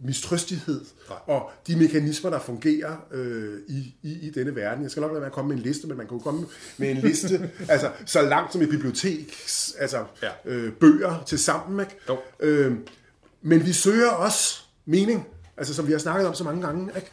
mistrøstighed 0.00 0.80
Nej. 1.08 1.18
og 1.26 1.50
de 1.66 1.76
mekanismer, 1.76 2.30
der 2.30 2.38
fungerer 2.40 3.06
øh, 3.12 3.58
i, 3.68 3.94
i, 4.02 4.12
i 4.26 4.30
denne 4.30 4.56
verden. 4.56 4.82
Jeg 4.82 4.90
skal 4.90 5.00
nok 5.00 5.10
lade 5.10 5.20
være 5.20 5.30
at 5.30 5.34
komme 5.34 5.48
med 5.48 5.56
en 5.56 5.62
liste, 5.62 5.86
men 5.86 5.96
man 5.96 6.06
kan 6.06 6.16
jo 6.16 6.22
komme 6.22 6.46
med 6.78 6.90
en 6.90 6.96
liste, 6.96 7.50
altså 7.68 7.90
så 8.06 8.22
langt 8.22 8.52
som 8.52 8.62
et 8.62 8.68
bibliotek, 8.68 9.36
altså 9.78 10.04
Ja. 10.22 10.30
øh, 10.44 10.72
bøger 10.72 11.22
til 11.26 11.38
sammen. 11.38 11.80
Ikke? 11.80 11.96
Jo. 12.08 12.18
Øh, 12.40 12.72
men 13.42 13.66
vi 13.66 13.72
søger 13.72 14.08
også 14.10 14.60
mening, 14.86 15.26
altså 15.56 15.74
som 15.74 15.86
vi 15.86 15.92
har 15.92 15.98
snakket 15.98 16.28
om 16.28 16.34
så 16.34 16.44
mange 16.44 16.62
gange, 16.66 16.92
ikke? 16.96 17.10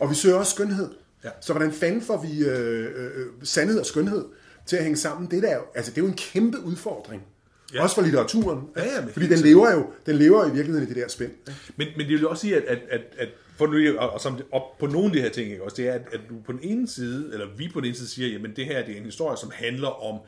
og 0.00 0.10
vi 0.10 0.14
søger 0.14 0.36
også 0.36 0.52
skønhed. 0.52 0.88
Ja. 1.24 1.30
Så 1.40 1.52
hvordan 1.52 1.72
fanden 1.72 2.02
får 2.02 2.22
vi 2.26 2.44
øh, 2.44 2.84
øh, 2.96 3.26
sandhed 3.42 3.80
og 3.80 3.86
skønhed 3.86 4.24
til 4.66 4.76
at 4.76 4.82
hænge 4.82 4.96
sammen? 4.96 5.30
Det, 5.30 5.42
der 5.42 5.48
er, 5.48 5.58
altså, 5.74 5.90
det 5.92 5.98
er 5.98 6.02
jo 6.02 6.08
en 6.08 6.16
kæmpe 6.16 6.60
udfordring. 6.60 7.22
Ja. 7.72 7.76
Ja. 7.76 7.82
Også 7.82 7.94
for 7.94 8.02
litteraturen. 8.02 8.68
Ja, 8.76 8.84
ja, 8.84 9.00
men 9.04 9.12
fordi 9.12 9.26
den 9.26 9.38
lever 9.38 9.72
jo 9.72 9.92
den 10.06 10.16
lever 10.16 10.44
jo 10.44 10.50
i 10.50 10.54
virkeligheden 10.54 10.86
i 10.86 10.88
det 10.88 10.96
der 10.96 11.08
spænd. 11.08 11.30
ikke? 11.48 11.52
Men, 11.76 11.88
men 11.96 12.00
det 12.06 12.08
vil 12.08 12.20
jo 12.20 12.30
også 12.30 12.40
sige, 12.40 12.56
at, 12.56 12.62
at, 12.64 12.78
at, 12.90 13.00
at 13.18 13.28
for 13.56 13.66
nu, 13.66 13.98
og, 13.98 14.10
og 14.10 14.20
som, 14.20 14.40
op 14.52 14.78
på 14.78 14.86
nogle 14.86 15.06
af 15.06 15.12
de 15.12 15.20
her 15.20 15.28
ting, 15.28 15.50
ikke, 15.50 15.62
også, 15.64 15.76
det 15.76 15.88
er, 15.88 15.92
at, 15.92 16.02
at 16.12 16.20
du 16.28 16.34
på 16.46 16.52
den 16.52 16.60
ene 16.62 16.88
side, 16.88 17.30
eller 17.32 17.46
vi 17.56 17.68
på 17.72 17.80
den 17.80 17.86
ene 17.86 17.96
side 17.96 18.08
siger, 18.08 18.28
jamen 18.28 18.56
det 18.56 18.66
her 18.66 18.84
det 18.86 18.92
er 18.94 18.98
en 18.98 19.04
historie, 19.04 19.36
som 19.36 19.50
handler 19.54 19.88
om, 20.04 20.20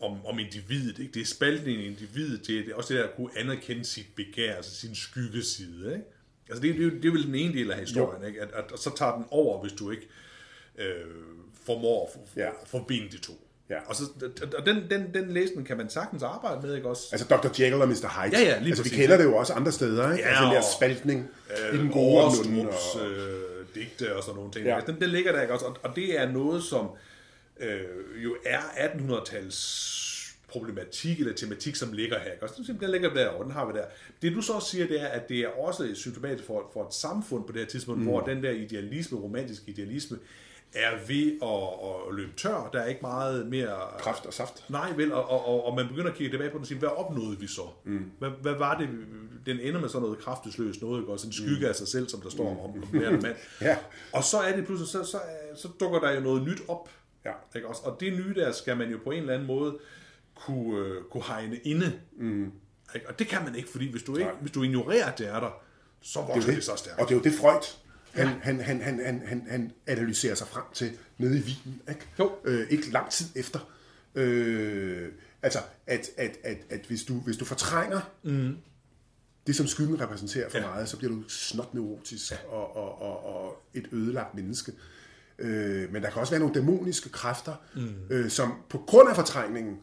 om, 0.00 0.26
om 0.26 0.38
individet. 0.38 0.98
Ikke? 0.98 1.12
Det 1.12 1.22
er 1.22 1.26
spaltningen 1.26 1.82
i 1.84 1.86
individet, 1.86 2.46
det 2.46 2.58
er, 2.58 2.62
det 2.62 2.70
er 2.70 2.74
også 2.74 2.94
det 2.94 3.00
der 3.02 3.08
at 3.08 3.16
kunne 3.16 3.30
anerkende 3.36 3.84
sit 3.84 4.06
begær, 4.16 4.54
altså 4.54 4.74
sin 4.76 4.94
skyggeside. 4.94 5.92
Ikke? 5.92 6.04
Altså 6.48 6.62
det, 6.62 6.70
er- 6.70 6.74
det, 6.74 6.84
jo- 6.84 6.90
det 7.02 7.04
er 7.04 7.12
vel 7.12 7.26
den 7.26 7.34
ene 7.34 7.52
del 7.54 7.70
af 7.70 7.78
historien, 7.78 8.26
ikke? 8.28 8.40
At, 8.42 8.48
at, 8.54 8.72
og 8.72 8.78
så 8.78 8.90
tager 8.96 9.14
den 9.16 9.24
over, 9.30 9.62
hvis 9.62 9.72
du 9.72 9.90
ikke 9.90 10.08
øh, 10.78 10.84
formår 11.66 12.06
at 12.06 12.12
for, 12.12 12.40
Ja. 12.40 12.48
for, 12.50 12.66
forbinde 12.78 13.08
de 13.12 13.18
to. 13.18 13.47
Ja. 13.70 13.76
Og, 13.86 13.94
så, 13.96 14.02
og 14.58 14.66
den, 14.66 14.90
den, 14.90 15.14
den 15.14 15.30
læsning 15.30 15.66
kan 15.66 15.76
man 15.76 15.90
sagtigens 15.90 16.22
arbejde 16.22 16.66
med, 16.66 16.74
ikke 16.76 16.88
også? 16.88 17.08
Altså 17.12 17.26
Dr. 17.28 17.46
Jekyll 17.62 17.82
og 17.82 17.88
Mr. 17.88 17.92
Hyde. 17.92 18.38
Ja, 18.38 18.44
ja, 18.48 18.58
lige 18.58 18.68
altså, 18.68 18.82
vi 18.82 18.88
kender 18.88 19.16
det 19.16 19.24
jo 19.24 19.36
også 19.36 19.52
andre 19.52 19.72
steder. 19.72 20.12
Ikke? 20.12 20.24
Ja, 20.24 20.28
altså 20.28 20.44
den 20.44 20.52
der 20.52 20.58
og- 20.58 20.64
spaltning 20.76 21.28
i 21.72 21.76
den 21.76 21.88
gode 21.88 22.24
og 22.24 22.32
den. 22.44 22.58
Overstrups 22.58 22.94
Og... 22.94 23.10
øh, 23.10 23.66
digte 23.74 24.16
og 24.16 24.22
sådan 24.22 24.36
nogle 24.36 24.52
ting. 24.52 24.66
Ja. 24.66 24.74
Ja. 24.74 24.80
Den, 24.86 25.00
den 25.00 25.08
ligger 25.10 25.32
der 25.32 25.42
ikke 25.42 25.54
også, 25.54 25.66
og, 25.66 25.76
og 25.82 25.96
det 25.96 26.18
er 26.20 26.32
noget, 26.32 26.62
som 26.62 26.88
øh, 27.60 27.80
jo 28.24 28.36
er 28.46 28.58
1800-tals 28.58 29.98
problematik 30.48 31.20
eller 31.20 31.32
tematik, 31.34 31.74
som 31.76 31.92
ligger 31.92 32.18
her. 32.18 32.32
Ikke? 32.32 32.42
Også, 32.42 32.62
den, 32.66 32.80
den 32.80 32.90
ligger 32.90 33.14
der, 33.14 33.28
og 33.28 33.44
den 33.44 33.52
har 33.52 33.66
vi 33.66 33.78
der. 33.78 33.84
Det 34.22 34.32
du 34.32 34.40
så 34.40 34.66
siger, 34.70 34.86
det 34.86 35.02
er, 35.02 35.06
at 35.06 35.28
det 35.28 35.38
er 35.38 35.48
også 35.48 35.94
symptomatisk 35.94 36.44
for, 36.44 36.70
for 36.72 36.86
et 36.86 36.94
samfund 36.94 37.44
på 37.46 37.52
det 37.52 37.60
her 37.60 37.66
tidspunkt, 37.68 38.00
mm. 38.00 38.06
hvor 38.06 38.20
den 38.20 38.42
der 38.42 38.50
idealisme, 38.50 39.18
romantisk 39.18 39.62
idealisme, 39.66 40.18
er 40.74 40.90
ved 41.06 41.38
at, 41.42 42.10
at 42.10 42.14
løbe 42.14 42.32
tør. 42.36 42.70
Der 42.72 42.80
er 42.80 42.86
ikke 42.86 43.00
meget 43.02 43.46
mere... 43.46 43.78
Kraft 43.98 44.26
og 44.26 44.34
saft. 44.34 44.64
Nej, 44.70 44.92
vel, 44.96 45.12
og, 45.12 45.30
og, 45.30 45.48
og, 45.48 45.66
og 45.66 45.76
man 45.76 45.88
begynder 45.88 46.10
at 46.10 46.16
kigge 46.16 46.32
tilbage 46.32 46.50
på 46.50 46.54
den 46.54 46.60
og 46.60 46.66
sige, 46.66 46.78
hvad 46.78 46.88
opnåede 46.88 47.40
vi 47.40 47.46
så? 47.46 47.62
Mm. 47.84 48.10
Hvad, 48.18 48.30
hvad 48.42 48.54
var 48.54 48.78
det? 48.78 48.88
Den 49.46 49.60
ender 49.60 49.80
med 49.80 49.88
sådan 49.88 50.02
noget 50.02 50.18
kraftesløst 50.18 50.82
noget, 50.82 51.00
ikke? 51.00 51.12
også 51.12 51.26
en 51.26 51.32
skygge 51.32 51.60
mm. 51.60 51.68
af 51.68 51.74
sig 51.74 51.88
selv, 51.88 52.08
som 52.08 52.20
der 52.20 52.30
står 52.30 52.50
om, 52.50 52.58
om 52.60 52.70
hver 52.70 53.10
mand. 53.10 53.36
Ja. 53.60 53.76
Og 54.12 54.24
så 54.24 54.38
er 54.38 54.56
det 54.56 54.66
pludselig, 54.66 54.88
så, 54.88 55.04
så, 55.04 55.18
så 55.56 55.68
dukker 55.80 56.00
der 56.00 56.12
jo 56.12 56.20
noget 56.20 56.42
nyt 56.42 56.62
op. 56.68 56.88
Ja. 57.24 57.32
Ikke? 57.56 57.68
Og 57.68 57.96
det 58.00 58.12
nye 58.12 58.34
der 58.34 58.52
skal 58.52 58.76
man 58.76 58.90
jo 58.90 58.98
på 59.04 59.10
en 59.10 59.20
eller 59.20 59.34
anden 59.34 59.46
måde 59.46 59.78
kunne, 60.34 60.86
øh, 60.86 61.02
kunne 61.10 61.22
hegne 61.22 61.56
inde. 61.56 61.92
Mm. 62.16 62.52
Ikke? 62.94 63.08
Og 63.08 63.18
det 63.18 63.26
kan 63.26 63.44
man 63.44 63.54
ikke, 63.54 63.68
fordi 63.68 63.90
hvis 63.90 64.02
du, 64.02 64.16
ikke, 64.16 64.30
hvis 64.40 64.52
du 64.52 64.62
ignorerer, 64.62 65.06
at 65.06 65.18
det 65.18 65.28
er 65.28 65.40
der, 65.40 65.62
så 66.00 66.20
vokser 66.20 66.40
det, 66.40 66.56
det 66.56 66.64
så 66.64 66.76
stærkt. 66.76 67.00
Og 67.00 67.08
det 67.08 67.14
er 67.14 67.18
jo 67.18 67.22
det 67.22 67.32
Freud, 67.32 67.62
han, 68.12 68.28
han, 68.28 68.60
han, 68.60 68.80
han, 68.80 69.00
han, 69.04 69.22
han, 69.26 69.46
han 69.50 69.72
analyserer 69.86 70.34
sig 70.34 70.46
frem 70.46 70.64
til 70.74 70.90
nede 71.18 71.38
i 71.38 71.42
Wien. 71.42 71.82
Ikke, 71.88 72.06
Jo. 72.18 72.32
øh, 72.44 72.66
ikke 72.70 72.90
lang 72.90 73.10
tid 73.10 73.26
efter. 73.36 73.72
Øh, 74.14 75.08
altså, 75.42 75.58
at, 75.86 76.08
at, 76.16 76.36
at, 76.44 76.58
at 76.70 76.80
hvis, 76.88 77.04
du, 77.04 77.14
hvis 77.14 77.36
du 77.36 77.44
fortrænger 77.44 78.00
mm. 78.22 78.56
det, 79.46 79.56
som 79.56 79.66
skyggen 79.66 80.00
repræsenterer 80.00 80.48
for 80.50 80.58
Ja. 80.58 80.64
ja. 80.64 80.70
meget, 80.70 80.88
så 80.88 80.96
bliver 80.96 81.12
du 81.12 81.28
snot 81.28 81.74
neurotisk 81.74 82.30
ja. 82.30 82.36
og, 82.48 82.76
og, 82.76 83.02
og, 83.02 83.26
og 83.26 83.62
et 83.74 83.88
ødelagt 83.92 84.34
menneske. 84.34 84.72
Øh, 85.38 85.92
men 85.92 86.02
der 86.02 86.10
kan 86.10 86.20
også 86.20 86.32
være 86.32 86.40
nogle 86.40 86.54
dæmoniske 86.54 87.08
kræfter, 87.08 87.54
mm. 87.74 87.94
øh, 88.10 88.30
som 88.30 88.54
på 88.68 88.78
grund 88.78 89.08
af 89.08 89.16
fortrængningen 89.16 89.76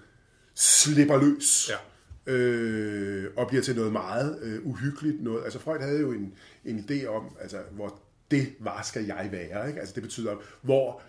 slipper 0.56 1.18
løs. 1.18 1.70
Ja. 1.70 2.34
øh, 2.34 3.32
og 3.38 3.48
bliver 3.48 3.64
til 3.64 3.76
noget 3.76 3.92
meget 3.92 4.40
øh, 4.42 4.66
uhyggeligt. 4.66 5.24
Noget. 5.24 5.44
Altså 5.44 5.60
Freud 5.60 5.80
havde 5.80 6.00
jo 6.00 6.12
en, 6.12 6.34
en 6.66 6.80
idé 6.90 7.06
om, 7.06 7.36
altså, 7.42 7.58
hvor 7.72 8.00
det 8.32 8.54
var 8.60 8.82
skal 8.84 9.06
jeg 9.06 9.30
være. 9.32 9.68
Ikke? 9.68 9.80
Altså 9.80 9.96
det 9.96 10.04
betyder, 10.04 10.36
hvor 10.62 11.02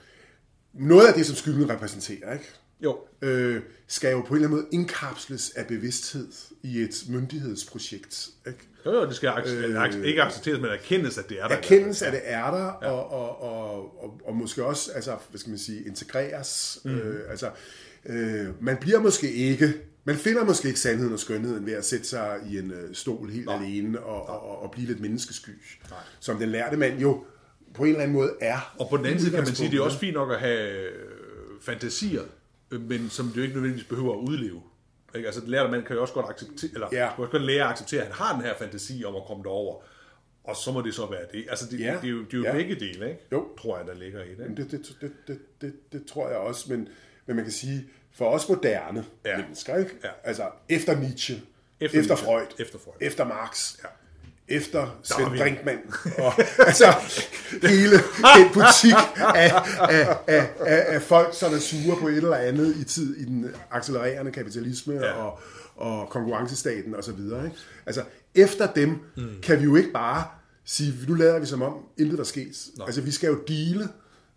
noget 0.73 1.09
af 1.09 1.15
det, 1.15 1.27
som 1.27 1.37
skyggen 1.37 1.71
repræsenterer, 1.71 2.33
ikke? 2.33 2.51
Jo. 2.81 2.99
Øh, 3.23 3.63
skal 3.87 4.11
jo 4.13 4.21
på 4.21 4.27
en 4.27 4.35
eller 4.35 4.49
anden 4.49 4.61
måde 4.61 4.67
indkapsles 4.73 5.51
af 5.51 5.67
bevidsthed 5.67 6.29
i 6.63 6.81
et 6.81 6.95
myndighedsprojekt. 7.09 8.29
Ikke? 8.47 8.59
Jo, 8.87 8.93
jo, 8.93 9.07
det 9.07 9.17
skal 9.17 9.29
ac- 9.29 9.49
øh, 9.49 10.05
ikke 10.05 10.23
accepteres, 10.23 10.61
men 10.61 10.71
erkendes, 10.71 11.19
at 11.19 11.29
det 11.29 11.43
er 11.43 11.49
der. 11.49 11.57
Erkendelse 11.57 12.07
af 12.07 12.13
det 12.13 12.21
er 12.25 12.51
der, 12.51 12.65
og, 12.65 13.11
og, 13.11 13.41
og, 13.43 14.03
og, 14.05 14.21
og 14.25 14.37
måske 14.37 14.65
også, 14.65 14.93
altså, 14.93 15.17
hvad 15.31 15.39
skal 15.39 15.51
man 15.51 15.59
sige, 15.59 15.87
integreres. 15.87 16.79
Mm. 16.85 16.91
Øh, 16.99 17.31
altså, 17.31 17.51
øh, 18.07 18.65
man 18.65 18.77
bliver 18.77 19.01
måske 19.01 19.33
ikke, 19.33 19.75
man 20.07 20.17
finder 20.17 20.45
måske 20.45 20.69
ikke 20.69 20.81
sandheden 20.81 21.13
og 21.13 21.19
skønheden 21.19 21.67
ved 21.67 21.73
at 21.73 21.85
sætte 21.85 22.05
sig 22.07 22.41
i 22.51 22.59
en 22.59 22.71
øh, 22.71 22.95
stol 22.95 23.31
helt 23.31 23.47
Nej. 23.47 23.55
alene 23.57 24.01
og, 24.01 24.29
og, 24.29 24.43
og, 24.51 24.63
og 24.63 24.71
blive 24.71 24.87
lidt 24.87 25.01
menneskesky. 25.01 25.51
Nej. 25.91 25.99
Som 26.21 26.39
den 26.39 26.49
lærte 26.49 26.77
mand 26.77 26.99
jo 27.01 27.25
på 27.75 27.83
en 27.83 27.89
eller 27.89 28.01
anden 28.03 28.17
måde 28.17 28.33
er. 28.41 28.75
Og 28.79 28.89
på 28.91 28.97
den 28.97 29.07
anden 29.07 29.21
side 29.21 29.31
kan 29.31 29.39
man 29.45 29.55
sige, 29.55 29.71
det 29.71 29.79
er 29.79 29.83
også 29.83 29.99
fint 29.99 30.15
nok 30.15 30.33
at 30.33 30.41
have 30.41 30.71
øh, 30.71 30.93
fantasier, 31.61 32.23
øh, 32.71 32.81
men 32.81 33.11
som 33.11 33.29
du 33.35 33.41
ikke 33.41 33.55
nødvendigvis 33.55 33.87
behøver 33.89 34.13
at 34.15 34.29
udleve. 34.29 34.63
Ikke? 35.15 35.27
Altså, 35.27 35.41
det 35.41 35.49
lærte 35.49 35.71
man 35.71 35.85
kan 35.85 35.97
jo 35.97 36.03
også 36.03 36.15
godt 36.15 36.27
acceptere, 36.31 36.71
eller 36.75 36.89
Ja. 36.93 37.09
også 37.19 37.31
godt 37.31 37.43
lære 37.45 37.65
at 37.65 37.71
acceptere, 37.71 38.01
at 38.01 38.07
han 38.07 38.15
har 38.15 38.33
den 38.35 38.43
her 38.43 38.55
fantasi 38.59 39.05
om 39.05 39.17
at 39.17 39.23
komme 39.27 39.43
derover. 39.45 39.83
Og 40.45 40.57
så 40.57 40.73
må 40.73 40.83
det 40.83 40.95
så 40.95 41.07
være 41.11 41.25
det. 41.33 41.45
Altså, 41.51 41.67
det, 41.71 41.81
Ja. 41.81 41.97
det, 42.03 42.05
er 42.05 42.11
jo, 42.13 42.19
det 42.25 42.35
er 42.35 42.39
jo 42.39 42.43
Ja. 42.45 42.51
ja. 42.51 42.57
begge 42.57 42.75
dele, 42.75 43.09
ikke? 43.09 43.21
Jo. 43.33 43.49
tror 43.59 43.79
jeg, 43.79 43.87
der 43.87 43.95
ligger 43.95 44.23
i 44.25 44.29
det. 44.29 44.47
Ikke? 44.51 44.63
Det, 44.63 44.71
det, 44.71 44.97
det, 45.01 45.11
det, 45.29 45.39
det, 45.61 45.73
det, 45.93 46.07
tror 46.07 46.29
jeg 46.29 46.39
også, 46.39 46.73
men, 46.73 46.89
men 47.27 47.37
man 47.37 47.45
kan 47.45 47.53
sige, 47.53 47.89
for 48.19 48.25
os 48.31 48.49
moderne 48.49 49.05
ja. 49.25 49.37
Mennesker, 49.37 49.77
ikke? 49.77 49.91
Ja. 50.05 50.09
altså 50.25 50.43
efter 50.69 50.97
Nietzsche, 51.01 51.35
efter, 51.81 51.99
Efter 51.99 51.99
Nietzsche, 51.99 52.17
Freud, 52.27 52.47
efter 52.59 52.79
Freud. 52.79 52.95
efter 53.01 53.25
Marx, 53.25 53.75
Ja. 53.85 53.89
efter 54.57 54.99
Svend. 55.03 55.39
Brinkmann, 55.39 55.79
og 56.25 56.33
altså 56.59 56.95
hele 57.63 57.97
den 58.37 58.53
butik 58.53 58.95
af, 59.19 59.53
af, 59.81 60.17
af, 60.27 60.49
af, 60.61 60.85
af 60.95 61.03
folk, 61.03 61.35
som 61.35 61.55
er 61.55 61.59
sure 61.59 61.97
på 62.01 62.09
et 62.09 62.17
eller 62.17 62.37
andet 62.37 62.77
i 62.77 62.85
tid 62.85 63.17
i 63.17 63.25
den 63.25 63.51
accelererende 63.71 64.33
kapitalisme 64.33 64.95
ja. 64.95 65.13
Og, 65.13 65.41
og 65.77 66.09
konkurrencestaten 66.09 66.95
og 66.95 67.05
så 67.05 67.13
videre. 67.13 67.45
Ikke? 67.45 67.57
Altså 67.87 68.03
efter 68.35 68.73
dem 68.73 68.99
mm. 69.17 69.29
kan 69.43 69.59
vi 69.59 69.65
jo 69.65 69.77
ikke 69.77 69.93
bare 69.93 70.25
sige, 70.65 70.95
nu 71.09 71.15
lader 71.15 71.39
vi 71.39 71.47
som 71.47 71.63
om 71.63 71.75
intet 71.99 72.19
der 72.19 72.25
sket. 72.25 72.57
Nej. 72.79 72.87
Altså 72.87 73.01
vi 73.01 73.11
skal 73.11 73.29
jo 73.29 73.39
dele 73.49 73.89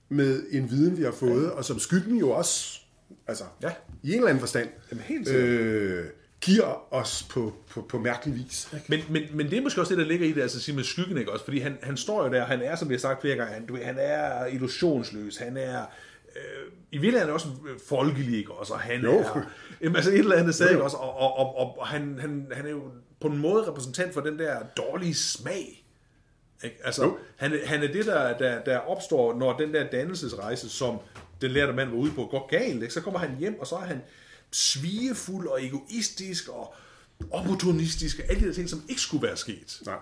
med 0.09 0.43
en 0.51 0.69
viden, 0.69 0.97
vi 0.97 1.03
har 1.03 1.11
fået, 1.11 1.43
ja. 1.45 1.49
og 1.49 1.65
som 1.65 1.79
skyggen 1.79 2.17
jo 2.17 2.29
også, 2.29 2.79
altså 3.27 3.43
Ja. 3.63 3.71
i 4.03 4.09
en 4.09 4.15
eller 4.15 4.27
anden 4.27 4.39
forstand, 4.39 4.69
Jamen, 4.91 5.03
helt 5.03 5.27
sikkert. 5.27 5.47
øh, 5.49 6.05
giver 6.41 6.93
os 6.93 7.25
på, 7.29 7.53
på, 7.69 7.81
på 7.81 7.99
mærkelig 7.99 8.35
vis. 8.35 8.69
Ikke? 8.73 8.85
Men, 8.89 8.99
men, 9.09 9.37
men 9.37 9.49
det 9.51 9.57
er 9.57 9.61
måske 9.61 9.81
også 9.81 9.95
det, 9.95 10.01
der 10.01 10.05
ligger 10.11 10.27
i 10.27 10.31
det, 10.31 10.41
altså 10.41 10.61
sige 10.61 10.75
med 10.75 10.83
skyggen, 10.83 11.17
ikke 11.17 11.31
også? 11.31 11.45
Fordi 11.45 11.59
han, 11.59 11.77
han 11.83 11.97
står 11.97 12.25
jo 12.27 12.33
der, 12.33 12.45
han 12.45 12.61
er, 12.61 12.75
som 12.75 12.89
vi 12.89 12.93
har 12.93 12.99
sagt 12.99 13.21
flere 13.21 13.35
gange, 13.35 13.53
han, 13.53 13.65
du 13.65 13.77
han 13.83 13.95
er 13.99 14.45
illusionsløs, 14.45 15.37
han 15.37 15.57
er... 15.57 15.79
Øh, 16.35 16.41
I 16.91 16.97
virkeligheden 16.97 17.21
er 17.21 17.25
han 17.25 17.33
også 17.33 17.47
folkelig, 17.89 18.37
ikke 18.37 18.51
også? 18.53 18.73
Og 18.73 18.79
han 18.79 19.01
Jo. 19.01 19.19
er... 19.19 19.41
Jamen, 19.81 19.95
altså 19.95 20.11
et 20.11 20.19
eller 20.19 20.35
andet 20.35 20.55
sted, 20.55 20.69
ikke 20.69 20.83
også? 20.83 20.97
Og, 20.97 21.17
og, 21.17 21.37
og, 21.37 21.57
og, 21.57 21.79
og 21.79 21.87
han, 21.87 22.17
han, 22.21 22.47
han 22.53 22.65
er 22.65 22.69
jo 22.69 22.81
på 23.21 23.27
en 23.27 23.37
måde 23.37 23.67
repræsentant 23.67 24.13
for 24.13 24.21
den 24.21 24.39
der 24.39 24.59
dårlige 24.77 25.15
smag. 25.15 25.85
Ikke? 26.63 26.77
Altså, 26.83 27.03
Jo. 27.03 27.17
han, 27.35 27.59
han 27.65 27.83
er 27.83 27.87
det, 27.91 28.05
der, 28.05 28.37
der, 28.37 28.63
der 28.63 28.77
opstår, 28.77 29.33
når 29.39 29.57
den 29.57 29.73
der 29.73 29.83
dannelsesrejse, 29.89 30.69
som 30.69 30.97
den 31.41 31.51
lærte 31.51 31.73
mand 31.73 31.89
var 31.89 31.95
ude 31.97 32.11
på, 32.11 32.25
går 32.25 32.47
galt. 32.47 32.81
Ikke? 32.81 32.93
Så 32.93 33.01
kommer 33.01 33.19
han 33.19 33.37
hjem, 33.37 33.59
og 33.59 33.67
så 33.67 33.75
er 33.75 33.85
han 33.85 34.01
svigefuld 34.51 35.47
og 35.47 35.65
egoistisk 35.65 36.47
og 36.49 36.73
opportunistisk, 37.31 38.19
og 38.19 38.25
alle 38.29 38.41
de 38.41 38.47
der 38.47 38.53
ting, 38.53 38.69
som 38.69 38.81
ikke 38.89 39.01
skulle 39.01 39.23
være 39.27 39.37
sket. 39.37 39.81
Nej, 39.85 39.97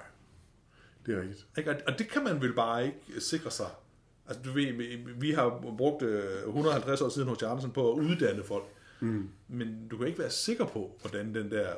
det 1.06 1.16
er 1.16 1.22
rigtigt. 1.22 1.46
Ikke? 1.58 1.76
Og- 1.88 2.00
det 2.00 2.10
kan 2.10 2.24
man 2.24 2.42
vel 2.42 2.54
bare 2.54 2.86
ikke 2.86 2.98
sikre 3.20 3.52
sig. 3.52 3.68
Altså, 4.28 4.44
du 4.44 4.52
ved, 4.52 4.74
vi- 5.20 5.32
har 5.32 5.64
brugt 5.78 6.04
øh, 6.04 6.48
150 6.48 7.02
år 7.02 7.10
siden 7.10 7.28
hos 7.28 7.44
Andersen 7.44 7.72
på 7.72 7.92
at 7.92 7.98
uddanne 8.00 8.44
folk. 8.44 8.64
Mm. 9.00 9.30
Men 9.48 9.88
du 9.88 9.98
kan 9.98 10.08
ikke 10.08 10.20
være 10.20 10.30
sikker 10.32 10.66
på, 10.66 10.98
hvordan 11.02 11.36
den 11.36 11.52
der 11.52 11.74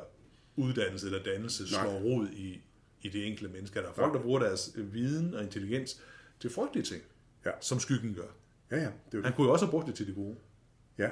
uddannelse 0.55 1.05
eller 1.05 1.23
dannelse 1.23 1.63
Nej. 1.63 1.69
slår 1.83 1.91
rod 1.99 2.27
i, 2.29 2.61
i 3.01 3.09
det 3.09 3.27
enkelte 3.27 3.53
menneske. 3.53 3.79
Der 3.79 3.87
er 3.89 3.93
folk, 3.93 4.13
der 4.13 4.19
bruger 4.21 4.39
deres 4.39 4.71
viden 4.75 5.33
og 5.33 5.43
intelligens 5.43 5.99
til 6.39 6.49
frygtelige 6.49 6.85
ting, 6.85 7.01
Ja. 7.45 7.51
som 7.61 7.79
skyggen 7.79 8.13
gør. 8.13 8.27
Ja, 8.71 8.77
ja, 8.77 8.81
det 8.81 8.87
er 8.87 8.91
jo 9.13 9.21
Han 9.21 9.31
det. 9.31 9.35
kunne 9.35 9.47
jo 9.47 9.53
også 9.53 9.65
have 9.65 9.71
brugt 9.71 9.87
det 9.87 9.95
til 9.95 10.07
det 10.07 10.15
gode. 10.15 10.35
Ja, 10.97 11.09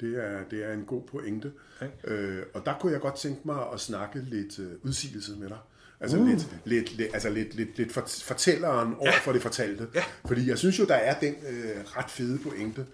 det 0.00 0.24
er, 0.24 0.44
det 0.50 0.64
er 0.64 0.72
en 0.72 0.84
god 0.84 1.02
pointe. 1.02 1.52
Ikke? 1.82 1.94
Øh, 2.04 2.46
og 2.54 2.66
der 2.66 2.78
kunne 2.78 2.92
jeg 2.92 3.00
godt 3.00 3.16
tænke 3.16 3.40
mig 3.44 3.72
at 3.72 3.80
snakke 3.80 4.20
lidt 4.20 4.58
øh, 4.58 4.72
udsigelse 4.82 5.36
med 5.36 5.48
dig. 5.48 5.58
Altså 6.00 6.18
uh. 6.18 6.26
lidt, 6.26 6.48
lidt, 6.64 6.96
lidt, 6.96 7.14
altså 7.14 7.30
lidt, 7.30 7.54
lidt, 7.54 7.78
lidt 7.78 7.92
for, 7.92 8.04
fortælleren 8.22 8.94
over 8.94 9.12
for 9.22 9.32
det 9.32 9.42
fortalte. 9.42 9.88
Ja. 9.94 10.02
Fordi 10.26 10.48
jeg 10.48 10.58
synes 10.58 10.78
jo, 10.78 10.84
der 10.84 10.94
er 10.94 11.20
den 11.20 11.34
øh, 11.48 11.84
ret 11.84 12.10
fede 12.10 12.38
pointe, 12.38 12.86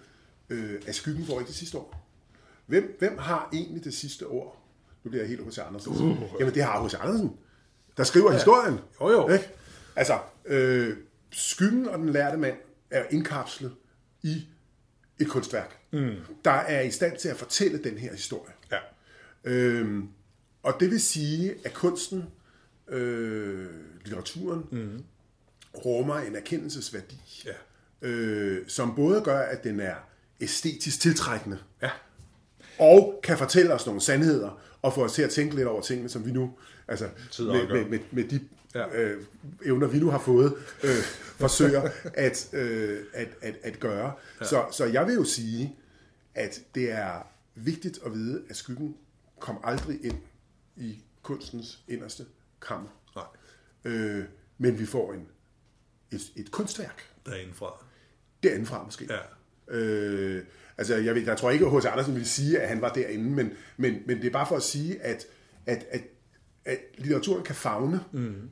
øh, 0.49 0.81
at 0.87 0.95
skyggen 0.95 1.25
får 1.25 1.39
ikke 1.39 1.47
det 1.47 1.55
sidste 1.55 1.75
ord. 1.75 2.05
Hvem, 2.65 2.95
hvem 2.99 3.17
har 3.17 3.49
egentlig 3.53 3.83
det 3.83 3.93
sidste 3.93 4.27
ord? 4.27 4.63
Nu 5.03 5.09
bliver 5.09 5.23
jeg 5.23 5.29
helt 5.29 5.43
hos 5.43 5.57
Andersen. 5.57 5.93
Uh. 5.93 6.17
Jamen 6.39 6.53
det 6.53 6.63
har 6.63 6.79
hos 6.81 6.93
Andersen, 6.93 7.37
der 7.97 8.03
skriver 8.03 8.31
ja. 8.31 8.37
historien. 8.37 8.79
Jo, 9.01 9.09
jo. 9.09 9.29
Ikke? 9.29 9.49
Altså, 9.95 10.19
øh, 10.45 10.97
skyggen 11.31 11.87
og 11.87 11.99
den 11.99 12.09
lærte 12.09 12.37
mand 12.37 12.55
er 12.91 13.05
indkapslet 13.11 13.75
i 14.23 14.47
et 15.19 15.27
kunstværk, 15.29 15.77
mm. 15.91 16.15
der 16.45 16.51
er 16.51 16.81
i 16.81 16.91
stand 16.91 17.17
til 17.17 17.29
at 17.29 17.37
fortælle 17.37 17.83
den 17.83 17.97
her 17.97 18.11
historie. 18.11 18.53
Ja. 18.71 18.77
Øhm, 19.43 20.09
og 20.63 20.73
det 20.79 20.91
vil 20.91 21.01
sige, 21.01 21.55
at 21.65 21.73
kunsten, 21.73 22.25
øh, 22.87 23.69
litteraturen, 24.05 24.65
mm. 24.71 25.03
rummer 25.85 26.15
en 26.17 26.35
erkendelsesværdi, 26.35 27.43
Ja. 27.45 28.07
øh, 28.07 28.67
som 28.67 28.95
både 28.95 29.21
gør, 29.21 29.39
at 29.39 29.63
den 29.63 29.79
er 29.79 29.95
æstetisk 30.41 30.99
tiltrækkende, 31.01 31.59
Ja. 31.81 31.89
Og 32.79 33.19
kan 33.23 33.37
fortælle 33.37 33.73
os 33.73 33.85
nogle 33.85 34.01
sandheder, 34.01 34.61
og 34.81 34.93
få 34.93 35.03
os 35.03 35.13
til 35.13 35.21
at 35.21 35.29
tænke 35.29 35.55
lidt 35.55 35.67
over 35.67 35.81
tingene, 35.81 36.09
som 36.09 36.25
vi 36.25 36.31
nu, 36.31 36.53
altså 36.87 37.05
med, 37.39 37.67
med, 37.67 37.85
med, 37.85 37.99
med 38.11 38.23
de 38.23 38.39
ja. 38.75 39.01
øh, 39.01 39.23
evner, 39.65 39.87
vi 39.87 39.99
nu 39.99 40.09
har 40.09 40.19
fået, 40.19 40.53
øh, 40.83 40.95
forsøger 41.37 41.89
at, 42.13 42.49
øh, 42.53 42.99
at, 43.13 43.27
at, 43.41 43.55
at 43.63 43.79
gøre. 43.79 44.13
Ja. 44.41 44.45
Så, 44.45 44.65
så 44.71 44.85
jeg 44.85 45.07
vil 45.07 45.15
jo 45.15 45.23
sige, 45.23 45.75
at 46.35 46.61
det 46.75 46.91
er 46.91 47.27
vigtigt 47.55 47.99
at 48.05 48.13
vide, 48.13 48.43
at 48.49 48.55
skyggen 48.55 48.97
kom 49.39 49.59
aldrig 49.63 50.05
ind 50.05 50.17
i 50.77 51.03
kunstens 51.21 51.79
inderste 51.87 52.25
kammer. 52.61 52.89
Nej. 53.15 53.25
Øh, 53.93 54.23
men 54.57 54.79
vi 54.79 54.85
får 54.85 55.13
en, 55.13 55.27
et, 56.11 56.21
et 56.35 56.51
kunstværk 56.51 57.03
Derindefra. 57.25 57.85
derindefra 58.43 58.83
måske. 58.83 59.07
Ja. 59.09 59.19
Øh, 59.77 60.43
altså, 60.79 60.95
jeg, 60.95 61.15
ved, 61.15 61.21
jeg 61.21 61.37
tror 61.37 61.51
ikke, 61.51 61.65
at 61.65 61.71
H.C. 61.71 61.85
Andersen 61.85 62.13
ville 62.13 62.27
sige, 62.27 62.59
at 62.59 62.69
han 62.69 62.81
var 62.81 62.93
derinde, 62.93 63.29
men, 63.29 63.53
men, 63.77 64.03
men 64.05 64.17
det 64.17 64.25
er 64.25 64.31
bare 64.31 64.47
for 64.47 64.55
at 64.55 64.63
sige, 64.63 65.01
at, 65.01 65.25
at, 65.65 65.85
at, 65.91 66.01
at 66.65 66.79
litteraturen 66.97 67.43
kan 67.43 67.55
fagne 67.55 67.99
mm. 68.11 68.49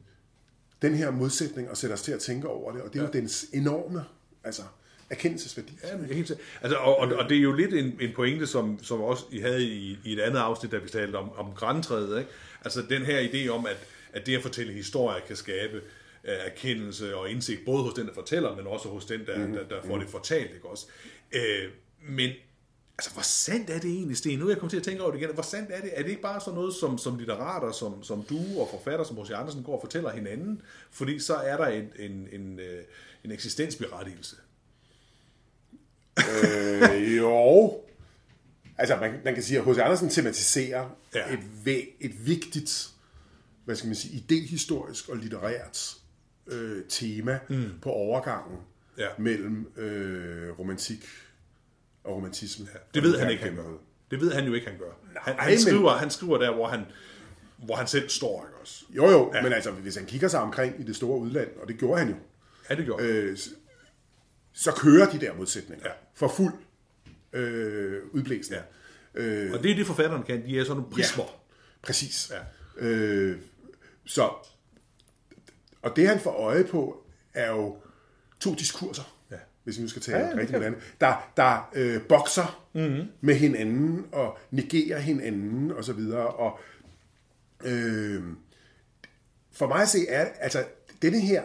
den 0.82 0.96
her 0.96 1.12
modsætning 1.12 1.70
og 1.70 1.78
sætte 1.78 1.94
os 1.94 2.02
til 2.02 2.12
at 2.12 2.20
tænke 2.20 2.48
over 2.48 2.72
det, 2.72 2.82
og 2.82 2.94
det 2.94 3.00
er 3.00 3.04
ja. 3.04 3.08
jo 3.08 3.14
dens 3.14 3.46
enorme 3.54 4.06
altså, 4.44 4.62
erkendelsesværdi. 5.10 5.80
Ja, 5.84 5.98
men 5.98 6.06
helt 6.06 6.32
altså, 6.62 6.78
og, 6.78 7.00
og, 7.00 7.08
og, 7.08 7.30
det 7.30 7.38
er 7.38 7.42
jo 7.42 7.54
lidt 7.54 7.74
en, 7.74 7.98
en 8.02 8.12
pointe, 8.16 8.48
som, 8.48 8.80
som 8.84 9.02
også 9.02 9.24
I 9.32 9.40
havde 9.40 9.64
i, 9.64 10.00
i 10.04 10.14
et 10.14 10.20
andet 10.20 10.40
afsnit, 10.40 10.72
da 10.72 10.78
vi 10.78 10.90
talte 10.90 11.16
om, 11.16 11.32
om 11.38 11.52
græntræet. 11.56 12.20
Ikke? 12.20 12.32
Altså 12.64 12.82
den 12.90 13.02
her 13.02 13.28
idé 13.30 13.50
om, 13.50 13.66
at, 13.66 13.78
at 14.14 14.26
det 14.26 14.36
at 14.36 14.42
fortælle 14.42 14.74
historier 14.74 15.20
kan 15.28 15.36
skabe 15.36 15.78
uh, 16.24 16.30
erkendelse 16.46 17.16
og 17.16 17.30
indsigt, 17.30 17.66
både 17.66 17.84
hos 17.84 17.94
den, 17.94 18.08
der 18.08 18.14
fortæller, 18.14 18.56
men 18.56 18.68
også 18.68 18.90
hos 18.90 19.06
den, 19.06 19.26
der, 19.26 19.48
mm. 19.48 19.54
der, 19.54 19.64
der 19.68 19.82
får 19.86 19.98
det 19.98 20.10
fortalt. 20.10 20.52
Ikke 20.54 20.68
også? 20.68 20.86
Uh, 21.36 21.72
men 22.02 22.32
altså, 22.98 23.14
hvor 23.14 23.22
sandt 23.22 23.70
er 23.70 23.80
det 23.80 23.90
egentlig, 23.92 24.18
Sten? 24.18 24.40
Nu 24.40 24.46
er 24.46 24.50
jeg 24.50 24.58
kommet 24.58 24.70
til 24.72 24.78
at 24.78 24.84
tænke 24.84 25.02
over 25.04 25.12
det 25.12 25.20
igen. 25.20 25.34
Hvor 25.34 25.44
sandt 25.44 25.72
er 25.72 25.82
det? 25.82 25.92
Er 25.94 26.02
det 26.02 26.10
ikke 26.10 26.22
bare 26.22 26.40
sådan 26.42 26.54
noget, 26.54 26.74
som, 26.74 26.98
som 26.98 27.18
litterater, 27.18 27.72
som, 27.72 28.04
som 28.04 28.24
du 28.24 28.60
og 28.60 28.68
forfatter, 28.72 29.06
som 29.06 29.18
H.C. 29.18 29.32
Andersen 29.32 29.64
går 29.64 29.76
og 29.76 29.82
fortæller 29.82 30.12
hinanden? 30.12 30.62
Fordi 30.92 31.20
så 31.20 31.36
er 31.36 31.58
der 31.58 31.66
en, 31.68 31.90
en, 32.00 32.28
en, 32.32 32.60
øh, 32.60 32.84
en 33.24 33.32
eksistensberettigelse. 33.32 34.36
øh, 36.20 37.18
jo. 37.18 37.82
Altså, 38.78 38.96
man, 38.96 39.20
man 39.26 39.34
kan 39.34 39.44
sige, 39.44 39.60
at 39.60 39.66
H.C. 39.66 39.78
Andersen 39.78 40.10
tematiserer 40.10 40.90
Ja. 41.16 41.34
et, 41.34 41.40
et 42.00 42.28
vigtigt, 42.28 42.90
hvad 43.66 43.76
skal 43.76 43.88
man 43.88 43.96
sige, 43.96 44.14
idehistorisk 44.18 45.10
og 45.10 45.18
litterært 45.18 45.96
øh, 46.48 46.84
tema 46.90 47.40
mm. 47.50 47.70
på 47.82 47.90
overgangen 47.90 48.58
Ja. 48.98 49.08
mellem 49.18 49.72
øh, 49.78 50.60
romantik 50.60 51.06
og 52.08 52.16
romantisme. 52.16 52.68
Ja, 52.74 52.80
Det 52.94 53.04
ved 53.04 53.20
han 53.20 53.32
ikke, 53.32 53.44
han 53.44 53.56
gør. 53.56 53.64
Det 54.12 54.22
ved 54.22 54.32
han 54.34 54.46
jo 54.46 54.54
ikke, 54.54 54.68
han 54.68 54.78
gør. 54.80 54.92
Han, 55.22 55.36
Nej, 55.36 55.44
han, 55.44 55.52
men- 55.52 55.60
skriver, 55.62 55.92
han 55.92 56.10
skriver 56.10 56.38
der, 56.38 56.54
hvor 56.54 56.68
han, 56.68 56.86
hvor 57.58 57.76
han 57.76 57.88
selv 57.88 58.10
står, 58.10 58.46
ikke 58.48 58.58
også? 58.62 58.84
Jo, 58.90 59.10
jo, 59.10 59.30
Ja. 59.32 59.38
ja. 59.38 59.44
men 59.44 59.54
altså, 59.54 59.72
hvis 59.72 59.96
han 59.96 60.06
kigger 60.06 60.28
sig 60.28 60.40
omkring 60.40 60.80
i 60.80 60.84
det 60.84 60.96
store 60.96 61.20
udland, 61.20 61.50
og 61.62 61.68
det 61.68 61.78
gjorde 61.78 62.00
han 62.00 62.10
jo, 62.10 62.16
Ja, 62.70 62.76
det 62.76 62.86
gjorde 62.86 63.04
han. 63.04 63.12
øh, 63.14 63.38
så 64.54 64.72
kører 64.72 65.10
de 65.12 65.20
der 65.20 65.34
modsætninger 65.34 65.86
Ja. 65.88 65.94
for 66.14 66.28
fuld 66.28 66.54
øh, 67.34 68.02
udblæsning. 68.12 68.62
Ja. 69.16 69.22
Øh, 69.22 69.54
Og 69.54 69.64
det 69.64 69.72
er 69.72 69.76
det, 69.76 69.88
forfatteren 69.88 70.24
kan. 70.24 70.46
De 70.46 70.60
er 70.60 70.64
sådan 70.64 70.78
nogle 70.78 70.94
prismer. 70.94 71.24
Præcis. 71.82 72.32
Ja. 72.80 72.86
Øh, 72.88 73.38
så, 74.06 74.30
og 75.82 75.96
det 75.96 76.08
han 76.08 76.20
får 76.20 76.32
øje 76.32 76.64
på, 76.64 77.04
er 77.34 77.52
jo 77.52 77.78
to 78.40 78.54
diskurser, 78.56 79.04
Ja. 79.04 79.17
Hvis 79.68 79.78
vi 79.78 79.82
nu 79.82 79.88
skal 79.90 80.02
tale 80.02 80.18
Ja, 80.18 80.38
rigtig 80.38 80.56
moderne, 80.56 80.76
der, 81.02 81.32
der 81.38 81.70
øh, 81.76 82.02
bokser 82.02 82.68
mm-hmm. 82.74 83.08
med 83.22 83.36
hinanden 83.36 84.06
og 84.12 84.38
negerer 84.52 85.00
hinanden 85.00 85.72
og 85.72 85.84
så 85.84 85.94
videre. 85.94 86.28
Og 86.28 86.60
øh, 87.64 88.24
for 89.52 89.68
mig 89.68 89.82
at 89.82 89.90
se 89.90 90.08
er, 90.10 90.26
altså, 90.40 90.64
denne 91.02 91.20
her, 91.20 91.44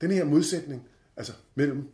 denne 0.00 0.14
her 0.14 0.24
modsætning, 0.24 0.82
altså 1.16 1.32
mellem 1.54 1.88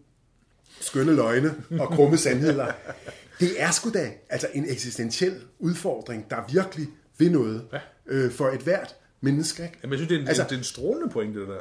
skønne 0.80 1.16
løgne 1.16 1.54
og 1.80 1.88
krumme 1.88 2.16
sandheder, 2.16 2.72
det 3.40 3.62
er 3.62 3.70
sgu 3.70 3.90
da 3.90 4.10
altså 4.30 4.48
en 4.54 4.64
eksistentiel 4.68 5.42
udfordring, 5.58 6.30
der 6.30 6.52
virkelig 6.52 6.88
vil 7.18 7.32
noget 7.32 7.68
Ja. 7.72 7.78
øh, 8.06 8.32
for 8.32 8.48
et 8.48 8.60
hvert 8.60 8.96
menneske. 9.20 9.62
Ikke? 9.62 9.78
Jamen, 9.82 9.92
jeg 9.92 9.98
synes, 9.98 10.08
det 10.08 10.16
er 10.16 10.20
en, 10.20 10.28
altså, 10.28 10.42
det 10.42 10.52
er 10.52 10.58
en 10.58 10.64
strålende 10.64 11.08
pointe, 11.12 11.40
det 11.40 11.48
der. 11.48 11.60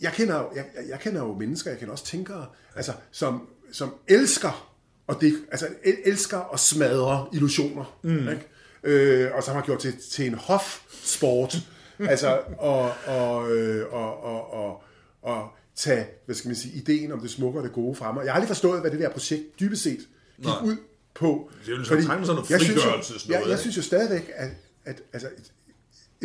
Jeg 0.00 0.12
kender, 0.12 0.38
jo- 0.38 0.50
jeg, 0.54 0.64
jeg- 0.76 0.88
jeg 0.88 1.00
kender 1.00 1.20
jo 1.20 1.34
mennesker, 1.34 1.70
jeg 1.70 1.78
kender 1.78 1.92
også 1.92 2.04
tænkere, 2.04 2.46
altså, 2.76 2.92
som, 3.10 3.48
som 3.72 3.94
elsker, 4.08 4.72
og 5.06 5.20
det, 5.20 5.34
altså, 5.50 5.66
el, 5.84 5.96
elsker 6.04 6.38
at 6.52 6.60
smadre 6.60 7.28
illusioner, 7.32 7.98
mm. 8.02 8.28
ikke? 8.28 8.46
Øh, 8.84 9.30
og 9.34 9.42
som 9.42 9.54
har 9.54 9.62
gjort 9.62 9.82
det 9.82 9.98
til 9.98 10.26
en 10.26 10.34
hofsport, 10.34 11.56
altså, 11.98 12.40
og, 12.58 12.92
og, 13.06 13.50
øh, 13.56 13.92
og, 13.92 14.22
og, 14.24 14.52
og, 14.54 14.82
og 15.22 15.48
tage, 15.76 16.06
hvad 16.26 16.34
skal 16.34 16.48
man 16.48 16.56
sige, 16.56 16.74
ideen 16.74 17.12
om 17.12 17.20
det 17.20 17.30
smukke 17.30 17.58
og 17.58 17.62
det 17.64 17.72
gode 17.72 17.94
frem. 17.94 18.16
Jeg 18.16 18.24
har 18.24 18.32
aldrig 18.32 18.48
forstået, 18.48 18.80
hvad 18.80 18.90
det 18.90 19.00
der 19.00 19.08
projekt 19.10 19.60
dybest 19.60 19.82
set 19.82 19.98
gik 20.36 20.44
Nej. 20.46 20.54
ud 20.64 20.76
på. 21.14 21.50
Det 21.66 21.72
er 21.72 21.76
jo 21.78 21.84
Fordi 21.84 22.02
sådan 22.02 22.20
noget 22.20 22.50
jeg 22.50 22.60
synes 22.60 22.84
jo- 22.84 22.90
jeg, 23.28 23.40
jeg 23.40 23.48
ikke? 23.50 23.58
synes 23.60 23.76
jo 23.76 23.82
stadigvæk, 23.82 24.30
at, 24.34 24.50
at 24.84 25.02
altså, 25.12 25.28
et, 25.38 25.52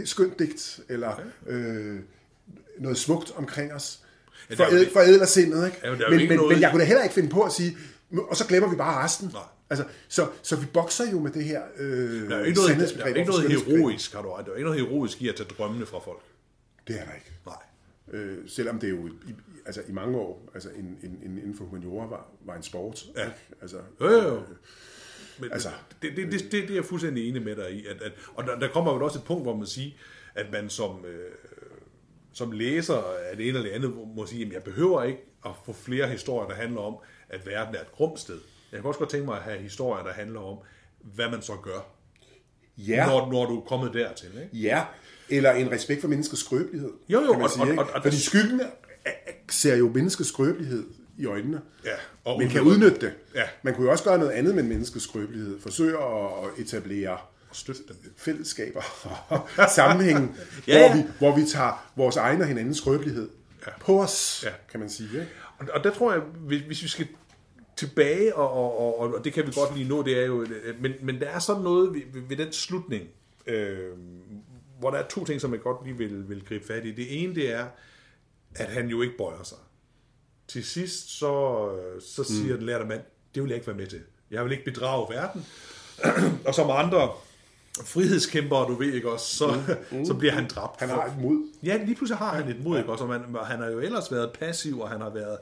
et 0.03 0.09
skønt 0.09 0.39
digt, 0.39 0.79
eller 0.89 1.11
øh, 1.47 1.99
noget 2.79 2.97
smukt 2.97 3.31
omkring 3.35 3.73
os, 3.73 3.99
Ja, 4.49 4.55
der 4.55 4.63
er 4.63 4.65
jo 4.65 4.69
foræd, 4.71 4.79
ikke- 4.81 4.93
forædler 4.93 5.25
sindet, 5.25 5.65
ikke? 5.65 5.77
Ja, 5.83 5.89
men 5.91 5.99
men, 6.09 6.19
ikke 6.19 6.35
noget- 6.35 6.51
men 6.53 6.61
jeg 6.61 6.71
kunne 6.71 6.81
da 6.81 6.85
heller 6.85 7.03
ikke 7.03 7.15
finde 7.15 7.29
på 7.29 7.41
at 7.41 7.51
sige, 7.51 7.77
og 8.29 8.35
så 8.37 8.47
glemmer 8.47 8.69
vi 8.69 8.75
bare 8.75 9.03
resten. 9.03 9.29
Nej. 9.33 9.41
Altså, 9.69 9.85
så, 10.07 10.27
så 10.43 10.55
vi 10.55 10.65
bokser 10.73 11.11
jo 11.11 11.19
med 11.19 11.31
det 11.31 11.43
her 11.43 11.61
øh, 11.77 12.29
Der 12.29 12.35
er 12.37 12.43
ikke 12.45 12.59
noget, 12.59 12.93
der 12.97 13.03
er 13.03 13.07
ikke 13.07 13.71
heroisk, 13.77 14.13
har 14.13 14.21
du. 14.21 14.27
Der 14.27 14.51
er 14.51 14.55
ikke 14.55 14.69
noget 14.69 14.79
heroisk 14.85 15.21
i 15.21 15.29
at 15.29 15.35
tage 15.35 15.49
drømmene 15.57 15.85
fra 15.85 15.99
folk. 15.99 16.21
Det 16.87 16.99
er 16.99 17.05
der 17.05 17.13
ikke. 17.13 17.31
Nej. 17.45 17.55
Øh, 18.21 18.37
selvom 18.47 18.79
det 18.79 18.89
jo 18.89 19.07
i, 19.07 19.33
altså, 19.65 19.81
i 19.87 19.91
mange 19.91 20.17
år, 20.17 20.49
altså 20.53 20.69
en, 20.69 20.97
en, 21.03 21.19
en, 21.23 21.37
inden 21.37 21.57
for 21.57 21.63
humaniora 21.65 22.05
var, 22.07 22.27
var 22.45 22.55
en 22.55 22.63
sport. 22.63 23.03
Ja. 23.15 23.23
Ikke? 23.25 23.35
Altså, 23.61 23.77
Jo, 24.01 24.07
jo, 24.09 24.21
jo. 24.33 24.41
Men 25.39 25.51
Altså- 25.51 25.69
det, 26.01 26.11
det, 26.17 26.31
det, 26.31 26.41
det, 26.41 26.51
det 26.51 26.69
er 26.69 26.73
jeg 26.75 26.85
fuldstændig 26.85 27.29
enig 27.29 27.41
med 27.41 27.55
dig 27.55 27.71
i. 27.71 27.85
At, 27.85 28.01
at, 28.01 28.11
og 28.35 28.43
der, 28.43 28.59
der 28.59 28.67
kommer 28.67 28.93
jo 28.93 29.05
også 29.05 29.19
et 29.19 29.23
punkt, 29.25 29.43
hvor 29.43 29.55
man 29.55 29.67
siger, 29.67 29.91
at 30.35 30.45
man 30.51 30.69
som, 30.69 31.05
øh, 31.05 31.31
som 32.35 32.51
læser 32.51 32.95
af 33.31 33.37
det 33.37 33.47
ene 33.49 33.57
eller 33.57 33.69
det 33.69 33.75
andet, 33.75 33.93
må 34.15 34.25
sige, 34.25 34.45
at 34.45 34.53
jeg 34.53 34.63
behøver 34.63 35.03
ikke 35.03 35.19
at 35.45 35.51
få 35.65 35.73
flere 35.73 36.07
historier, 36.07 36.47
der 36.47 36.55
handler 36.55 36.81
om, 36.81 36.95
at 37.29 37.45
verden 37.47 37.75
er 37.75 37.79
et 37.81 37.91
grumt 37.91 38.19
sted. 38.19 38.39
Jeg 38.71 38.79
kan 38.79 38.87
også 38.87 38.97
godt 38.99 39.09
tænke 39.09 39.25
mig 39.25 39.37
at 39.37 39.43
have 39.43 39.57
historier, 39.57 40.03
der 40.03 40.13
handler 40.13 40.39
om, 40.39 40.57
hvad 40.99 41.29
man 41.29 41.41
så 41.41 41.53
gør, 41.63 41.87
ja. 42.77 43.05
når, 43.07 43.31
når 43.31 43.45
du 43.45 43.57
er 43.61 43.65
kommet 43.65 43.93
dertil. 43.93 44.29
Ikke? 44.43 44.57
Ja, 44.57 44.83
eller 45.29 45.51
en 45.51 45.71
respekt 45.71 46.01
for 46.01 46.07
menneskets 46.07 46.41
skrøbelighed. 46.41 46.91
Jo, 47.09 47.21
jo, 47.21 47.27
kan 47.31 47.37
man 47.39 47.43
og- 47.43 47.49
sige, 47.51 47.61
og- 47.63 47.69
ikke? 47.69 47.83
og- 47.83 47.89
og- 47.93 48.03
Fordi 48.03 48.19
skyggen 48.21 48.59
er- 48.61 48.65
er- 49.05 49.11
ser 49.51 49.75
jo 49.75 49.91
menneskets 49.93 50.29
skrøbelighed 50.29 50.83
i 51.17 51.25
øjnene. 51.25 51.61
Ja, 51.85 51.91
og 52.25 52.39
Man 52.39 52.49
kan 52.49 52.61
udnytte 52.61 52.99
det. 53.01 53.13
Ja. 53.35 53.43
Man 53.63 53.73
kunne 53.75 53.85
jo 53.85 53.91
også 53.91 54.03
gøre 54.03 54.17
noget 54.17 54.31
andet 54.31 54.55
med 54.55 54.63
menneskets 54.63 55.03
skrøbelighed. 55.03 55.59
Forsøge 55.61 55.97
at 55.97 56.49
etablere 56.65 57.17
Støtte 57.55 57.83
fællesskaber 58.17 58.81
og 59.29 59.47
sammenhæng, 59.75 60.37
Ja, 60.67 60.77
ja. 60.77 60.87
Hvor, 60.87 60.97
vi, 60.97 61.07
hvor 61.17 61.35
vi 61.35 61.45
tager 61.45 61.91
vores 61.95 62.15
egen 62.15 62.41
og 62.41 62.47
hinandens 62.47 62.77
skrøbelighed 62.77 63.29
ja. 63.65 63.71
på 63.79 64.01
os, 64.01 64.43
Ja. 64.45 64.51
kan 64.71 64.79
man 64.79 64.89
sige. 64.89 65.09
Ikke? 65.13 65.27
Og, 65.57 65.67
og 65.73 65.83
der 65.83 65.93
tror 65.93 66.11
jeg, 66.11 66.21
hvis, 66.21 66.61
hvis 66.61 66.83
vi 66.83 66.87
skal 66.87 67.07
tilbage, 67.75 68.35
og, 68.35 68.51
og, 68.51 68.99
og, 68.99 69.13
og 69.13 69.23
det 69.23 69.33
kan 69.33 69.47
vi 69.47 69.51
godt 69.55 69.75
lige 69.75 69.89
nå, 69.89 70.03
det 70.03 70.19
er 70.21 70.25
jo, 70.25 70.41
øh, 70.41 70.81
men, 70.81 70.93
men 71.01 71.19
der 71.19 71.27
er 71.27 71.39
sådan 71.39 71.61
noget 71.63 71.93
ved, 71.93 72.01
ved, 72.13 72.21
ved 72.29 72.37
den 72.37 72.53
slutning, 72.53 73.07
øh, 73.47 73.89
hvor 74.79 74.91
der 74.91 74.97
er 74.97 75.07
to 75.07 75.25
ting, 75.25 75.41
som 75.41 75.53
jeg 75.53 75.61
godt 75.61 75.85
lige 75.85 75.97
vil, 75.97 76.29
vil 76.29 76.45
gribe 76.45 76.65
fat 76.67 76.85
i. 76.85 76.91
Det 76.91 77.23
ene, 77.23 77.35
det 77.35 77.53
er, 77.53 77.65
at 78.55 78.67
han 78.67 78.87
jo 78.87 79.01
ikke 79.01 79.17
bøjer 79.17 79.43
sig. 79.43 79.57
Til 80.47 80.65
sidst, 80.65 81.09
så, 81.19 81.69
øh, 81.71 82.01
så 82.01 82.23
siger 82.23 82.53
mm. 82.53 82.57
den 82.57 82.65
lærte 82.65 82.85
mand, 82.85 83.01
det 83.35 83.43
vil 83.43 83.49
jeg 83.49 83.55
ikke 83.55 83.67
være 83.67 83.77
med 83.77 83.87
til. 83.87 84.01
Jeg 84.31 84.43
vil 84.43 84.51
ikke 84.51 84.65
bedrage 84.65 85.07
verden. 85.09 85.45
og 86.47 86.55
som 86.55 86.69
andre 86.69 87.11
frihedskæmpere, 87.83 88.67
du 88.67 88.75
ved 88.75 88.93
ikke 88.93 89.11
også, 89.11 89.35
så, 89.35 89.61
mm. 89.91 90.05
så 90.05 90.13
bliver 90.13 90.33
han 90.33 90.47
dræbt. 90.47 90.79
Han 90.79 90.89
har 90.89 91.05
et 91.05 91.21
mod. 91.21 91.47
Ja, 91.63 91.77
lige 91.77 91.95
pludselig 91.95 92.17
har 92.17 92.33
han 92.33 92.49
et 92.49 92.63
mod, 92.63 92.77
ikke 92.77 92.91
også? 92.91 93.03
Og 93.03 93.09
man, 93.09 93.21
han 93.43 93.59
har 93.59 93.69
jo 93.69 93.79
ellers 93.79 94.11
været 94.11 94.31
passiv, 94.39 94.79
og 94.79 94.89
han 94.89 95.01
har 95.01 95.09
været 95.09 95.37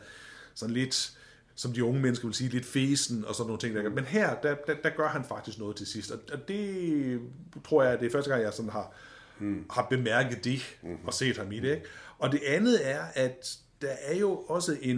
sådan 0.54 0.74
lidt, 0.74 1.12
som 1.56 1.74
de 1.74 1.84
unge 1.84 2.02
mennesker 2.02 2.28
vil 2.28 2.36
sige, 2.36 2.50
lidt 2.50 2.66
fesen 2.66 3.26
og 3.26 3.36
sådan 3.36 3.48
nogle 3.48 3.60
ting. 3.60 3.76
Der. 3.76 3.90
Men 3.90 4.04
her, 4.04 4.36
der, 4.36 4.56
der, 4.68 4.74
der 4.84 4.90
gør 4.90 5.08
han 5.08 5.24
faktisk 5.24 5.60
noget 5.60 5.76
til 5.76 5.88
sidst. 5.88 6.12
Og 6.12 6.20
og 6.34 6.48
det 6.48 7.20
tror 7.68 7.84
jeg, 7.84 8.00
det 8.00 8.06
er 8.06 8.12
første 8.12 8.32
gang, 8.32 8.44
jeg 8.44 8.54
sådan 8.54 8.72
har, 8.72 8.94
mm. 9.40 9.66
har 9.70 9.88
bemærket 9.90 10.44
det 10.44 10.62
og 11.06 11.14
set 11.14 11.38
ham 11.38 11.52
i 11.52 11.60
det. 11.60 11.72
Ikke? 11.72 11.86
Og 12.20 12.32
det 12.32 12.40
andet 12.48 12.90
er, 12.90 13.02
at 13.14 13.58
der 13.82 13.96
er 14.02 14.16
jo 14.16 14.36
også 14.36 14.78
en, 14.82 14.98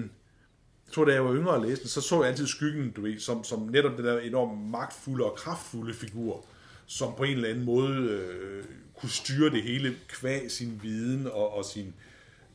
jeg 0.87 0.93
tror, 0.93 1.05
da 1.05 1.13
jeg 1.13 1.25
var 1.25 1.33
yngre 1.33 1.51
og 1.51 1.65
læste 1.65 1.89
så 1.89 2.01
så 2.01 2.21
jeg 2.21 2.31
altid 2.31 2.47
skyggen, 2.47 2.91
du 2.91 3.01
ved, 3.01 3.19
som, 3.19 3.43
som 3.43 3.59
netop 3.59 3.97
den 3.97 4.05
der 4.05 4.19
enormt 4.19 4.69
magtfulde 4.69 5.25
og 5.25 5.37
kraftfulde 5.37 5.93
figur, 5.93 6.45
som 6.85 7.13
på 7.17 7.23
en 7.23 7.35
eller 7.35 7.49
anden 7.49 7.65
måde 7.65 8.09
øh, 8.09 8.63
kunne 8.95 9.09
styre 9.09 9.49
det 9.49 9.63
hele 9.63 9.95
kvæg 10.07 10.51
sin 10.51 10.79
viden 10.83 11.27
og, 11.27 11.53
og 11.53 11.65
sin 11.65 11.93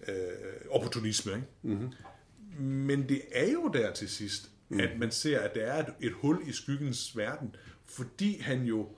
øh, 0.09 0.15
opportunisme. 0.71 1.33
Ikke? 1.33 1.47
Mm-hmm. 1.63 2.65
Men 2.65 3.09
det 3.09 3.23
er 3.33 3.53
jo 3.53 3.71
der 3.75 3.93
til 3.93 4.09
sidst, 4.09 4.51
mm. 4.69 4.81
at 4.81 4.99
man 4.99 5.11
ser, 5.11 5.41
at 5.41 5.55
der 5.55 5.63
er 5.63 5.87
et, 5.87 5.95
et 6.01 6.13
hul 6.13 6.39
i 6.47 6.53
skyggens 6.53 7.17
verden, 7.17 7.55
fordi 7.85 8.41
han 8.41 8.63
jo 8.63 8.89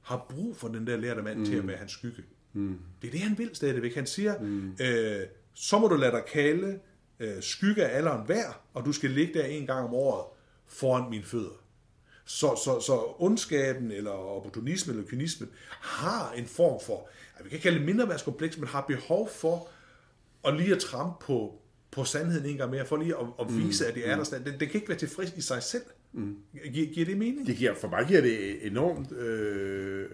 har 0.00 0.26
brug 0.30 0.56
for 0.56 0.68
den 0.68 0.86
der 0.86 0.96
lærte 0.96 1.22
mand 1.22 1.38
mm. 1.38 1.44
til 1.44 1.56
at 1.56 1.66
være 1.66 1.76
hans 1.76 1.92
skygge. 1.92 2.22
Mm. 2.52 2.78
Det 3.02 3.08
er 3.08 3.12
det, 3.12 3.20
han 3.20 3.38
vil 3.38 3.50
stadigvæk. 3.52 3.94
Han 3.94 4.06
siger, 4.06 4.40
mm. 4.40 4.76
øh, 4.80 5.26
så 5.54 5.78
må 5.78 5.88
du 5.88 5.96
lade 5.96 6.12
dig 6.12 6.24
kalde 6.32 6.80
øh, 7.20 7.42
skygge 7.42 7.84
af 7.84 7.96
alderen 7.96 8.26
hver, 8.26 8.62
og 8.74 8.84
du 8.84 8.92
skal 8.92 9.10
ligge 9.10 9.34
der 9.34 9.44
en 9.44 9.66
gang 9.66 9.88
om 9.88 9.94
året 9.94 10.24
foran 10.66 11.10
mine 11.10 11.24
fødder. 11.24 11.64
Så, 12.24 12.60
så, 12.64 12.80
så 12.80 13.14
ondskaben, 13.18 13.92
eller 13.92 14.10
opportunismen, 14.10 14.96
eller 14.96 15.10
kynismen, 15.10 15.50
har 15.70 16.32
en 16.32 16.46
form 16.46 16.80
for, 16.86 17.08
vi 17.44 17.50
kan 17.50 17.58
kalde 17.58 17.78
det 17.78 17.86
mindreværdskompleks, 17.86 18.58
men 18.58 18.68
har 18.68 18.80
behov 18.80 19.28
for 19.28 19.68
at 20.44 20.56
lige 20.56 20.74
at 20.74 20.80
trampe 20.80 21.24
på, 21.24 21.60
på 21.90 22.04
sandheden 22.04 22.46
en 22.46 22.56
gang 22.56 22.70
mere, 22.70 22.86
for 22.86 22.96
lige 22.96 23.14
at, 23.16 23.26
at 23.40 23.56
vise, 23.56 23.86
at 23.86 23.94
det 23.94 24.08
er 24.08 24.16
der. 24.16 24.24
stadig. 24.24 24.44
Den, 24.46 24.60
den 24.60 24.68
kan 24.68 24.74
ikke 24.74 24.88
være 24.88 24.98
tilfreds 24.98 25.32
i 25.36 25.40
sig 25.40 25.62
selv. 25.62 25.82
Mm. 26.12 26.36
Giver, 26.72 26.92
giver 26.92 27.06
det 27.06 27.16
mening? 27.16 27.46
Det 27.46 27.56
giver, 27.56 27.74
for 27.74 27.88
mig 27.88 28.06
giver 28.06 28.20
det 28.20 28.66
enormt 28.66 29.12
øh, 29.12 30.06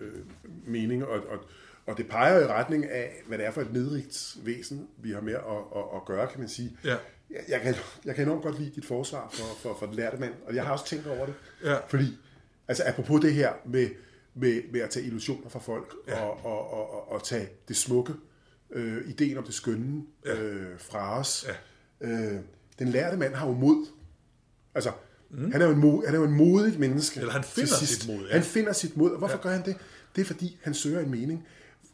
mening, 0.66 1.04
og, 1.04 1.26
og, 1.28 1.38
og 1.86 1.96
det 1.96 2.08
peger 2.08 2.40
i 2.40 2.46
retning 2.46 2.86
af, 2.86 3.22
hvad 3.26 3.38
det 3.38 3.46
er 3.46 3.50
for 3.50 3.60
et 3.60 3.72
nedrigt 3.72 4.36
væsen, 4.44 4.88
vi 5.02 5.10
har 5.10 5.20
med 5.20 5.34
at, 5.34 5.40
at, 5.76 5.82
at 5.96 6.04
gøre, 6.06 6.26
kan 6.26 6.40
man 6.40 6.48
sige. 6.48 6.78
Ja. 6.84 6.96
Jeg, 7.30 7.40
jeg, 7.48 7.60
kan, 7.60 7.74
jeg 8.04 8.14
kan 8.14 8.24
enormt 8.24 8.42
godt 8.42 8.58
lide 8.58 8.70
dit 8.74 8.84
forsvar 8.84 9.28
for, 9.32 9.44
for, 9.62 9.76
for 9.78 9.86
den 9.86 9.94
lærte 9.94 10.16
mand, 10.16 10.32
og 10.46 10.54
jeg 10.54 10.64
har 10.64 10.72
også 10.72 10.86
tænkt 10.86 11.06
over 11.06 11.26
det. 11.26 11.34
Ja. 11.64 11.76
Fordi, 11.88 12.18
altså 12.68 12.82
apropos 12.86 13.20
det 13.20 13.34
her 13.34 13.52
med, 13.66 13.88
med, 14.34 14.62
med 14.72 14.80
at 14.80 14.90
tage 14.90 15.06
illusioner 15.06 15.48
fra 15.48 15.58
folk, 15.58 15.94
ja. 16.08 16.20
og, 16.20 16.44
og, 16.44 16.70
og, 16.72 16.90
og, 16.94 17.12
og 17.12 17.24
tage 17.24 17.48
det 17.68 17.76
smukke, 17.76 18.12
øh, 18.70 19.08
ideen 19.08 19.38
om 19.38 19.44
det 19.44 19.54
skønne 19.54 20.02
øh, 20.24 20.66
fra 20.78 21.18
os. 21.18 21.46
Ja. 22.00 22.08
Øh, 22.08 22.40
den 22.78 22.88
lærte 22.88 23.16
mand 23.16 23.34
har 23.34 23.46
jo 23.46 23.52
mod. 23.52 23.86
Altså, 24.74 24.92
mm. 25.30 25.52
han, 25.52 25.62
er 25.62 25.66
jo 25.66 25.72
en 25.72 25.78
mod, 25.78 26.06
han 26.06 26.14
er 26.14 26.18
jo 26.18 26.24
en 26.24 26.34
modigt 26.34 26.78
menneske. 26.78 27.20
Eller 27.20 27.32
han 27.32 27.44
finder 27.44 27.74
sidst. 27.74 28.02
sit 28.02 28.08
mod, 28.14 28.26
ja. 28.26 28.32
Han 28.32 28.42
finder 28.42 28.72
sit 28.72 28.96
mod. 28.96 29.10
Og 29.10 29.18
hvorfor 29.18 29.36
ja. 29.36 29.42
gør 29.42 29.50
han 29.50 29.64
det? 29.64 29.76
Det 30.16 30.22
er 30.22 30.26
fordi, 30.26 30.58
han 30.62 30.74
søger 30.74 31.00
en 31.00 31.10
mening. 31.10 31.46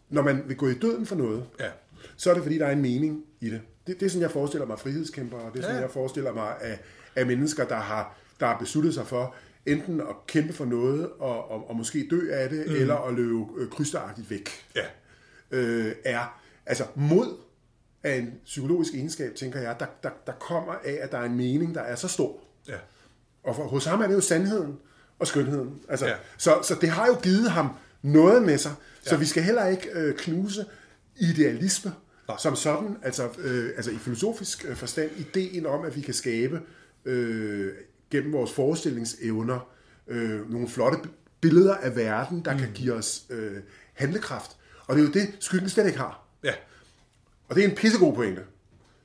Når 0.08 0.22
man 0.22 0.42
vil 0.46 0.56
gå 0.56 0.68
i 0.68 0.74
døden 0.74 1.06
for 1.06 1.16
noget, 1.16 1.46
Ja. 1.60 1.70
så 2.16 2.30
er 2.30 2.34
det 2.34 2.42
fordi, 2.42 2.58
der 2.58 2.66
er 2.66 2.72
en 2.72 2.82
mening 2.82 3.24
i 3.40 3.50
det. 3.50 3.60
Det, 3.86 4.00
det 4.00 4.06
er 4.06 4.10
sådan, 4.10 4.22
jeg 4.22 4.30
forestiller 4.30 4.66
mig 4.66 4.78
frihedskæmpere, 4.78 5.40
og 5.40 5.52
det 5.52 5.58
er 5.58 5.62
sådan, 5.62 5.76
Ja. 5.76 5.82
jeg 5.82 5.90
forestiller 5.90 6.32
mig 6.32 6.54
af, 6.60 6.78
af 7.16 7.26
mennesker, 7.26 7.64
der 7.64 7.76
har, 7.76 8.16
der 8.40 8.46
har 8.46 8.58
besluttet 8.58 8.94
sig 8.94 9.06
for 9.06 9.34
enten 9.66 10.00
at 10.00 10.06
kæmpe 10.26 10.52
for 10.52 10.64
noget, 10.64 11.10
og, 11.18 11.50
og, 11.50 11.70
og 11.70 11.76
måske 11.76 12.06
dø 12.10 12.30
af 12.32 12.48
det, 12.48 12.66
mm. 12.66 12.74
eller 12.74 12.94
at 12.96 13.14
løbe 13.14 13.44
øh, 13.58 13.70
krysteragtigt 13.70 14.30
væk. 14.30 14.48
Ja. 14.76 14.84
Øh, 15.50 15.94
er, 16.04 16.40
altså 16.66 16.84
mod 16.94 17.36
er 18.02 18.14
en 18.14 18.34
psykologisk 18.44 18.94
egenskab, 18.94 19.34
tænker 19.34 19.60
jeg, 19.60 19.76
der, 19.80 19.86
der, 20.02 20.10
der 20.26 20.32
kommer 20.32 20.72
af, 20.72 20.98
at 21.02 21.12
der 21.12 21.18
er 21.18 21.24
en 21.24 21.36
mening, 21.36 21.74
der 21.74 21.80
er 21.80 21.94
så 21.94 22.08
stor. 22.08 22.38
Ja. 22.68 22.76
Og 23.44 23.56
for, 23.56 23.62
hos 23.62 23.84
ham 23.84 24.00
er 24.00 24.06
det 24.06 24.14
jo 24.14 24.20
sandheden 24.20 24.78
og 25.18 25.26
skønheden. 25.26 25.80
Altså, 25.88 26.06
Ja. 26.06 26.14
så, 26.38 26.58
så 26.62 26.74
det 26.80 26.88
har 26.88 27.06
jo 27.06 27.14
givet 27.22 27.50
ham 27.50 27.68
noget 28.02 28.42
med 28.42 28.58
sig. 28.58 28.72
Så 29.02 29.16
vi 29.16 29.24
skal 29.26 29.42
heller 29.42 29.66
ikke 29.66 29.88
øh, 29.94 30.16
knuse 30.16 30.64
idealisme. 31.16 31.92
Som 32.38 32.56
sådan, 32.56 32.96
altså, 33.02 33.28
øh, 33.38 33.70
altså 33.76 33.90
i 33.90 33.96
filosofisk 33.98 34.64
øh, 34.68 34.76
forstand, 34.76 35.10
ideen 35.18 35.66
om, 35.66 35.84
at 35.84 35.96
vi 35.96 36.00
kan 36.00 36.14
skabe 36.14 36.60
øh, 37.04 37.72
gennem 38.10 38.32
vores 38.32 38.52
forestillingsevner 38.52 39.68
øh, 40.08 40.50
nogle 40.50 40.68
flotte 40.68 40.98
billeder 41.40 41.74
af 41.74 41.96
verden, 41.96 42.44
der 42.44 42.52
mm. 42.52 42.58
kan 42.58 42.70
give 42.74 42.92
os 42.94 43.22
øh, 43.30 43.56
handlekraft. 43.94 44.50
Og 44.86 44.96
det 44.96 45.02
er 45.02 45.06
jo 45.06 45.12
det, 45.12 45.34
skyggen 45.40 45.68
slet 45.68 45.86
ikke 45.86 45.98
har. 45.98 46.24
Ja. 46.44 46.52
Og 47.48 47.54
det 47.56 47.64
er 47.64 47.68
en 47.68 47.74
pissegod 47.76 48.14
pointe, 48.14 48.42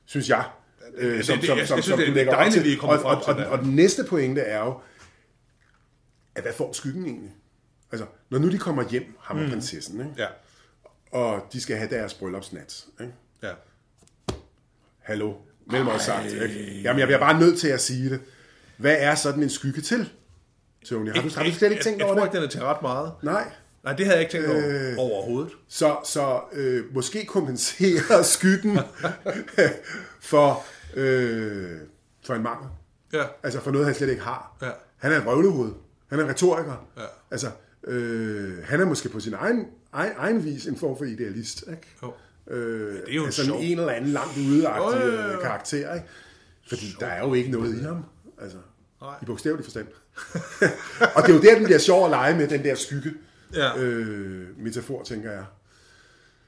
synes 0.04 0.28
jeg. 0.28 0.44
Øh, 0.94 1.16
det- 1.16 1.26
som, 1.26 1.38
det- 1.38 1.46
som, 1.46 1.58
jeg- 1.58 1.68
som, 1.68 1.76
jeg 1.76 1.84
synes, 1.84 1.86
som 1.94 1.98
det 1.98 2.08
er 2.08 2.14
lægger 2.14 2.32
op 2.32 2.38
dejligt, 2.38 2.54
til. 2.54 2.64
vi 2.64 2.72
er 2.72 2.78
kommet 2.78 2.98
og, 3.02 3.04
og, 3.16 3.22
og, 3.26 3.34
det. 3.36 3.46
og 3.46 3.58
den 3.58 3.76
næste 3.76 4.04
pointe 4.04 4.40
er 4.40 4.64
jo, 4.64 4.80
at 6.34 6.42
hvad 6.42 6.52
får 6.52 6.72
skyggen 6.72 7.04
egentlig? 7.06 7.34
Altså, 7.92 8.06
når 8.30 8.38
nu 8.38 8.50
de 8.50 8.58
kommer 8.58 8.88
hjem, 8.90 9.04
ham 9.20 9.36
og 9.36 9.42
Mm. 9.44 9.50
prinsessen, 9.50 10.00
ikke? 10.00 10.12
Ja. 10.18 10.26
Og 11.12 11.46
de 11.52 11.60
skal 11.60 11.76
have 11.76 11.90
deres 11.90 12.14
bryllupsnat. 12.14 12.84
Ikke? 13.00 13.12
Ja. 13.42 13.50
Hallo, 14.98 15.34
mellem 15.66 15.88
os 15.88 16.02
sagt. 16.02 16.26
Ikke? 16.26 16.80
Jamen, 16.82 17.00
jeg 17.00 17.08
bliver 17.08 17.18
bare 17.18 17.40
nødt 17.40 17.58
til 17.60 17.68
at 17.68 17.80
sige 17.80 18.10
det. 18.10 18.20
Hvad 18.76 18.96
er 18.98 19.14
sådan 19.14 19.42
en 19.42 19.50
skygge 19.50 19.80
til, 19.80 20.10
Tony? 20.84 21.14
Har 21.14 21.22
du, 21.22 21.28
har 21.36 21.44
du 21.44 21.52
slet 21.52 21.70
ikke 21.70 21.82
tænkt 21.84 22.02
over 22.02 22.12
jeg 22.12 22.18
tror 22.18 22.24
det? 22.24 22.28
ikke, 22.28 22.36
den 22.36 22.44
er 22.44 22.48
til 22.50 22.60
ret 22.62 22.82
meget. 22.82 23.12
Nej. 23.22 23.52
Nej, 23.84 23.92
det 23.92 24.06
havde 24.06 24.18
jeg 24.18 24.22
ikke 24.22 24.32
tænkt 24.32 24.48
over 24.48 24.90
øh, 24.90 24.94
overhovedet. 24.98 25.52
Så, 25.68 25.96
så 26.04 26.40
øh, 26.52 26.94
måske 26.94 27.26
kompenserer 27.26 28.22
skyggen 28.34 28.78
for, 30.20 30.64
øh, 30.94 31.78
for 32.24 32.34
en 32.34 32.42
mangel. 32.42 32.68
Ja. 33.12 33.24
Altså 33.42 33.60
for 33.60 33.70
noget, 33.70 33.86
han 33.86 33.94
slet 33.94 34.08
ikke 34.10 34.22
har. 34.22 34.56
Ja. 34.62 34.70
Han 34.96 35.12
er 35.12 35.16
et 35.20 35.26
røvlehoved. 35.26 35.72
Han 36.10 36.18
er 36.18 36.24
en 36.24 36.30
retoriker. 36.30 36.86
Ja. 36.96 37.02
Altså, 37.30 37.50
øh, 37.84 38.64
han 38.64 38.80
er 38.80 38.84
måske 38.84 39.08
på 39.08 39.20
sin 39.20 39.34
egen, 39.34 39.66
egen, 39.92 40.12
egen 40.16 40.44
vis 40.44 40.66
en 40.66 40.76
form 40.76 40.98
for 40.98 41.04
idealist. 41.04 41.64
Ikke? 41.70 41.82
Jo. 42.02 42.12
Øh, 42.54 42.92
det 42.92 43.10
er 43.10 43.14
jo 43.14 43.24
altså 43.24 43.44
sjovt. 43.44 43.62
en 43.62 43.78
eller 43.78 43.92
anden 43.92 44.10
langt 44.10 44.38
ude 44.38 44.76
Jo, 44.76 44.90
jo, 44.90 45.06
jo, 45.06 45.32
jo. 45.32 45.40
karakter. 45.40 45.94
Ikke? 45.94 46.06
Fordi 46.68 46.86
der 47.00 47.06
er 47.06 47.26
jo 47.26 47.34
ikke 47.34 47.50
noget 47.50 47.80
i 47.80 47.82
ham. 47.82 48.04
Altså, 48.40 48.58
Nej. 49.00 49.14
I 49.22 49.24
bogstavelig 49.24 49.64
forstand. 49.64 49.86
og 51.16 51.22
det 51.22 51.30
er 51.30 51.34
jo 51.34 51.40
der, 51.40 51.54
den 51.54 51.64
bliver 51.64 51.78
sjov 51.78 52.04
at 52.04 52.10
lege 52.10 52.36
med, 52.36 52.48
den 52.48 52.64
der 52.64 52.74
skygge. 52.74 53.14
Ja. 53.54 53.78
Øh, 53.78 54.58
metafor, 54.58 55.02
tænker 55.02 55.30
jeg. 55.30 55.44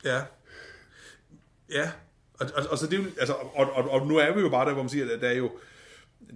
Ja. 0.04 0.20
Ja. 1.70 1.90
Og, 2.34 2.46
og, 2.54 2.66
og, 2.70 2.78
så 2.78 2.86
det 2.86 2.98
er 2.98 3.02
jo, 3.02 3.08
altså, 3.18 3.32
og, 3.34 3.72
og, 3.72 3.90
og, 3.90 4.06
nu 4.06 4.16
er 4.16 4.34
vi 4.34 4.40
jo 4.40 4.48
bare 4.48 4.66
der, 4.66 4.72
hvor 4.72 4.82
man 4.82 4.90
siger, 4.90 5.14
at 5.14 5.20
der 5.20 5.28
er 5.28 5.34
jo, 5.34 5.50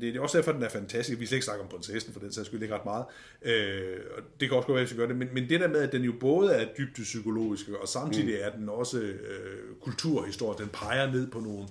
det 0.00 0.16
er 0.16 0.20
også 0.20 0.38
derfor, 0.38 0.52
den 0.52 0.62
er 0.62 0.68
fantastisk. 0.68 1.20
Vi 1.20 1.26
skal 1.26 1.36
ikke 1.36 1.44
snakke 1.44 1.62
om 1.62 1.68
prinsessen, 1.68 2.12
for 2.12 2.20
den 2.20 2.32
sags 2.32 2.46
skyld 2.46 2.62
ikke 2.62 2.74
ret 2.74 2.84
meget. 2.84 3.04
Øh, 3.42 3.96
og 4.16 4.22
det 4.40 4.48
kan 4.48 4.56
også 4.56 4.66
godt 4.66 4.76
være, 4.76 4.84
at 4.84 4.90
vi 4.90 4.96
gøre 4.96 5.08
det. 5.08 5.16
Men, 5.16 5.28
men 5.32 5.48
det 5.48 5.60
der 5.60 5.68
med, 5.68 5.80
at 5.80 5.92
den 5.92 6.02
jo 6.02 6.12
både 6.20 6.52
er 6.52 6.66
dybt 6.78 6.94
psykologisk, 6.94 7.68
og 7.68 7.88
samtidig 7.88 8.34
er 8.34 8.50
den 8.50 8.68
også 8.68 9.00
øh, 9.00 9.76
kulturhistorisk. 9.80 10.58
Den 10.58 10.68
peger 10.68 11.12
ned 11.12 11.26
på 11.26 11.40
nogle, 11.40 11.68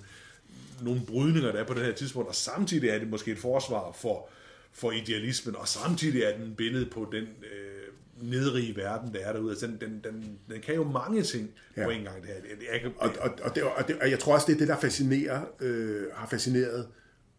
nogle 0.82 1.00
brydninger, 1.06 1.52
der 1.52 1.60
er 1.60 1.64
på 1.64 1.74
det 1.74 1.84
her 1.84 1.92
tidspunkt, 1.92 2.28
og 2.28 2.34
samtidig 2.34 2.88
er 2.88 2.98
det 2.98 3.08
måske 3.08 3.30
et 3.32 3.38
forsvar 3.38 3.92
for, 4.00 4.28
for 4.72 4.92
idealismen, 4.92 5.56
og 5.56 5.68
samtidig 5.68 6.22
er 6.22 6.38
den 6.38 6.54
billede 6.54 6.86
på 6.86 7.08
den 7.12 7.22
øh, 7.22 8.30
nedrige 8.30 8.76
verden, 8.76 9.14
der 9.14 9.20
er 9.20 9.32
derude. 9.32 9.50
Altså, 9.50 9.66
den, 9.66 9.78
den, 9.80 10.00
den, 10.04 10.38
den 10.50 10.60
kan 10.60 10.74
jo 10.74 10.84
mange 10.84 11.22
ting 11.22 11.50
ja. 11.76 11.84
På 11.84 11.90
en 11.90 12.02
gang. 12.02 12.22
Det 12.22 12.28
her. 12.28 12.40
Det, 12.40 12.66
jeg 12.72 12.80
kan, 12.80 12.92
Og, 12.98 13.10
og, 13.20 13.30
og, 13.42 13.54
det, 13.54 13.62
og, 13.62 13.88
det, 13.88 13.96
og 14.02 14.10
jeg 14.10 14.18
tror 14.18 14.34
også, 14.34 14.46
det 14.46 14.54
er 14.54 14.58
det, 14.58 14.68
der 14.68 14.80
fascinerer, 14.80 15.42
øh, 15.60 16.02
har 16.14 16.28
fascineret 16.28 16.86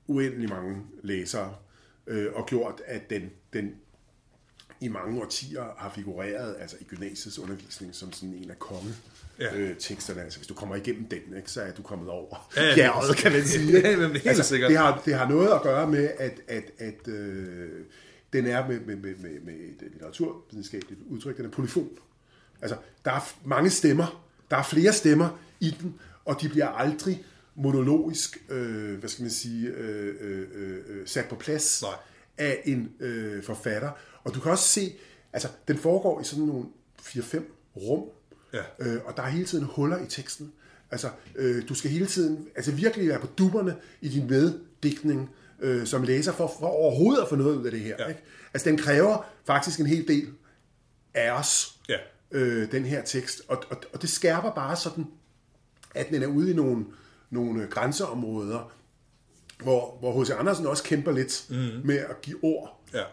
uendelig 0.08 0.49
mange 0.49 0.78
læsere, 1.03 1.56
øh, 2.08 2.28
og 2.34 2.45
gjort, 2.45 2.82
at 2.86 3.10
den, 3.10 3.30
den 3.53 3.76
i 4.82 4.88
mange 4.88 5.22
årtier 5.22 5.64
har 5.78 5.91
figureret 5.95 6.56
altså 6.60 6.76
i 6.82 6.84
gymnasiets 6.84 7.39
undervisning 7.39 7.95
som 7.95 8.12
sådan 8.12 8.34
en 8.34 8.49
af 8.51 8.60
konge 8.60 8.93
Ja. 9.39 9.56
øh, 9.56 9.76
teksterne. 9.80 10.22
Altså, 10.22 10.39
hvis 10.39 10.47
du 10.47 10.53
kommer 10.53 10.76
igennem 10.76 11.06
den, 11.08 11.38
ikke, 11.38 11.51
så 11.51 11.62
er 11.62 11.72
du 11.72 11.82
kommet 11.82 12.10
over 12.10 12.49
Ja, 12.56 12.64
ja, 12.64 12.76
bjerget, 12.76 13.18
kan 13.18 13.32
man 13.32 13.45
sige. 13.45 13.80
Ja, 13.89 13.97
men 13.97 14.16
helt 14.16 14.45
sikkert. 14.45 14.70
Det 14.70 14.78
har, 14.78 15.01
det 15.06 15.14
har 15.16 15.30
noget 15.30 15.49
at 15.53 15.62
gøre 15.62 15.91
med, 15.91 16.10
at, 16.18 16.41
at, 16.47 16.64
at 16.78 17.08
øh, 17.08 17.70
den 18.34 18.47
er 18.47 18.68
med, 18.68 18.80
med, 18.80 18.95
med, 18.95 19.16
med, 19.16 19.39
med 19.41 19.53
et 19.53 19.82
litteraturvidenskabeligt 19.91 21.01
udtryk, 21.10 21.38
den 21.38 21.45
er 21.45 21.49
polyfon. 21.49 21.89
Altså, 22.62 22.78
der 23.06 23.12
er 23.12 23.34
mange 23.45 23.70
stemmer, 23.70 24.26
der 24.51 24.58
er 24.58 24.64
flere 24.64 24.93
stemmer 24.93 25.39
i 25.60 25.76
den, 25.82 25.99
og 26.26 26.41
de 26.41 26.49
bliver 26.49 26.68
aldrig 26.68 27.24
monologisk, 27.56 28.38
øh, 28.49 28.99
hvad 28.99 29.10
skal 29.10 29.24
man 29.24 29.32
sige, 29.32 29.68
øh, 29.68 30.16
øh, 30.22 30.47
øh, 30.56 31.08
sat 31.08 31.26
på 31.30 31.36
plads 31.36 31.82
Nej. 31.82 31.91
af 32.38 32.62
en 32.66 32.91
øh, 32.99 33.43
forfatter. 33.43 33.91
Og 34.24 34.36
du 34.36 34.39
kan 34.39 34.51
også 34.51 34.68
se, 34.68 34.93
altså, 35.34 35.49
den 35.68 35.78
foregår 35.78 36.22
i 36.22 36.24
sådan 36.24 36.45
nogle 36.45 36.66
4-5 37.01 37.41
rum, 37.78 38.03
Ja. 38.53 38.62
øh, 38.80 39.01
og 39.06 39.18
der 39.18 39.24
er 39.24 39.28
hele 39.28 39.45
tiden 39.45 39.66
huller 39.66 39.97
i 40.03 40.08
teksten. 40.10 40.51
Altså, 40.91 41.10
øh, 41.36 41.70
du 41.70 41.76
skal 41.76 41.91
hele 41.91 42.06
tiden, 42.06 42.47
altså 42.56 42.72
virkelig 42.72 43.08
være 43.10 43.20
på 43.20 43.28
dupperne 43.38 43.76
i 44.01 44.10
din 44.10 44.28
meddigtning, 44.30 45.30
øh, 45.60 45.88
som 45.88 46.03
læser, 46.03 46.32
for, 46.32 46.53
for 46.60 46.68
overhovedet 46.68 47.22
at 47.22 47.30
få 47.30 47.36
noget 47.36 47.56
ud 47.58 47.66
af 47.66 47.72
det 47.72 47.80
her. 47.80 47.95
Ja. 47.99 48.08
Ikke? 48.08 48.22
Altså, 48.53 48.70
den 48.70 48.78
kræver 48.78 49.26
faktisk 49.45 49.80
en 49.80 49.86
hel 49.86 50.08
del 50.08 50.28
af 51.14 51.32
os, 51.32 51.80
Ja. 51.89 51.97
øh, 52.32 52.72
den 52.72 52.86
her 52.86 53.03
tekst. 53.03 53.41
Og, 53.47 53.64
og, 53.70 53.78
og 53.93 54.01
det 54.01 54.10
skærper 54.10 54.51
bare 54.51 54.76
sådan, 54.76 55.06
at 55.95 56.10
den 56.10 56.24
er 56.24 56.28
ude 56.28 56.51
i 56.51 56.53
nogle, 56.53 56.86
nogle 57.30 57.67
grænseområder, 57.67 58.71
hvor, 59.63 59.97
hvor 59.99 60.23
H.C. 60.23 60.30
Andersen 60.30 60.67
også 60.67 60.84
kæmper 60.84 61.11
lidt 61.11 61.45
mm. 61.49 61.55
med 61.84 61.97
at 61.97 62.21
give 62.21 62.38
ord 62.43 62.82
ja. 62.93 63.03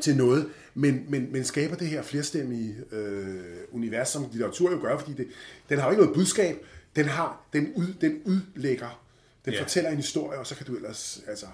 til 0.00 0.16
noget, 0.16 0.48
men, 0.74 1.04
men, 1.08 1.32
men 1.32 1.44
skaber 1.44 1.76
det 1.76 1.88
her 1.88 2.02
flerstemmige 2.02 2.74
øh, 2.92 3.40
univers, 3.72 4.08
som 4.08 4.26
litteratur 4.32 4.70
jo 4.70 4.78
gør, 4.82 4.98
fordi 4.98 5.12
det, 5.12 5.28
den 5.68 5.78
har 5.78 5.86
jo 5.86 5.90
ikke 5.90 6.02
noget 6.02 6.16
budskab, 6.16 6.56
den, 6.96 7.04
har, 7.04 7.40
den, 7.52 7.72
ud, 7.76 7.94
den 8.00 8.22
udlægger, 8.24 9.02
den 9.44 9.52
Ja. 9.52 9.62
fortæller 9.62 9.90
en 9.90 9.96
historie, 9.96 10.38
og 10.38 10.46
så 10.46 10.54
kan 10.54 10.66
du 10.66 10.76
ellers 10.76 11.20
altså, 11.26 11.46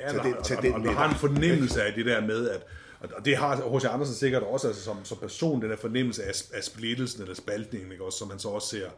Ja, 0.00 0.10
tage 0.10 0.22
den, 0.22 0.34
tage 0.44 0.58
og, 0.58 0.62
den 0.62 0.72
og, 0.72 0.80
med 0.80 0.88
og 0.88 0.94
har 0.94 1.08
en 1.08 1.16
fornemmelse 1.16 1.82
af 1.82 1.92
det 1.92 2.06
der 2.06 2.20
med, 2.20 2.50
at 2.50 2.66
og 3.12 3.24
det 3.24 3.36
har 3.36 3.78
H.C. 3.78 3.84
Andersen 3.84 4.14
sikkert 4.14 4.42
også 4.42 4.68
altså, 4.68 4.82
som, 4.82 5.04
som 5.04 5.18
person, 5.18 5.62
den 5.62 5.70
der 5.70 5.76
fornemmelse 5.76 6.24
af, 6.24 6.32
af 6.54 6.64
splittelsen 6.64 7.22
eller 7.22 7.34
spaltningen, 7.34 7.92
ikke? 7.92 8.04
Også, 8.04 8.18
som 8.18 8.28
man 8.28 8.38
så 8.38 8.48
også 8.48 8.68
ser 8.68 8.88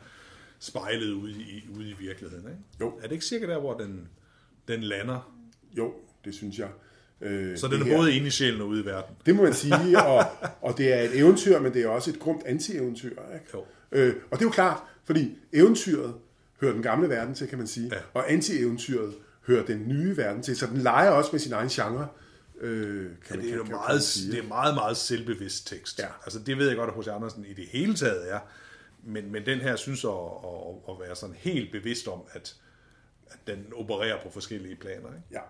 spejlet 0.61 1.13
ude 1.13 1.33
i, 1.33 1.65
ude 1.77 1.89
i 1.91 1.95
virkeligheden. 1.99 2.45
Ikke? 2.45 2.59
Jo. 2.81 2.89
Er 2.99 3.03
det 3.03 3.13
ikke 3.13 3.25
sikkert 3.25 3.49
der, 3.51 3.59
hvor 3.61 3.79
den, 3.79 4.09
den 4.69 4.81
lander? 4.83 5.33
Jo, 5.79 5.95
det 6.25 6.35
synes 6.35 6.59
jeg. 6.59 6.69
Øh, 7.21 7.59
Så 7.59 7.69
den 7.69 7.81
er 7.81 7.85
her- 7.85 7.97
både 7.97 8.13
inde 8.15 8.27
i 8.27 8.31
sjælen 8.31 8.61
og 8.61 8.69
ude 8.69 8.83
i 8.83 8.85
verden. 8.85 9.15
Det 9.27 9.37
må 9.37 9.43
man 9.43 9.55
sige, 9.55 10.03
og, 10.03 10.25
og 10.63 10.79
det 10.79 10.93
er 10.93 11.01
et 11.03 11.19
eventyr, 11.19 11.59
men 11.61 11.75
det 11.75 11.83
er 11.83 11.89
også 11.89 12.11
et 12.11 12.19
grumt 12.19 12.43
anti-eventyr. 12.47 13.11
Ikke? 13.35 13.47
Jo. 13.55 13.65
Øh, 13.93 14.15
og 14.31 14.39
det 14.39 14.45
er 14.45 14.49
jo 14.49 14.51
klart, 14.51 14.83
fordi 15.05 15.39
eventyret 15.53 16.15
hører 16.61 16.73
den 16.73 16.83
gamle 16.83 17.09
verden 17.09 17.35
til, 17.35 17.49
kan 17.49 17.59
man 17.59 17.67
sige, 17.67 17.89
Ja. 17.93 17.99
og 18.15 18.31
anti-eventyret 18.31 19.15
hører 19.47 19.65
den 19.67 19.89
nye 19.89 20.17
verden 20.17 20.43
til, 20.43 20.57
så 20.57 20.67
den 20.67 20.79
leger 20.79 21.11
også 21.11 21.31
med 21.33 21.41
sin 21.41 21.53
egen 21.53 21.69
genre. 21.69 22.09
Øh, 22.61 23.05
kan 23.05 23.11
Ja, 23.31 23.37
man, 23.37 23.45
det 23.45 23.53
er 23.53 23.57
jo 23.57 23.63
kan, 23.63 23.67
kan, 23.67 23.73
meget, 23.77 23.87
kan 23.87 23.95
man 23.95 24.03
sige. 24.03 24.33
det 24.33 24.39
er 24.45 24.49
meget, 24.49 24.75
meget 24.75 24.97
selvbevidst 24.97 25.67
tekst. 25.67 25.99
Ja. 25.99 26.07
Altså, 26.25 26.39
det 26.39 26.59
ved 26.59 26.69
jeg 26.69 26.77
godt, 26.77 26.91
at 26.91 26.97
H.C. 27.05 27.09
Andersen 27.09 27.45
i 27.45 27.53
det 27.55 27.65
hele 27.67 27.95
taget 27.95 28.33
er. 28.33 28.39
Men, 29.07 29.33
men 29.33 29.47
den 29.47 29.59
her 29.61 29.77
synes 29.77 30.05
at, 30.05 30.11
at, 30.11 30.75
at 30.95 31.01
være 31.01 31.17
sådan 31.17 31.37
helt 31.39 31.73
bevidst 31.73 32.09
om, 32.09 32.21
at, 32.33 32.57
at 33.31 33.39
den 33.47 33.67
opererer 33.75 34.23
på 34.23 34.31
forskellige 34.31 34.77
planer. 34.77 35.09
Ikke? 35.09 35.23
Ja, 35.33 35.41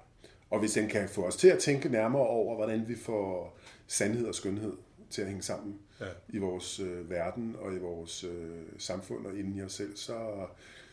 og 0.50 0.58
hvis 0.60 0.72
den 0.72 0.88
kan 0.88 1.08
få 1.08 1.26
os 1.26 1.36
til 1.36 1.48
at 1.48 1.58
tænke 1.58 1.88
nærmere 1.88 2.22
over, 2.26 2.54
hvordan 2.54 2.88
vi 2.88 2.96
får 2.96 3.58
sandhed 3.86 4.26
og 4.26 4.34
skønhed 4.34 4.72
til 5.10 5.22
at 5.22 5.28
hænge 5.28 5.42
sammen 5.42 5.78
Ja. 6.00 6.06
i 6.28 6.38
vores 6.38 6.80
øh, 6.80 7.10
verden 7.10 7.56
og 7.58 7.74
i 7.74 7.78
vores 7.78 8.24
øh, 8.24 8.62
samfund 8.78 9.26
og 9.26 9.36
inden 9.38 9.56
i 9.58 9.62
os 9.62 9.72
selv, 9.72 9.96
så 9.96 10.46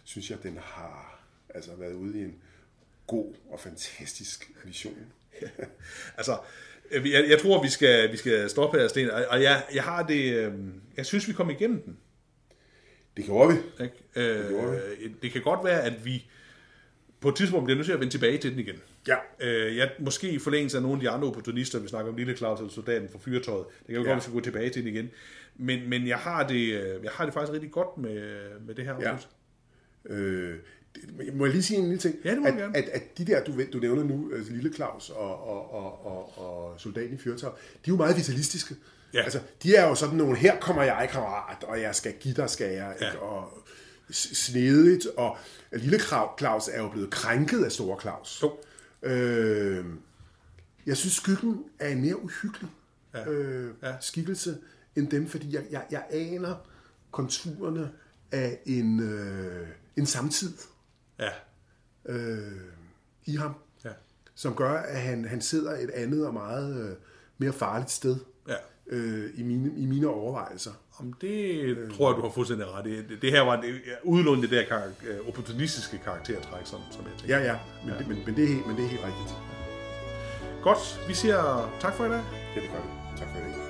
synes 0.04 0.30
jeg, 0.30 0.38
at 0.38 0.44
den 0.44 0.58
har 0.62 1.24
altså, 1.50 1.76
været 1.76 1.94
ude 1.94 2.20
i 2.20 2.24
en 2.24 2.36
god 3.08 3.34
og 3.50 3.60
fantastisk 3.60 4.52
vision. 4.66 4.96
Altså, 6.18 6.38
jeg, 6.92 7.26
jeg 7.30 7.40
tror, 7.42 7.64
vi 7.64 7.70
skal, 7.70 8.12
vi 8.12 8.18
skal 8.18 8.50
stoppe 8.50 8.80
her, 8.80 8.88
Sten. 8.88 9.10
Og 9.12 9.26
og 9.30 9.44
jeg, 9.44 9.64
jeg 9.74 9.84
har 9.84 10.04
det... 10.08 10.34
øh, 10.34 10.54
Jeg 10.98 11.06
synes, 11.06 11.28
vi 11.28 11.34
kom 11.34 11.50
igennem 11.50 11.82
den. 11.82 11.98
Det 13.18 13.26
gjorde 13.26 13.54
vi. 13.54 13.84
Ikke? 13.84 13.96
Øh, 14.40 14.50
gjorde 14.50 14.82
det 15.22 15.32
kan 15.32 15.42
godt 15.42 15.60
være, 15.64 15.82
at 15.82 16.06
vi 16.06 16.26
på 17.20 17.30
et 17.30 17.36
tidspunkt 17.36 17.66
bliver 17.66 17.76
nødt 17.76 17.86
til 17.86 17.94
at 17.94 18.00
vende 18.00 18.14
tilbage 18.14 18.38
til 18.38 18.52
den 18.52 18.60
igen. 18.60 18.76
Ja. 19.08 19.16
Øh, 19.40 19.78
jeg, 19.78 19.92
måske 20.00 20.30
i 20.32 20.40
forlængelse 20.40 20.78
af 20.78 20.84
nogle 20.84 20.96
af 20.98 21.02
de 21.02 21.10
andre 21.10 21.28
opportunister, 21.28 21.80
vi 21.80 21.88
snakker 21.88 22.12
om 22.12 22.18
Lille 22.18 22.36
Claus 22.38 22.60
eller 22.60 22.72
Soldaten 22.72 23.10
fra 23.10 23.20
Fyrtøjet. 23.22 23.66
Det 23.80 23.86
kan 23.88 23.96
jo 23.96 24.02
ja. 24.02 24.08
godt, 24.08 24.08
Ja. 24.08 24.12
at 24.12 24.18
vi 24.18 24.22
skal 24.22 24.34
gå 24.34 24.40
tilbage 24.40 24.70
til 24.70 24.86
den 24.86 24.94
igen. 24.96 25.10
Men, 25.56 25.90
men 25.90 26.08
jeg, 26.08 26.18
har 26.18 26.48
det, 26.48 26.56
øh, 26.74 27.04
jeg 27.04 27.12
har 27.12 27.26
det 27.26 27.34
faktisk 27.34 27.54
rigtig 27.54 27.72
godt 27.72 27.98
med, 27.98 28.42
med 28.68 28.76
det 28.76 28.86
her 28.86 28.96
Ja. 29.02 29.08
afsnit. 29.10 29.30
Øh, 30.06 30.56
det, 30.96 31.34
må 31.36 31.46
jeg 31.46 31.54
lige 31.54 31.64
sige 31.64 31.78
en 31.78 31.84
lille 31.84 32.00
ting? 32.00 32.16
Ja, 32.26 32.32
det 32.32 32.42
må 32.42 32.48
at, 32.48 32.54
gerne. 32.54 32.78
at, 32.78 32.84
at 32.84 33.18
de 33.18 33.26
der, 33.26 33.44
du, 33.44 33.52
du 33.74 33.78
nævner 33.80 34.04
nu, 34.04 34.32
altså 34.36 34.52
Lille 34.54 34.74
Claus 34.74 35.10
og, 35.10 35.48
og, 35.48 35.74
og, 35.74 36.06
og, 36.06 36.38
og 36.38 36.80
Soldaten 36.80 37.14
i 37.14 37.18
Fyrtøj, 37.18 37.50
de 37.50 37.56
er 37.56 37.80
jo 37.88 37.96
meget 37.96 38.18
vitalistiske. 38.18 38.76
Ja. 39.14 39.22
Altså, 39.24 39.40
de 39.64 39.76
er 39.76 39.88
jo 39.88 39.96
sådan 39.96 40.16
nogle, 40.16 40.38
her 40.38 40.60
kommer 40.60 40.84
jeg, 40.84 41.10
kammerat, 41.12 41.64
og 41.64 41.82
jeg 41.82 41.96
skal 41.96 42.14
give 42.20 42.34
dig, 42.34 42.50
skal 42.50 42.74
jeg, 42.74 42.96
Ja. 43.02 43.08
ikke? 43.08 43.20
og 43.20 43.58
snedigt, 44.12 45.06
og 45.18 45.38
Lille 45.72 46.00
Claus 46.40 46.68
er 46.68 46.82
jo 46.82 46.90
blevet 46.90 47.10
krænket 47.12 47.64
af 47.66 47.72
Store 47.72 48.02
Claus. 48.02 48.44
Jo. 48.44 48.58
Øh, 49.04 49.86
jeg 50.86 50.98
synes, 50.98 51.14
skyggen 51.14 51.64
er 51.80 51.90
en 51.90 52.02
mere 52.02 52.24
uhyggelig 52.24 52.70
Ja. 53.14 53.30
øh, 53.30 53.74
Ja. 53.84 53.94
skikkelse 54.02 54.58
end 54.96 55.10
dem, 55.12 55.28
fordi 55.30 55.56
jeg, 55.56 55.64
jeg, 55.72 55.86
jeg 55.92 56.06
aner 56.10 56.56
konturerne 57.12 57.92
af 58.32 58.60
en, 58.66 59.00
øh, 59.00 59.68
en 59.98 60.06
samtid 60.06 60.54
Ja. 61.20 61.30
øh, 62.06 62.52
i 63.26 63.36
ham, 63.36 63.54
Ja. 63.86 63.90
som 64.36 64.56
gør, 64.56 64.72
at 64.72 65.02
han, 65.02 65.26
han 65.26 65.42
sidder 65.42 65.72
et 65.78 65.90
andet 65.90 66.28
og 66.28 66.34
meget 66.34 66.90
øh, 66.90 66.96
mere 67.38 67.54
farligt 67.54 67.92
sted 67.92 68.16
Ja. 68.48 68.56
Øh, 68.88 69.30
i, 69.36 69.44
mine, 69.44 69.72
i 69.78 69.86
mine 69.86 70.08
overvejelser. 70.08 70.72
Om 71.00 71.14
det 71.22 71.78
tror 71.98 72.10
jeg, 72.10 72.18
du 72.18 72.22
har 72.22 72.30
fuldstændig 72.30 72.68
ret 72.68 72.88
i. 72.88 72.98
Det, 72.98 73.22
det 73.22 73.32
her 73.32 73.42
var 73.42 73.62
det, 73.62 73.82
udelukkende 74.04 74.50
det 74.50 74.58
der 74.58 74.76
kar- 74.78 75.08
øh, 75.10 75.28
opportunistiske 75.28 75.98
karaktertræk, 76.04 76.66
som, 76.66 76.80
som 76.92 77.02
jeg 77.06 77.14
tænker. 77.20 77.38
Ja, 77.38 77.44
ja, 77.52 77.58
men, 77.84 77.94
ja. 77.94 78.00
Det, 78.00 78.08
men, 78.08 78.18
men, 78.26 78.36
det, 78.36 78.44
er 78.44 78.48
helt, 78.48 78.68
men 78.68 78.76
det 78.76 78.86
er 78.86 78.90
helt 78.90 79.04
rigtigt. 79.06 79.36
Godt, 80.64 81.00
vi 81.08 81.14
siger 81.14 81.72
tak 81.80 81.94
for 81.96 82.06
i 82.06 82.10
dag. 82.10 82.22
Ja, 82.56 82.62
det 82.62 82.70
gør 82.70 82.78
det. 82.78 83.20
Tak 83.20 83.28
for 83.28 83.40
det. 83.40 83.63